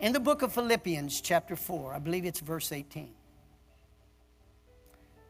In 0.00 0.12
the 0.12 0.20
book 0.20 0.42
of 0.42 0.52
Philippians, 0.52 1.20
chapter 1.20 1.56
4, 1.56 1.94
I 1.94 1.98
believe 1.98 2.24
it's 2.24 2.40
verse 2.40 2.72
18, 2.72 3.10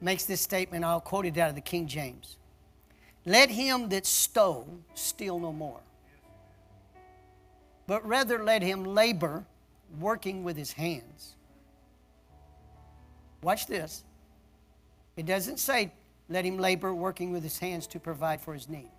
makes 0.01 0.25
this 0.25 0.41
statement. 0.41 0.85
I'll 0.85 1.01
quote 1.01 1.27
it 1.27 1.37
out 1.39 1.49
of 1.49 1.57
the 1.57 1.61
King 1.61 1.89
James. 1.89 2.37
Let 3.27 3.51
him 3.51 3.89
that 3.91 4.07
stole 4.07 4.81
steal 4.95 5.39
no 5.39 5.53
more, 5.53 5.81
but 7.87 8.07
rather 8.07 8.43
let 8.43 8.63
him 8.63 8.85
labor, 8.85 9.45
working 9.99 10.43
with 10.43 10.57
his 10.57 10.73
hands. 10.73 11.35
Watch 13.43 13.67
this. 13.67 14.05
It 15.17 15.27
doesn't 15.27 15.59
say, 15.59 15.93
let 16.31 16.45
him 16.45 16.59
labor, 16.59 16.95
working 16.95 17.33
with 17.33 17.43
his 17.43 17.59
hands 17.59 17.89
to 17.89 17.99
provide 17.99 18.41
for 18.41 18.55
his 18.55 18.69
need. 18.69 18.91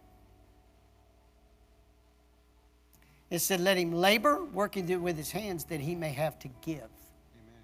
It 3.32 3.40
said, 3.40 3.62
Let 3.62 3.78
him 3.78 3.94
labor, 3.94 4.44
working 4.44 5.02
with 5.02 5.16
his 5.16 5.32
hands, 5.32 5.64
that 5.66 5.80
he 5.80 5.96
may 5.96 6.12
have 6.12 6.38
to 6.40 6.50
give. 6.62 6.76
Amen. 6.76 7.64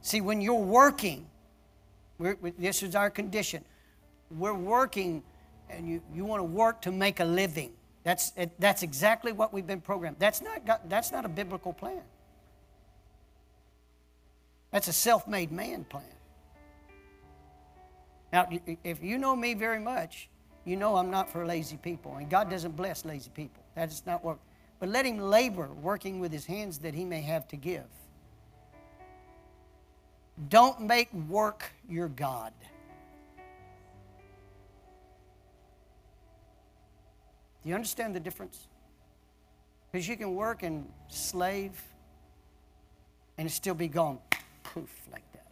See, 0.00 0.20
when 0.20 0.40
you're 0.40 0.54
working, 0.54 1.26
this 2.18 2.82
is 2.82 2.94
our 2.94 3.10
condition. 3.10 3.64
We're 4.30 4.54
working, 4.54 5.22
and 5.70 5.88
you, 5.88 6.02
you 6.14 6.24
want 6.24 6.40
to 6.40 6.44
work 6.44 6.82
to 6.82 6.92
make 6.92 7.20
a 7.20 7.24
living. 7.24 7.72
That's, 8.02 8.32
that's 8.58 8.82
exactly 8.82 9.32
what 9.32 9.52
we've 9.52 9.66
been 9.66 9.80
programmed. 9.80 10.16
That's 10.18 10.40
not, 10.40 10.88
that's 10.88 11.12
not 11.12 11.24
a 11.24 11.28
biblical 11.28 11.72
plan. 11.72 12.02
That's 14.70 14.88
a 14.88 14.92
self 14.92 15.26
made 15.26 15.52
man 15.52 15.84
plan. 15.84 16.04
Now, 18.32 18.48
if 18.84 19.02
you 19.02 19.18
know 19.18 19.34
me 19.34 19.54
very 19.54 19.78
much, 19.78 20.28
you 20.64 20.76
know 20.76 20.96
I'm 20.96 21.10
not 21.10 21.30
for 21.30 21.46
lazy 21.46 21.76
people. 21.76 22.16
And 22.16 22.28
God 22.28 22.50
doesn't 22.50 22.76
bless 22.76 23.04
lazy 23.04 23.30
people. 23.30 23.62
That 23.74 23.88
is 23.90 24.02
not 24.04 24.22
work. 24.24 24.38
But 24.78 24.90
let 24.90 25.06
him 25.06 25.18
labor, 25.18 25.68
working 25.80 26.20
with 26.20 26.32
his 26.32 26.44
hands 26.44 26.78
that 26.80 26.94
he 26.94 27.04
may 27.04 27.22
have 27.22 27.48
to 27.48 27.56
give. 27.56 27.86
Don't 30.48 30.80
make 30.80 31.12
work 31.28 31.64
your 31.88 32.08
God. 32.08 32.52
Do 37.62 37.70
you 37.70 37.74
understand 37.74 38.14
the 38.14 38.20
difference? 38.20 38.68
Because 39.90 40.06
you 40.06 40.16
can 40.16 40.34
work 40.34 40.62
and 40.62 40.88
slave 41.08 41.82
and 43.38 43.50
still 43.50 43.74
be 43.74 43.88
gone 43.88 44.18
poof 44.62 44.90
like 45.10 45.24
that. 45.32 45.46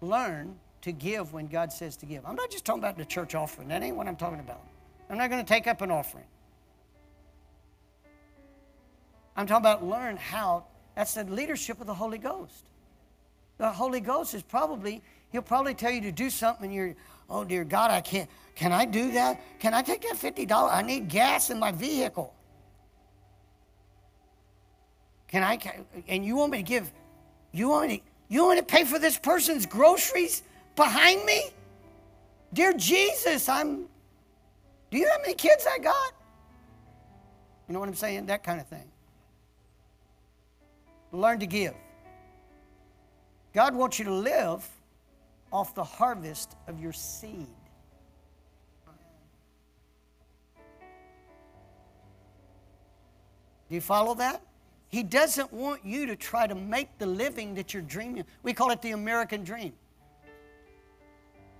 Learn 0.00 0.56
to 0.82 0.92
give 0.92 1.32
when 1.32 1.46
God 1.46 1.72
says 1.72 1.96
to 1.98 2.06
give. 2.06 2.26
I'm 2.26 2.36
not 2.36 2.50
just 2.50 2.64
talking 2.64 2.82
about 2.82 2.98
the 2.98 3.04
church 3.04 3.34
offering. 3.34 3.68
That 3.68 3.82
ain't 3.82 3.96
what 3.96 4.06
I'm 4.06 4.16
talking 4.16 4.40
about. 4.40 4.60
I'm 5.08 5.16
not 5.16 5.30
going 5.30 5.42
to 5.42 5.48
take 5.48 5.66
up 5.66 5.80
an 5.80 5.90
offering. 5.90 6.24
I'm 9.36 9.46
talking 9.46 9.62
about 9.62 9.84
learn 9.84 10.16
how. 10.16 10.64
That's 10.94 11.14
the 11.14 11.24
leadership 11.24 11.80
of 11.80 11.86
the 11.86 11.94
Holy 11.94 12.18
Ghost. 12.18 12.64
The 13.58 13.70
Holy 13.70 14.00
Ghost 14.00 14.34
is 14.34 14.42
probably, 14.42 15.02
he'll 15.30 15.42
probably 15.42 15.74
tell 15.74 15.90
you 15.90 16.00
to 16.02 16.12
do 16.12 16.30
something 16.30 16.66
and 16.66 16.74
you're, 16.74 16.94
oh 17.28 17.44
dear 17.44 17.64
God, 17.64 17.90
I 17.90 18.00
can't. 18.00 18.28
Can 18.54 18.72
I 18.72 18.84
do 18.84 19.12
that? 19.12 19.40
Can 19.58 19.74
I 19.74 19.82
take 19.82 20.02
that 20.02 20.16
$50? 20.16 20.72
I 20.72 20.82
need 20.82 21.08
gas 21.08 21.50
in 21.50 21.58
my 21.58 21.72
vehicle. 21.72 22.32
Can 25.28 25.42
I, 25.42 25.58
and 26.06 26.24
you 26.24 26.36
want 26.36 26.52
me 26.52 26.58
to 26.58 26.62
give, 26.62 26.92
you 27.52 27.68
want 27.68 27.88
me 27.88 27.98
to, 27.98 28.02
you 28.28 28.44
want 28.44 28.56
me 28.56 28.60
to 28.60 28.66
pay 28.66 28.84
for 28.84 28.98
this 28.98 29.18
person's 29.18 29.66
groceries? 29.66 30.42
behind 30.76 31.24
me? 31.24 31.50
Dear 32.52 32.72
Jesus, 32.74 33.48
I'm. 33.48 33.86
Do 34.90 34.98
you 34.98 35.04
know 35.04 35.12
how 35.12 35.20
many 35.22 35.34
kids 35.34 35.66
I 35.70 35.78
got? 35.78 36.12
You 37.68 37.74
know 37.74 37.80
what 37.80 37.88
I'm 37.88 37.94
saying? 37.94 38.26
That 38.26 38.44
kind 38.44 38.60
of 38.60 38.68
thing. 38.68 38.88
Learn 41.14 41.38
to 41.38 41.46
give. 41.46 41.74
God 43.52 43.74
wants 43.74 44.00
you 44.00 44.04
to 44.06 44.12
live 44.12 44.68
off 45.52 45.74
the 45.74 45.84
harvest 45.84 46.56
of 46.66 46.80
your 46.80 46.92
seed. 46.92 47.46
Do 53.68 53.74
you 53.74 53.80
follow 53.80 54.14
that? 54.16 54.42
He 54.88 55.04
doesn't 55.04 55.52
want 55.52 55.84
you 55.84 56.06
to 56.06 56.16
try 56.16 56.48
to 56.48 56.54
make 56.54 56.98
the 56.98 57.06
living 57.06 57.54
that 57.54 57.72
you're 57.72 57.82
dreaming. 57.82 58.24
We 58.42 58.52
call 58.52 58.70
it 58.70 58.82
the 58.82 58.90
American 58.90 59.44
dream. 59.44 59.72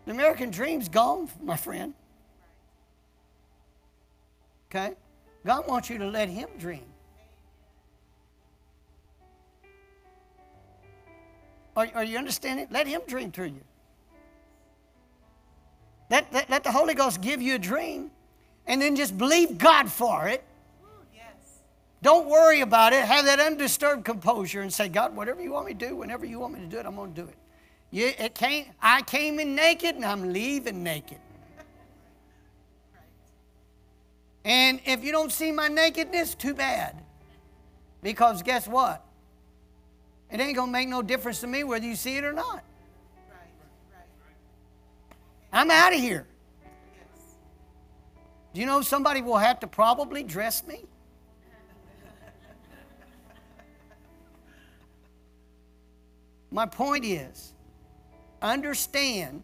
The 0.04 0.10
American 0.10 0.50
dream's 0.50 0.88
gone, 0.88 1.28
my 1.42 1.56
friend. 1.56 1.94
Okay? 4.68 4.94
God 5.46 5.66
wants 5.68 5.88
you 5.90 5.98
to 5.98 6.06
let 6.06 6.28
Him 6.28 6.48
dream. 6.58 6.93
Are, 11.76 11.88
are 11.94 12.04
you 12.04 12.18
understanding? 12.18 12.66
Let 12.70 12.86
Him 12.86 13.02
dream 13.06 13.32
through 13.32 13.46
you. 13.46 13.64
Let, 16.10 16.32
let, 16.32 16.50
let 16.50 16.64
the 16.64 16.70
Holy 16.70 16.94
Ghost 16.94 17.20
give 17.20 17.42
you 17.42 17.54
a 17.54 17.58
dream 17.58 18.10
and 18.66 18.80
then 18.80 18.96
just 18.96 19.16
believe 19.16 19.58
God 19.58 19.90
for 19.90 20.28
it. 20.28 20.44
Don't 22.02 22.28
worry 22.28 22.60
about 22.60 22.92
it. 22.92 23.02
Have 23.02 23.24
that 23.24 23.40
undisturbed 23.40 24.04
composure 24.04 24.60
and 24.60 24.70
say, 24.70 24.90
God, 24.90 25.16
whatever 25.16 25.42
you 25.42 25.52
want 25.52 25.66
me 25.66 25.72
to 25.72 25.88
do, 25.88 25.96
whenever 25.96 26.26
you 26.26 26.38
want 26.38 26.52
me 26.52 26.60
to 26.60 26.66
do 26.66 26.76
it, 26.76 26.84
I'm 26.84 26.96
going 26.96 27.14
to 27.14 27.22
do 27.22 27.26
it. 27.26 27.36
You, 27.90 28.12
it 28.18 28.34
came, 28.34 28.66
I 28.82 29.00
came 29.00 29.40
in 29.40 29.54
naked 29.54 29.94
and 29.94 30.04
I'm 30.04 30.30
leaving 30.30 30.82
naked. 30.82 31.18
And 34.44 34.80
if 34.84 35.02
you 35.02 35.12
don't 35.12 35.32
see 35.32 35.50
my 35.50 35.68
nakedness, 35.68 36.34
too 36.34 36.52
bad. 36.52 37.02
Because 38.02 38.42
guess 38.42 38.68
what? 38.68 39.02
It 40.30 40.40
ain't 40.40 40.56
going 40.56 40.68
to 40.68 40.72
make 40.72 40.88
no 40.88 41.02
difference 41.02 41.40
to 41.40 41.46
me 41.46 41.64
whether 41.64 41.86
you 41.86 41.96
see 41.96 42.16
it 42.16 42.24
or 42.24 42.32
not. 42.32 42.64
I'm 45.52 45.70
out 45.70 45.92
of 45.92 46.00
here. 46.00 46.26
Do 48.52 48.60
you 48.60 48.66
know 48.66 48.82
somebody 48.82 49.22
will 49.22 49.36
have 49.36 49.60
to 49.60 49.66
probably 49.66 50.22
dress 50.22 50.66
me? 50.66 50.84
My 56.50 56.66
point 56.66 57.04
is, 57.04 57.52
understand 58.40 59.42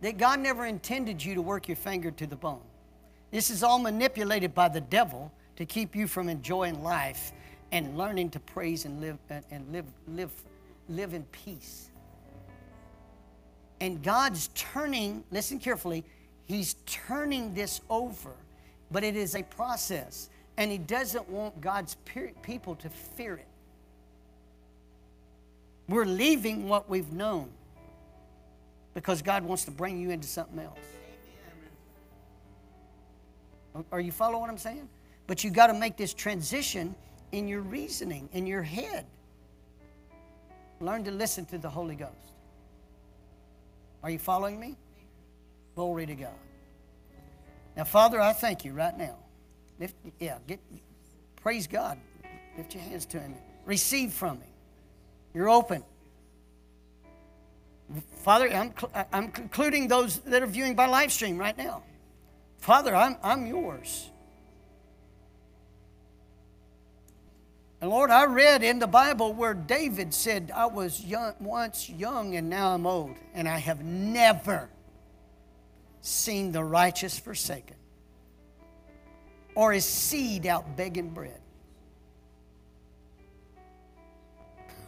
that 0.00 0.18
God 0.18 0.40
never 0.40 0.66
intended 0.66 1.24
you 1.24 1.36
to 1.36 1.42
work 1.42 1.68
your 1.68 1.76
finger 1.76 2.10
to 2.10 2.26
the 2.26 2.34
bone. 2.34 2.62
This 3.30 3.50
is 3.50 3.62
all 3.62 3.78
manipulated 3.78 4.54
by 4.54 4.68
the 4.68 4.80
devil 4.80 5.32
to 5.56 5.66
keep 5.66 5.94
you 5.94 6.08
from 6.08 6.28
enjoying 6.28 6.82
life 6.82 7.32
and 7.72 7.96
learning 7.96 8.30
to 8.30 8.40
praise 8.40 8.84
and 8.84 9.00
live 9.00 9.18
and 9.50 9.72
live 9.72 9.84
live 10.06 10.30
live 10.88 11.14
in 11.14 11.24
peace. 11.24 11.90
And 13.80 14.02
God's 14.02 14.48
turning, 14.54 15.22
listen 15.30 15.58
carefully, 15.58 16.04
he's 16.46 16.74
turning 16.86 17.54
this 17.54 17.80
over, 17.88 18.32
but 18.90 19.04
it 19.04 19.14
is 19.14 19.34
a 19.34 19.42
process. 19.42 20.30
And 20.58 20.72
He 20.72 20.78
doesn't 20.78 21.28
want 21.30 21.60
God's 21.60 21.96
people 22.42 22.74
to 22.74 22.90
fear 22.90 23.36
it. 23.36 23.46
We're 25.88 26.04
leaving 26.04 26.68
what 26.68 26.90
we've 26.90 27.12
known 27.12 27.48
because 28.92 29.22
God 29.22 29.44
wants 29.44 29.64
to 29.66 29.70
bring 29.70 30.00
you 30.00 30.10
into 30.10 30.26
something 30.26 30.58
else. 30.58 30.78
Are 33.92 34.00
you 34.00 34.10
following 34.10 34.40
what 34.40 34.50
I'm 34.50 34.58
saying? 34.58 34.88
But 35.28 35.44
you 35.44 35.50
got 35.50 35.68
to 35.68 35.74
make 35.74 35.96
this 35.96 36.12
transition 36.12 36.96
in 37.32 37.48
your 37.48 37.60
reasoning, 37.60 38.28
in 38.32 38.46
your 38.46 38.62
head. 38.62 39.06
Learn 40.80 41.04
to 41.04 41.10
listen 41.10 41.44
to 41.46 41.58
the 41.58 41.68
Holy 41.68 41.96
Ghost. 41.96 42.12
Are 44.02 44.10
you 44.10 44.18
following 44.18 44.60
me? 44.60 44.76
Glory 45.74 46.06
to 46.06 46.14
God. 46.14 46.30
Now, 47.76 47.84
Father, 47.84 48.20
I 48.20 48.32
thank 48.32 48.64
you 48.64 48.72
right 48.72 48.96
now. 48.96 49.16
Lift, 49.78 49.94
yeah, 50.18 50.38
get, 50.46 50.60
praise 51.36 51.66
God. 51.66 51.98
Lift 52.56 52.74
your 52.74 52.82
hands 52.82 53.06
to 53.06 53.20
Him. 53.20 53.34
Receive 53.64 54.12
from 54.12 54.38
Him. 54.38 54.50
You're 55.34 55.48
open. 55.48 55.84
Father, 58.16 58.50
I'm, 58.52 58.74
I'm 59.12 59.30
concluding 59.30 59.88
those 59.88 60.18
that 60.20 60.42
are 60.42 60.46
viewing 60.46 60.74
by 60.74 60.86
live 60.86 61.12
stream 61.12 61.38
right 61.38 61.56
now. 61.56 61.82
Father, 62.58 62.94
I'm, 62.94 63.16
I'm 63.22 63.46
yours. 63.46 64.10
And 67.80 67.90
Lord, 67.90 68.10
I 68.10 68.24
read 68.26 68.64
in 68.64 68.80
the 68.80 68.88
Bible 68.88 69.32
where 69.32 69.54
David 69.54 70.12
said, 70.12 70.50
I 70.54 70.66
was 70.66 71.04
young, 71.04 71.34
once 71.38 71.88
young 71.88 72.34
and 72.34 72.50
now 72.50 72.74
I'm 72.74 72.86
old, 72.86 73.16
and 73.34 73.48
I 73.48 73.58
have 73.58 73.84
never 73.84 74.68
seen 76.00 76.50
the 76.50 76.64
righteous 76.64 77.18
forsaken 77.18 77.76
or 79.54 79.72
his 79.72 79.84
seed 79.84 80.46
out 80.46 80.76
begging 80.76 81.10
bread. 81.10 81.40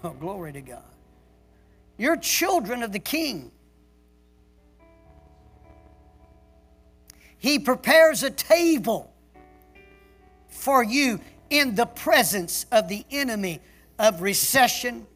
Oh, 0.02 0.14
glory 0.18 0.50
to 0.54 0.62
God. 0.62 0.82
You're 1.98 2.16
children 2.16 2.82
of 2.82 2.90
the 2.90 2.98
King. 2.98 3.52
He 7.36 7.58
prepares 7.58 8.22
a 8.22 8.30
table 8.30 9.12
for 10.48 10.82
you 10.82 11.20
in 11.50 11.74
the 11.74 11.86
presence 11.86 12.64
of 12.70 12.88
the 12.88 13.04
enemy 13.10 13.60
of 13.98 14.22
recession, 14.22 15.06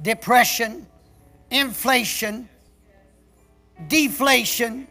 depression, 0.00 0.86
inflation, 1.50 2.48
deflation. 3.86 4.88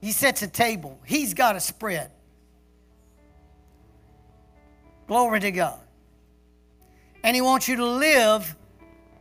He 0.00 0.12
sets 0.12 0.42
a 0.42 0.48
table, 0.48 1.00
He's 1.04 1.34
got 1.34 1.56
a 1.56 1.60
spread. 1.60 2.10
Glory 5.08 5.40
to 5.40 5.50
God. 5.50 5.78
And 7.24 7.34
He 7.34 7.40
wants 7.40 7.68
you 7.68 7.76
to 7.76 7.86
live 7.86 8.54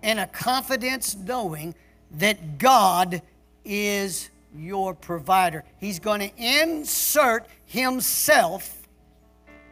in 0.03 0.19
a 0.19 0.27
confidence 0.27 1.15
knowing 1.15 1.73
that 2.11 2.57
God 2.57 3.21
is 3.63 4.29
your 4.55 4.93
provider. 4.93 5.63
He's 5.79 5.99
going 5.99 6.19
to 6.21 6.31
insert 6.37 7.47
Himself 7.65 8.74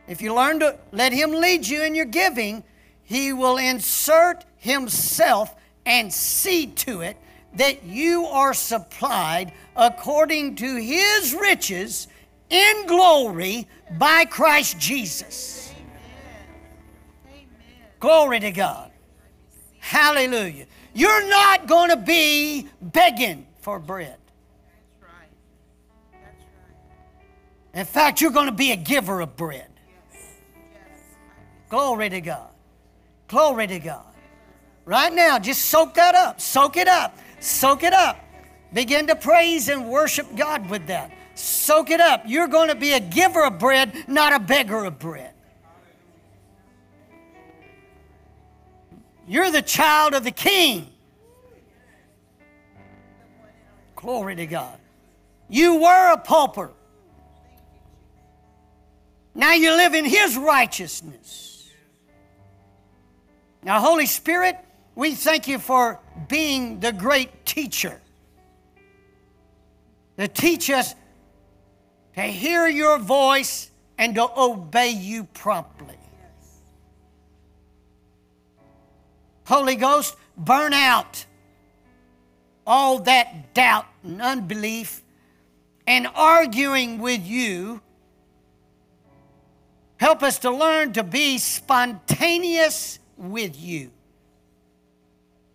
if 0.08 0.22
you 0.22 0.34
learn 0.34 0.60
to 0.60 0.78
let 0.92 1.14
Him 1.14 1.32
lead 1.32 1.68
you 1.68 1.84
in 1.84 1.96
your 1.96 2.06
giving, 2.06 2.64
He 3.04 3.34
will 3.34 3.58
insert 3.58 4.46
Himself 4.58 5.56
and 5.86 6.12
see 6.12 6.68
to 6.68 7.02
it 7.02 7.18
that 7.56 7.84
you 7.84 8.26
are 8.26 8.54
supplied 8.54 9.54
according 9.76 10.56
to 10.56 10.76
His 10.76 11.34
riches 11.34 12.08
in 12.50 12.86
glory 12.88 13.68
by 13.98 14.26
Christ 14.26 14.80
Jesus. 14.80 15.74
Amen. 17.30 17.48
Glory 18.00 18.40
to 18.42 18.52
God. 18.52 18.92
Hallelujah. 19.80 20.66
You're 20.94 21.28
not 21.30 21.68
going 21.68 21.90
to 21.90 21.98
be 21.98 22.68
begging 22.82 23.48
for 23.62 23.80
bread. 23.80 24.18
That's 24.18 25.02
right. 25.02 25.30
That's 26.12 26.46
right. 27.74 27.80
In 27.80 27.86
fact, 27.86 28.22
you're 28.22 28.32
going 28.32 28.46
to 28.46 28.52
be 28.52 28.72
a 28.72 28.78
giver 28.78 29.22
of 29.22 29.36
bread. 29.36 29.73
Glory 31.74 32.08
to 32.08 32.22
God. 32.22 32.52
Glory 33.28 33.66
to 33.66 33.80
God. 33.80 34.14
Right 34.86 35.12
now, 35.12 35.40
just 35.40 35.66
soak 35.66 35.95
that 35.95 36.14
up. 36.14 36.40
Soak 36.40 36.78
it 36.78 36.88
up. 36.88 37.18
Soak 37.40 37.82
it 37.82 37.94
up. 37.94 38.24
Begin 38.74 39.08
to 39.08 39.16
praise 39.16 39.70
and 39.70 39.90
worship 39.90 40.28
God 40.36 40.70
with 40.70 40.86
that. 40.86 41.12
Soak 41.34 41.90
it 41.90 42.00
up. 42.00 42.26
You're 42.28 42.48
going 42.48 42.68
to 42.68 42.76
be 42.76 42.94
a 42.94 43.00
giver 43.00 43.44
of 43.44 43.58
bread, 43.58 44.08
not 44.08 44.34
a 44.34 44.38
beggar 44.38 44.86
of 44.86 45.00
bread. 45.00 45.32
You're 49.28 49.50
the 49.50 49.64
child 49.64 50.14
of 50.14 50.24
the 50.24 50.30
king. 50.30 50.88
Glory 53.95 54.36
to 54.36 54.45
God. 54.45 54.78
You 55.50 55.82
were 55.82 56.14
a 56.14 56.18
pauper. 56.18 56.70
Now 59.34 59.54
you 59.54 59.72
live 59.72 59.95
in 59.95 60.06
his 60.06 60.38
righteousness. 60.38 61.53
Now, 63.64 63.80
Holy 63.80 64.06
Spirit, 64.06 64.57
we 64.95 65.15
thank 65.15 65.48
you 65.48 65.57
for 65.57 65.99
being 66.27 66.80
the 66.80 66.91
great 66.91 67.45
teacher. 67.45 67.99
To 70.18 70.27
teach 70.27 70.69
us 70.69 70.94
to 72.15 72.22
hear 72.22 72.68
your 72.68 72.99
voice 72.99 73.72
and 73.98 74.15
to 74.15 74.27
obey 74.38 74.90
you 74.90 75.23
promptly. 75.23 75.98
Holy 79.45 79.76
Ghost, 79.76 80.15
burn 80.38 80.73
out 80.73 81.26
all 82.65 82.99
that 82.99 83.53
doubt 83.53 83.88
and 84.03 84.22
unbelief 84.22 85.02
and 85.88 86.07
arguing 86.15 86.99
with 86.99 87.26
you. 87.26 87.81
Help 89.98 90.22
us 90.23 90.40
to 90.40 90.52
learn 90.52 90.94
to 90.94 91.03
be 91.03 91.38
spontaneous 91.38 92.99
with 93.32 93.60
you. 93.60 93.91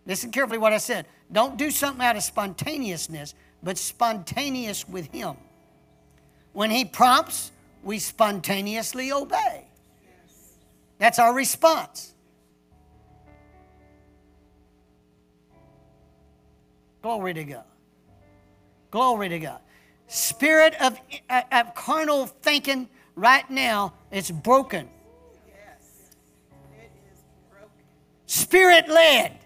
Listen 0.07 0.31
carefully 0.31 0.59
what 0.59 0.73
I 0.73 0.79
said. 0.79 1.07
Don't 1.31 1.59
do 1.59 1.71
something 1.71 2.05
out 2.05 2.17
of 2.17 2.23
spontaneousness, 2.23 3.35
but 3.63 3.77
spontaneous 3.77 4.89
with 4.89 5.13
Him. 5.13 5.37
When 6.53 6.71
He 6.71 6.85
prompts, 6.85 7.53
we 7.83 7.99
spontaneously 7.99 9.13
obey. 9.13 9.65
That's 10.99 11.19
our 11.19 11.35
response. 11.35 12.15
Glory 17.03 17.35
to 17.35 17.45
God. 17.45 17.65
Glory 18.91 19.29
to 19.29 19.39
God. 19.39 19.61
Spirit 20.09 20.75
of, 20.81 20.99
of 21.53 21.75
carnal 21.75 22.27
thinking 22.27 22.89
right 23.15 23.49
now, 23.51 23.93
it's 24.11 24.31
broken. 24.31 24.89
Spirit 28.29 28.89
led. 28.89 29.39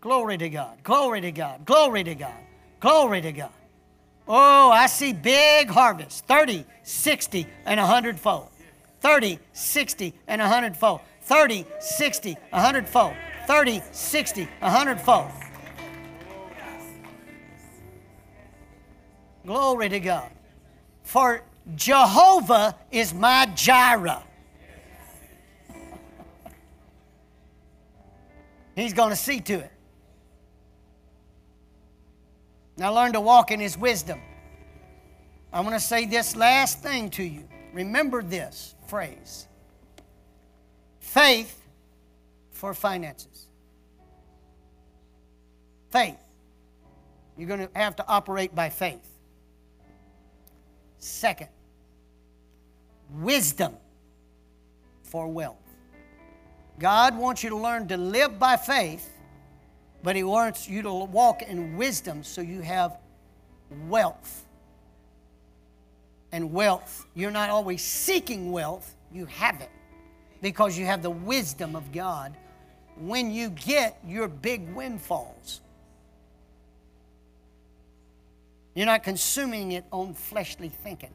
Glory 0.00 0.38
to 0.38 0.48
God. 0.48 0.82
Glory 0.82 1.20
to 1.20 1.30
God. 1.30 1.66
Glory 1.66 2.02
to 2.04 2.14
God. 2.14 2.34
Glory 2.80 3.20
to 3.20 3.32
God. 3.32 3.52
Oh, 4.26 4.70
I 4.70 4.86
see 4.86 5.12
big 5.12 5.68
harvest 5.68 6.24
30, 6.24 6.64
60, 6.82 7.46
and 7.66 7.78
100 7.78 8.18
fold. 8.18 8.48
30, 9.00 9.38
60, 9.52 10.14
and 10.26 10.40
100 10.40 10.74
fold. 10.74 11.00
30, 11.20 11.66
60, 11.78 12.36
100 12.50 12.88
fold. 12.88 13.14
30, 13.46 13.82
60, 13.92 14.48
100 14.60 15.00
fold. 15.02 15.30
Glory 19.44 19.90
to 19.90 20.00
God. 20.00 20.30
For 21.02 21.42
Jehovah 21.74 22.74
is 22.90 23.12
my 23.12 23.46
Jireh. 23.54 24.22
He's 28.74 28.92
going 28.92 29.10
to 29.10 29.16
see 29.16 29.40
to 29.40 29.54
it. 29.54 29.72
Now 32.76 32.94
learn 32.94 33.12
to 33.12 33.20
walk 33.20 33.50
in 33.50 33.60
His 33.60 33.76
wisdom. 33.76 34.20
I 35.52 35.60
want 35.60 35.74
to 35.74 35.80
say 35.80 36.06
this 36.06 36.34
last 36.34 36.80
thing 36.80 37.10
to 37.10 37.22
you. 37.22 37.46
Remember 37.72 38.22
this 38.22 38.74
phrase 38.86 39.46
faith 41.00 41.60
for 42.50 42.72
finances. 42.72 43.48
Faith. 45.90 46.18
You're 47.36 47.48
going 47.48 47.66
to 47.66 47.70
have 47.74 47.96
to 47.96 48.06
operate 48.06 48.54
by 48.54 48.70
faith. 48.70 49.06
Second, 50.98 51.48
wisdom 53.10 53.74
for 55.02 55.28
wealth. 55.28 55.61
God 56.82 57.16
wants 57.16 57.44
you 57.44 57.50
to 57.50 57.56
learn 57.56 57.86
to 57.88 57.96
live 57.96 58.40
by 58.40 58.56
faith, 58.56 59.08
but 60.02 60.16
He 60.16 60.24
wants 60.24 60.68
you 60.68 60.82
to 60.82 60.92
walk 60.92 61.42
in 61.42 61.76
wisdom 61.76 62.24
so 62.24 62.40
you 62.40 62.60
have 62.60 62.98
wealth. 63.88 64.44
and 66.32 66.52
wealth. 66.52 67.06
You're 67.14 67.30
not 67.30 67.50
always 67.50 67.82
seeking 67.82 68.50
wealth, 68.50 68.96
you 69.12 69.26
have 69.26 69.60
it 69.60 69.70
because 70.40 70.76
you 70.76 70.86
have 70.86 71.02
the 71.02 71.10
wisdom 71.10 71.76
of 71.76 71.92
God. 71.92 72.34
When 72.96 73.30
you 73.30 73.50
get 73.50 73.98
your 74.04 74.28
big 74.28 74.74
windfalls, 74.74 75.60
you're 78.74 78.86
not 78.86 79.04
consuming 79.04 79.72
it 79.72 79.84
on 79.92 80.14
fleshly 80.14 80.70
thinking. 80.70 81.12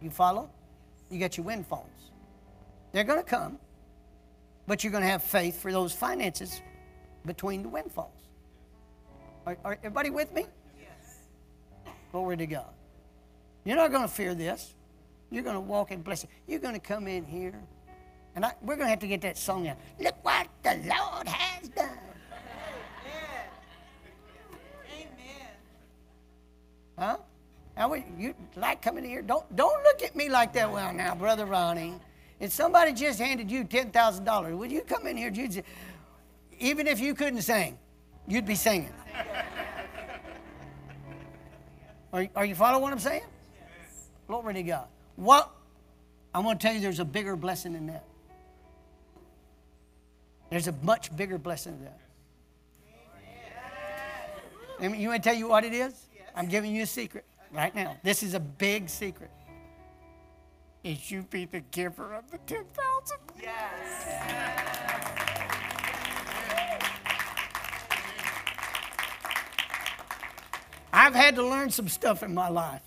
You 0.00 0.10
follow? 0.10 0.48
You 1.10 1.18
get 1.18 1.36
your 1.36 1.46
windfalls. 1.46 1.91
They're 2.92 3.04
going 3.04 3.18
to 3.18 3.28
come, 3.28 3.58
but 4.66 4.84
you're 4.84 4.90
going 4.90 5.02
to 5.02 5.08
have 5.08 5.22
faith 5.22 5.60
for 5.60 5.72
those 5.72 5.92
finances 5.92 6.60
between 7.26 7.62
the 7.62 7.68
windfalls. 7.68 8.12
Are, 9.46 9.56
are 9.64 9.78
everybody 9.78 10.10
with 10.10 10.32
me? 10.32 10.46
Yes. 10.78 11.18
Glory 12.12 12.36
to 12.36 12.46
God. 12.46 12.70
You're 13.64 13.76
not 13.76 13.90
going 13.90 14.02
to 14.02 14.08
fear 14.08 14.34
this. 14.34 14.74
You're 15.30 15.42
going 15.42 15.54
to 15.54 15.60
walk 15.60 15.90
in 15.90 16.02
blessing. 16.02 16.28
You're 16.46 16.60
going 16.60 16.74
to 16.74 16.80
come 16.80 17.08
in 17.08 17.24
here, 17.24 17.58
and 18.36 18.44
I, 18.44 18.52
we're 18.60 18.76
going 18.76 18.86
to 18.86 18.90
have 18.90 19.00
to 19.00 19.08
get 19.08 19.22
that 19.22 19.38
song 19.38 19.66
out. 19.68 19.78
Look 19.98 20.16
what 20.22 20.48
the 20.62 20.74
Lord 20.86 21.26
has 21.26 21.68
done. 21.68 21.98
Huh? 26.98 27.16
Now, 27.76 27.94
you 27.94 28.34
like 28.54 28.82
coming 28.82 29.02
here? 29.02 29.22
Don't 29.22 29.56
don't 29.56 29.82
look 29.82 30.02
at 30.02 30.14
me 30.14 30.28
like 30.28 30.52
that. 30.52 30.70
Well, 30.70 30.92
now, 30.92 31.14
brother 31.14 31.46
Ronnie, 31.46 31.94
if 32.42 32.50
somebody 32.50 32.92
just 32.92 33.20
handed 33.20 33.50
you 33.52 33.62
ten 33.62 33.92
thousand 33.92 34.24
dollars, 34.24 34.56
would 34.56 34.72
you 34.72 34.80
come 34.80 35.06
in 35.06 35.16
here? 35.16 35.30
You'd, 35.30 35.62
even 36.58 36.88
if 36.88 36.98
you 36.98 37.14
couldn't 37.14 37.42
sing, 37.42 37.78
you'd 38.26 38.44
be 38.44 38.56
singing. 38.56 38.92
are, 42.12 42.26
are 42.34 42.44
you 42.44 42.56
following 42.56 42.82
what 42.82 42.92
I'm 42.92 42.98
saying? 42.98 43.22
Yes. 43.54 44.08
Glory 44.26 44.54
to 44.54 44.62
God. 44.64 44.88
What? 45.14 45.52
I'm 46.34 46.42
going 46.42 46.58
to 46.58 46.66
tell 46.66 46.74
you, 46.74 46.80
there's 46.80 46.98
a 46.98 47.04
bigger 47.04 47.36
blessing 47.36 47.74
than 47.74 47.86
that. 47.86 48.04
There's 50.50 50.66
a 50.66 50.72
much 50.82 51.14
bigger 51.14 51.38
blessing 51.38 51.74
than 51.74 51.84
that. 51.84 52.00
Amen. 54.82 55.00
You 55.00 55.10
want 55.10 55.22
to 55.22 55.28
tell 55.28 55.38
you 55.38 55.46
what 55.46 55.62
it 55.62 55.72
is? 55.72 55.94
I'm 56.34 56.48
giving 56.48 56.74
you 56.74 56.82
a 56.82 56.86
secret 56.86 57.24
right 57.52 57.72
now. 57.72 57.96
This 58.02 58.24
is 58.24 58.34
a 58.34 58.40
big 58.40 58.88
secret. 58.88 59.30
Is 60.84 61.12
you 61.12 61.22
be 61.22 61.44
the 61.44 61.60
giver 61.60 62.12
of 62.12 62.28
the 62.32 62.38
10,000? 62.38 63.16
Yes. 63.40 63.52
I've 70.92 71.14
had 71.14 71.36
to 71.36 71.46
learn 71.46 71.70
some 71.70 71.88
stuff 71.88 72.24
in 72.24 72.34
my 72.34 72.48
life. 72.48 72.82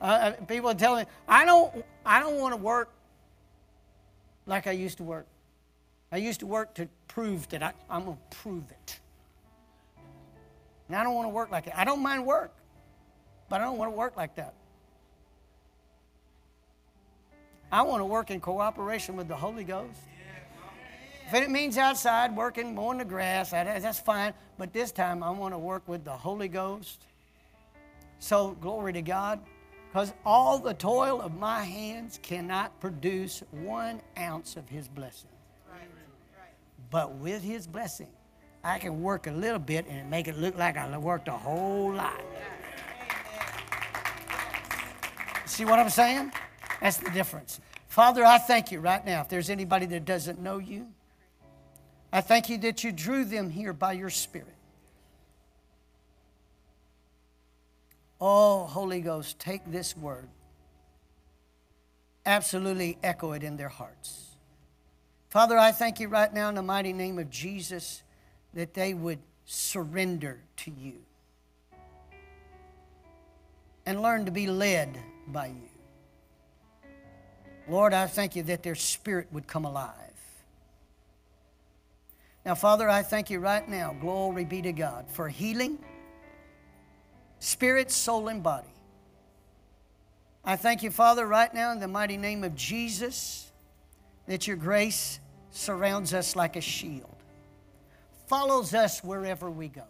Uh, 0.00 0.04
uh 0.04 0.30
people 0.44 0.72
tell 0.74 0.96
me, 0.96 1.04
I 1.26 1.44
don't, 1.44 1.84
I 2.06 2.20
don't 2.20 2.38
want 2.38 2.52
to 2.52 2.56
work 2.56 2.90
like 4.46 4.68
I 4.68 4.72
used 4.72 4.98
to 4.98 5.04
work. 5.04 5.26
I 6.12 6.18
used 6.18 6.40
to 6.40 6.46
work 6.46 6.74
to 6.74 6.88
prove 7.08 7.48
that 7.48 7.62
I, 7.62 7.72
I'm 7.90 8.04
going 8.04 8.16
to 8.16 8.36
prove 8.36 8.70
it. 8.70 9.00
And 10.86 10.96
I 10.96 11.02
don't 11.02 11.14
want 11.14 11.26
to 11.26 11.30
work 11.30 11.50
like 11.50 11.64
that. 11.64 11.76
I 11.76 11.84
don't 11.84 12.02
mind 12.02 12.24
work, 12.24 12.52
but 13.48 13.60
I 13.60 13.64
don't 13.64 13.78
want 13.78 13.90
to 13.90 13.96
work 13.96 14.16
like 14.16 14.36
that. 14.36 14.54
I 17.72 17.80
want 17.82 18.00
to 18.00 18.04
work 18.04 18.30
in 18.30 18.38
cooperation 18.38 19.16
with 19.16 19.26
the 19.28 19.34
Holy 19.34 19.64
Ghost. 19.64 19.98
If 21.26 21.34
it 21.34 21.50
means 21.50 21.78
outside 21.78 22.36
working, 22.36 22.74
mowing 22.74 22.98
the 22.98 23.06
grass, 23.06 23.52
that's 23.52 23.98
fine. 23.98 24.34
But 24.58 24.74
this 24.74 24.92
time 24.92 25.22
I 25.22 25.30
want 25.30 25.54
to 25.54 25.58
work 25.58 25.82
with 25.88 26.04
the 26.04 26.12
Holy 26.12 26.48
Ghost. 26.48 27.06
So, 28.18 28.50
glory 28.60 28.92
to 28.92 29.00
God. 29.00 29.40
Because 29.90 30.12
all 30.24 30.58
the 30.58 30.74
toil 30.74 31.22
of 31.22 31.38
my 31.38 31.64
hands 31.64 32.18
cannot 32.22 32.78
produce 32.80 33.42
one 33.50 34.02
ounce 34.18 34.56
of 34.56 34.68
His 34.68 34.88
blessing. 34.88 35.30
But 36.90 37.14
with 37.14 37.42
His 37.42 37.66
blessing, 37.66 38.08
I 38.62 38.78
can 38.78 39.02
work 39.02 39.26
a 39.26 39.32
little 39.32 39.58
bit 39.58 39.86
and 39.88 40.10
make 40.10 40.28
it 40.28 40.38
look 40.38 40.58
like 40.58 40.76
I 40.76 40.98
worked 40.98 41.28
a 41.28 41.32
whole 41.32 41.94
lot. 41.94 42.20
See 45.46 45.64
what 45.64 45.78
I'm 45.78 45.90
saying? 45.90 46.32
That's 46.82 46.96
the 46.96 47.10
difference. 47.10 47.60
Father, 47.86 48.24
I 48.24 48.38
thank 48.38 48.72
you 48.72 48.80
right 48.80 49.06
now. 49.06 49.20
If 49.20 49.28
there's 49.28 49.50
anybody 49.50 49.86
that 49.86 50.04
doesn't 50.04 50.40
know 50.40 50.58
you, 50.58 50.88
I 52.12 52.20
thank 52.20 52.48
you 52.48 52.58
that 52.58 52.82
you 52.82 52.90
drew 52.90 53.24
them 53.24 53.50
here 53.50 53.72
by 53.72 53.92
your 53.92 54.10
Spirit. 54.10 54.56
Oh, 58.20 58.64
Holy 58.64 59.00
Ghost, 59.00 59.38
take 59.38 59.62
this 59.70 59.96
word, 59.96 60.28
absolutely 62.26 62.98
echo 63.02 63.32
it 63.32 63.44
in 63.44 63.56
their 63.56 63.68
hearts. 63.68 64.26
Father, 65.30 65.56
I 65.56 65.70
thank 65.70 66.00
you 66.00 66.08
right 66.08 66.32
now 66.34 66.48
in 66.48 66.56
the 66.56 66.62
mighty 66.62 66.92
name 66.92 67.18
of 67.18 67.30
Jesus 67.30 68.02
that 68.54 68.74
they 68.74 68.92
would 68.92 69.20
surrender 69.44 70.40
to 70.58 70.72
you 70.72 70.94
and 73.86 74.02
learn 74.02 74.24
to 74.24 74.32
be 74.32 74.46
led 74.48 74.98
by 75.28 75.46
you. 75.46 75.71
Lord, 77.72 77.94
I 77.94 78.06
thank 78.06 78.36
you 78.36 78.42
that 78.44 78.62
their 78.62 78.74
spirit 78.74 79.28
would 79.32 79.46
come 79.46 79.64
alive. 79.64 79.94
Now, 82.44 82.54
Father, 82.54 82.88
I 82.88 83.02
thank 83.02 83.30
you 83.30 83.38
right 83.38 83.66
now, 83.66 83.96
glory 83.98 84.44
be 84.44 84.60
to 84.62 84.72
God, 84.72 85.08
for 85.08 85.28
healing, 85.28 85.78
spirit, 87.38 87.90
soul, 87.90 88.28
and 88.28 88.42
body. 88.42 88.68
I 90.44 90.56
thank 90.56 90.82
you, 90.82 90.90
Father, 90.90 91.26
right 91.26 91.52
now 91.54 91.72
in 91.72 91.80
the 91.80 91.88
mighty 91.88 92.18
name 92.18 92.44
of 92.44 92.54
Jesus, 92.54 93.50
that 94.26 94.46
your 94.46 94.56
grace 94.56 95.18
surrounds 95.50 96.12
us 96.12 96.36
like 96.36 96.56
a 96.56 96.60
shield 96.60 97.08
follows 98.26 98.72
us 98.72 99.04
wherever 99.04 99.50
we 99.50 99.68
go. 99.68 99.84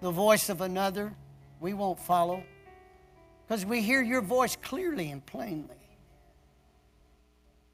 The 0.00 0.10
voice 0.10 0.48
of 0.48 0.60
another, 0.60 1.12
we 1.60 1.74
won't 1.74 2.00
follow 2.00 2.42
because 3.50 3.66
we 3.66 3.82
hear 3.82 4.00
your 4.00 4.22
voice 4.22 4.54
clearly 4.54 5.10
and 5.10 5.26
plainly. 5.26 5.74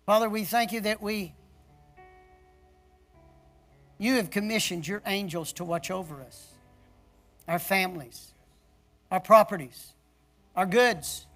Father, 0.06 0.26
we 0.26 0.44
thank 0.44 0.72
you 0.72 0.80
that 0.80 1.02
we 1.02 1.34
you 3.98 4.14
have 4.14 4.30
commissioned 4.30 4.88
your 4.88 5.02
angels 5.04 5.52
to 5.54 5.64
watch 5.64 5.90
over 5.90 6.22
us, 6.22 6.46
our 7.46 7.58
families, 7.58 8.32
our 9.10 9.20
properties, 9.20 9.92
our 10.56 10.64
goods. 10.64 11.26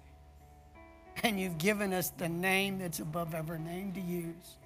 And 1.21 1.39
you've 1.39 1.59
given 1.59 1.93
us 1.93 2.09
the 2.09 2.29
name 2.29 2.79
that's 2.79 2.99
above 2.99 3.35
every 3.35 3.59
name 3.59 3.93
to 3.93 4.01
use. 4.01 4.57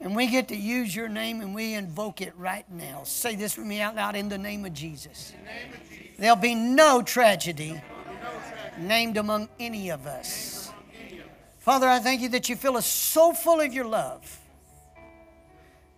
And 0.00 0.16
we 0.16 0.28
get 0.28 0.48
to 0.48 0.56
use 0.56 0.96
your 0.96 1.08
name 1.08 1.42
and 1.42 1.54
we 1.54 1.74
invoke 1.74 2.22
it 2.22 2.32
right 2.38 2.64
now. 2.70 3.02
Say 3.04 3.36
this 3.36 3.58
with 3.58 3.66
me 3.66 3.82
out 3.82 3.96
loud 3.96 4.16
in 4.16 4.30
the 4.30 4.38
name 4.38 4.64
of 4.64 4.72
Jesus. 4.72 5.34
Name 5.44 5.74
of 5.74 5.90
Jesus. 5.90 6.06
There'll 6.18 6.36
be 6.36 6.54
no 6.54 7.02
tragedy 7.02 7.82
named 8.78 9.16
among 9.16 9.48
any 9.58 9.90
of 9.90 10.06
us. 10.06 10.70
Father, 11.58 11.88
I 11.88 11.98
thank 11.98 12.20
you 12.20 12.28
that 12.30 12.48
you 12.48 12.56
fill 12.56 12.76
us 12.76 12.86
so 12.86 13.32
full 13.32 13.60
of 13.60 13.72
your 13.72 13.86
love 13.86 14.40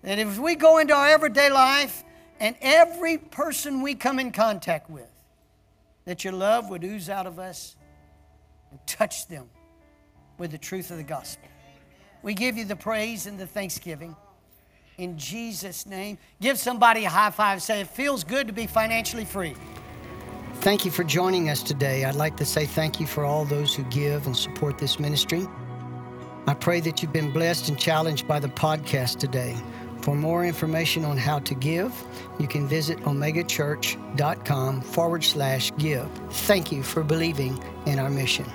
that 0.02 0.18
if 0.18 0.38
we 0.38 0.54
go 0.54 0.78
into 0.78 0.94
our 0.94 1.08
everyday 1.08 1.50
life 1.50 2.04
and 2.40 2.56
every 2.60 3.18
person 3.18 3.82
we 3.82 3.94
come 3.94 4.18
in 4.18 4.32
contact 4.32 4.88
with, 4.88 5.10
that 6.04 6.24
your 6.24 6.32
love 6.32 6.70
would 6.70 6.84
ooze 6.84 7.10
out 7.10 7.26
of 7.26 7.38
us 7.38 7.76
and 8.70 8.78
touch 8.86 9.26
them 9.28 9.48
with 10.38 10.50
the 10.52 10.58
truth 10.58 10.90
of 10.90 10.96
the 10.96 11.02
gospel. 11.02 11.48
We 12.22 12.34
give 12.34 12.56
you 12.56 12.64
the 12.64 12.76
praise 12.76 13.26
and 13.26 13.38
the 13.38 13.46
thanksgiving. 13.46 14.16
In 14.96 15.18
Jesus' 15.18 15.86
name. 15.86 16.18
Give 16.40 16.58
somebody 16.58 17.04
a 17.04 17.10
high 17.10 17.30
five. 17.30 17.62
Say, 17.62 17.80
it 17.80 17.88
feels 17.88 18.24
good 18.24 18.46
to 18.46 18.52
be 18.52 18.66
financially 18.66 19.24
free. 19.24 19.54
Thank 20.60 20.84
you 20.84 20.90
for 20.90 21.04
joining 21.04 21.48
us 21.50 21.62
today. 21.62 22.04
I'd 22.04 22.16
like 22.16 22.36
to 22.38 22.44
say 22.44 22.66
thank 22.66 22.98
you 22.98 23.06
for 23.06 23.24
all 23.24 23.44
those 23.44 23.74
who 23.74 23.84
give 23.84 24.26
and 24.26 24.36
support 24.36 24.76
this 24.76 24.98
ministry. 24.98 25.46
I 26.48 26.54
pray 26.54 26.80
that 26.80 27.00
you've 27.00 27.12
been 27.12 27.32
blessed 27.32 27.68
and 27.68 27.78
challenged 27.78 28.26
by 28.26 28.40
the 28.40 28.48
podcast 28.48 29.18
today. 29.18 29.56
For 30.02 30.16
more 30.16 30.44
information 30.44 31.04
on 31.04 31.16
how 31.16 31.38
to 31.40 31.54
give, 31.54 31.92
you 32.40 32.48
can 32.48 32.66
visit 32.66 32.98
omegachurch.com 33.00 34.80
forward 34.80 35.24
slash 35.24 35.72
give. 35.78 36.08
Thank 36.30 36.72
you 36.72 36.82
for 36.82 37.04
believing 37.04 37.62
in 37.86 37.98
our 38.00 38.10
mission. 38.10 38.46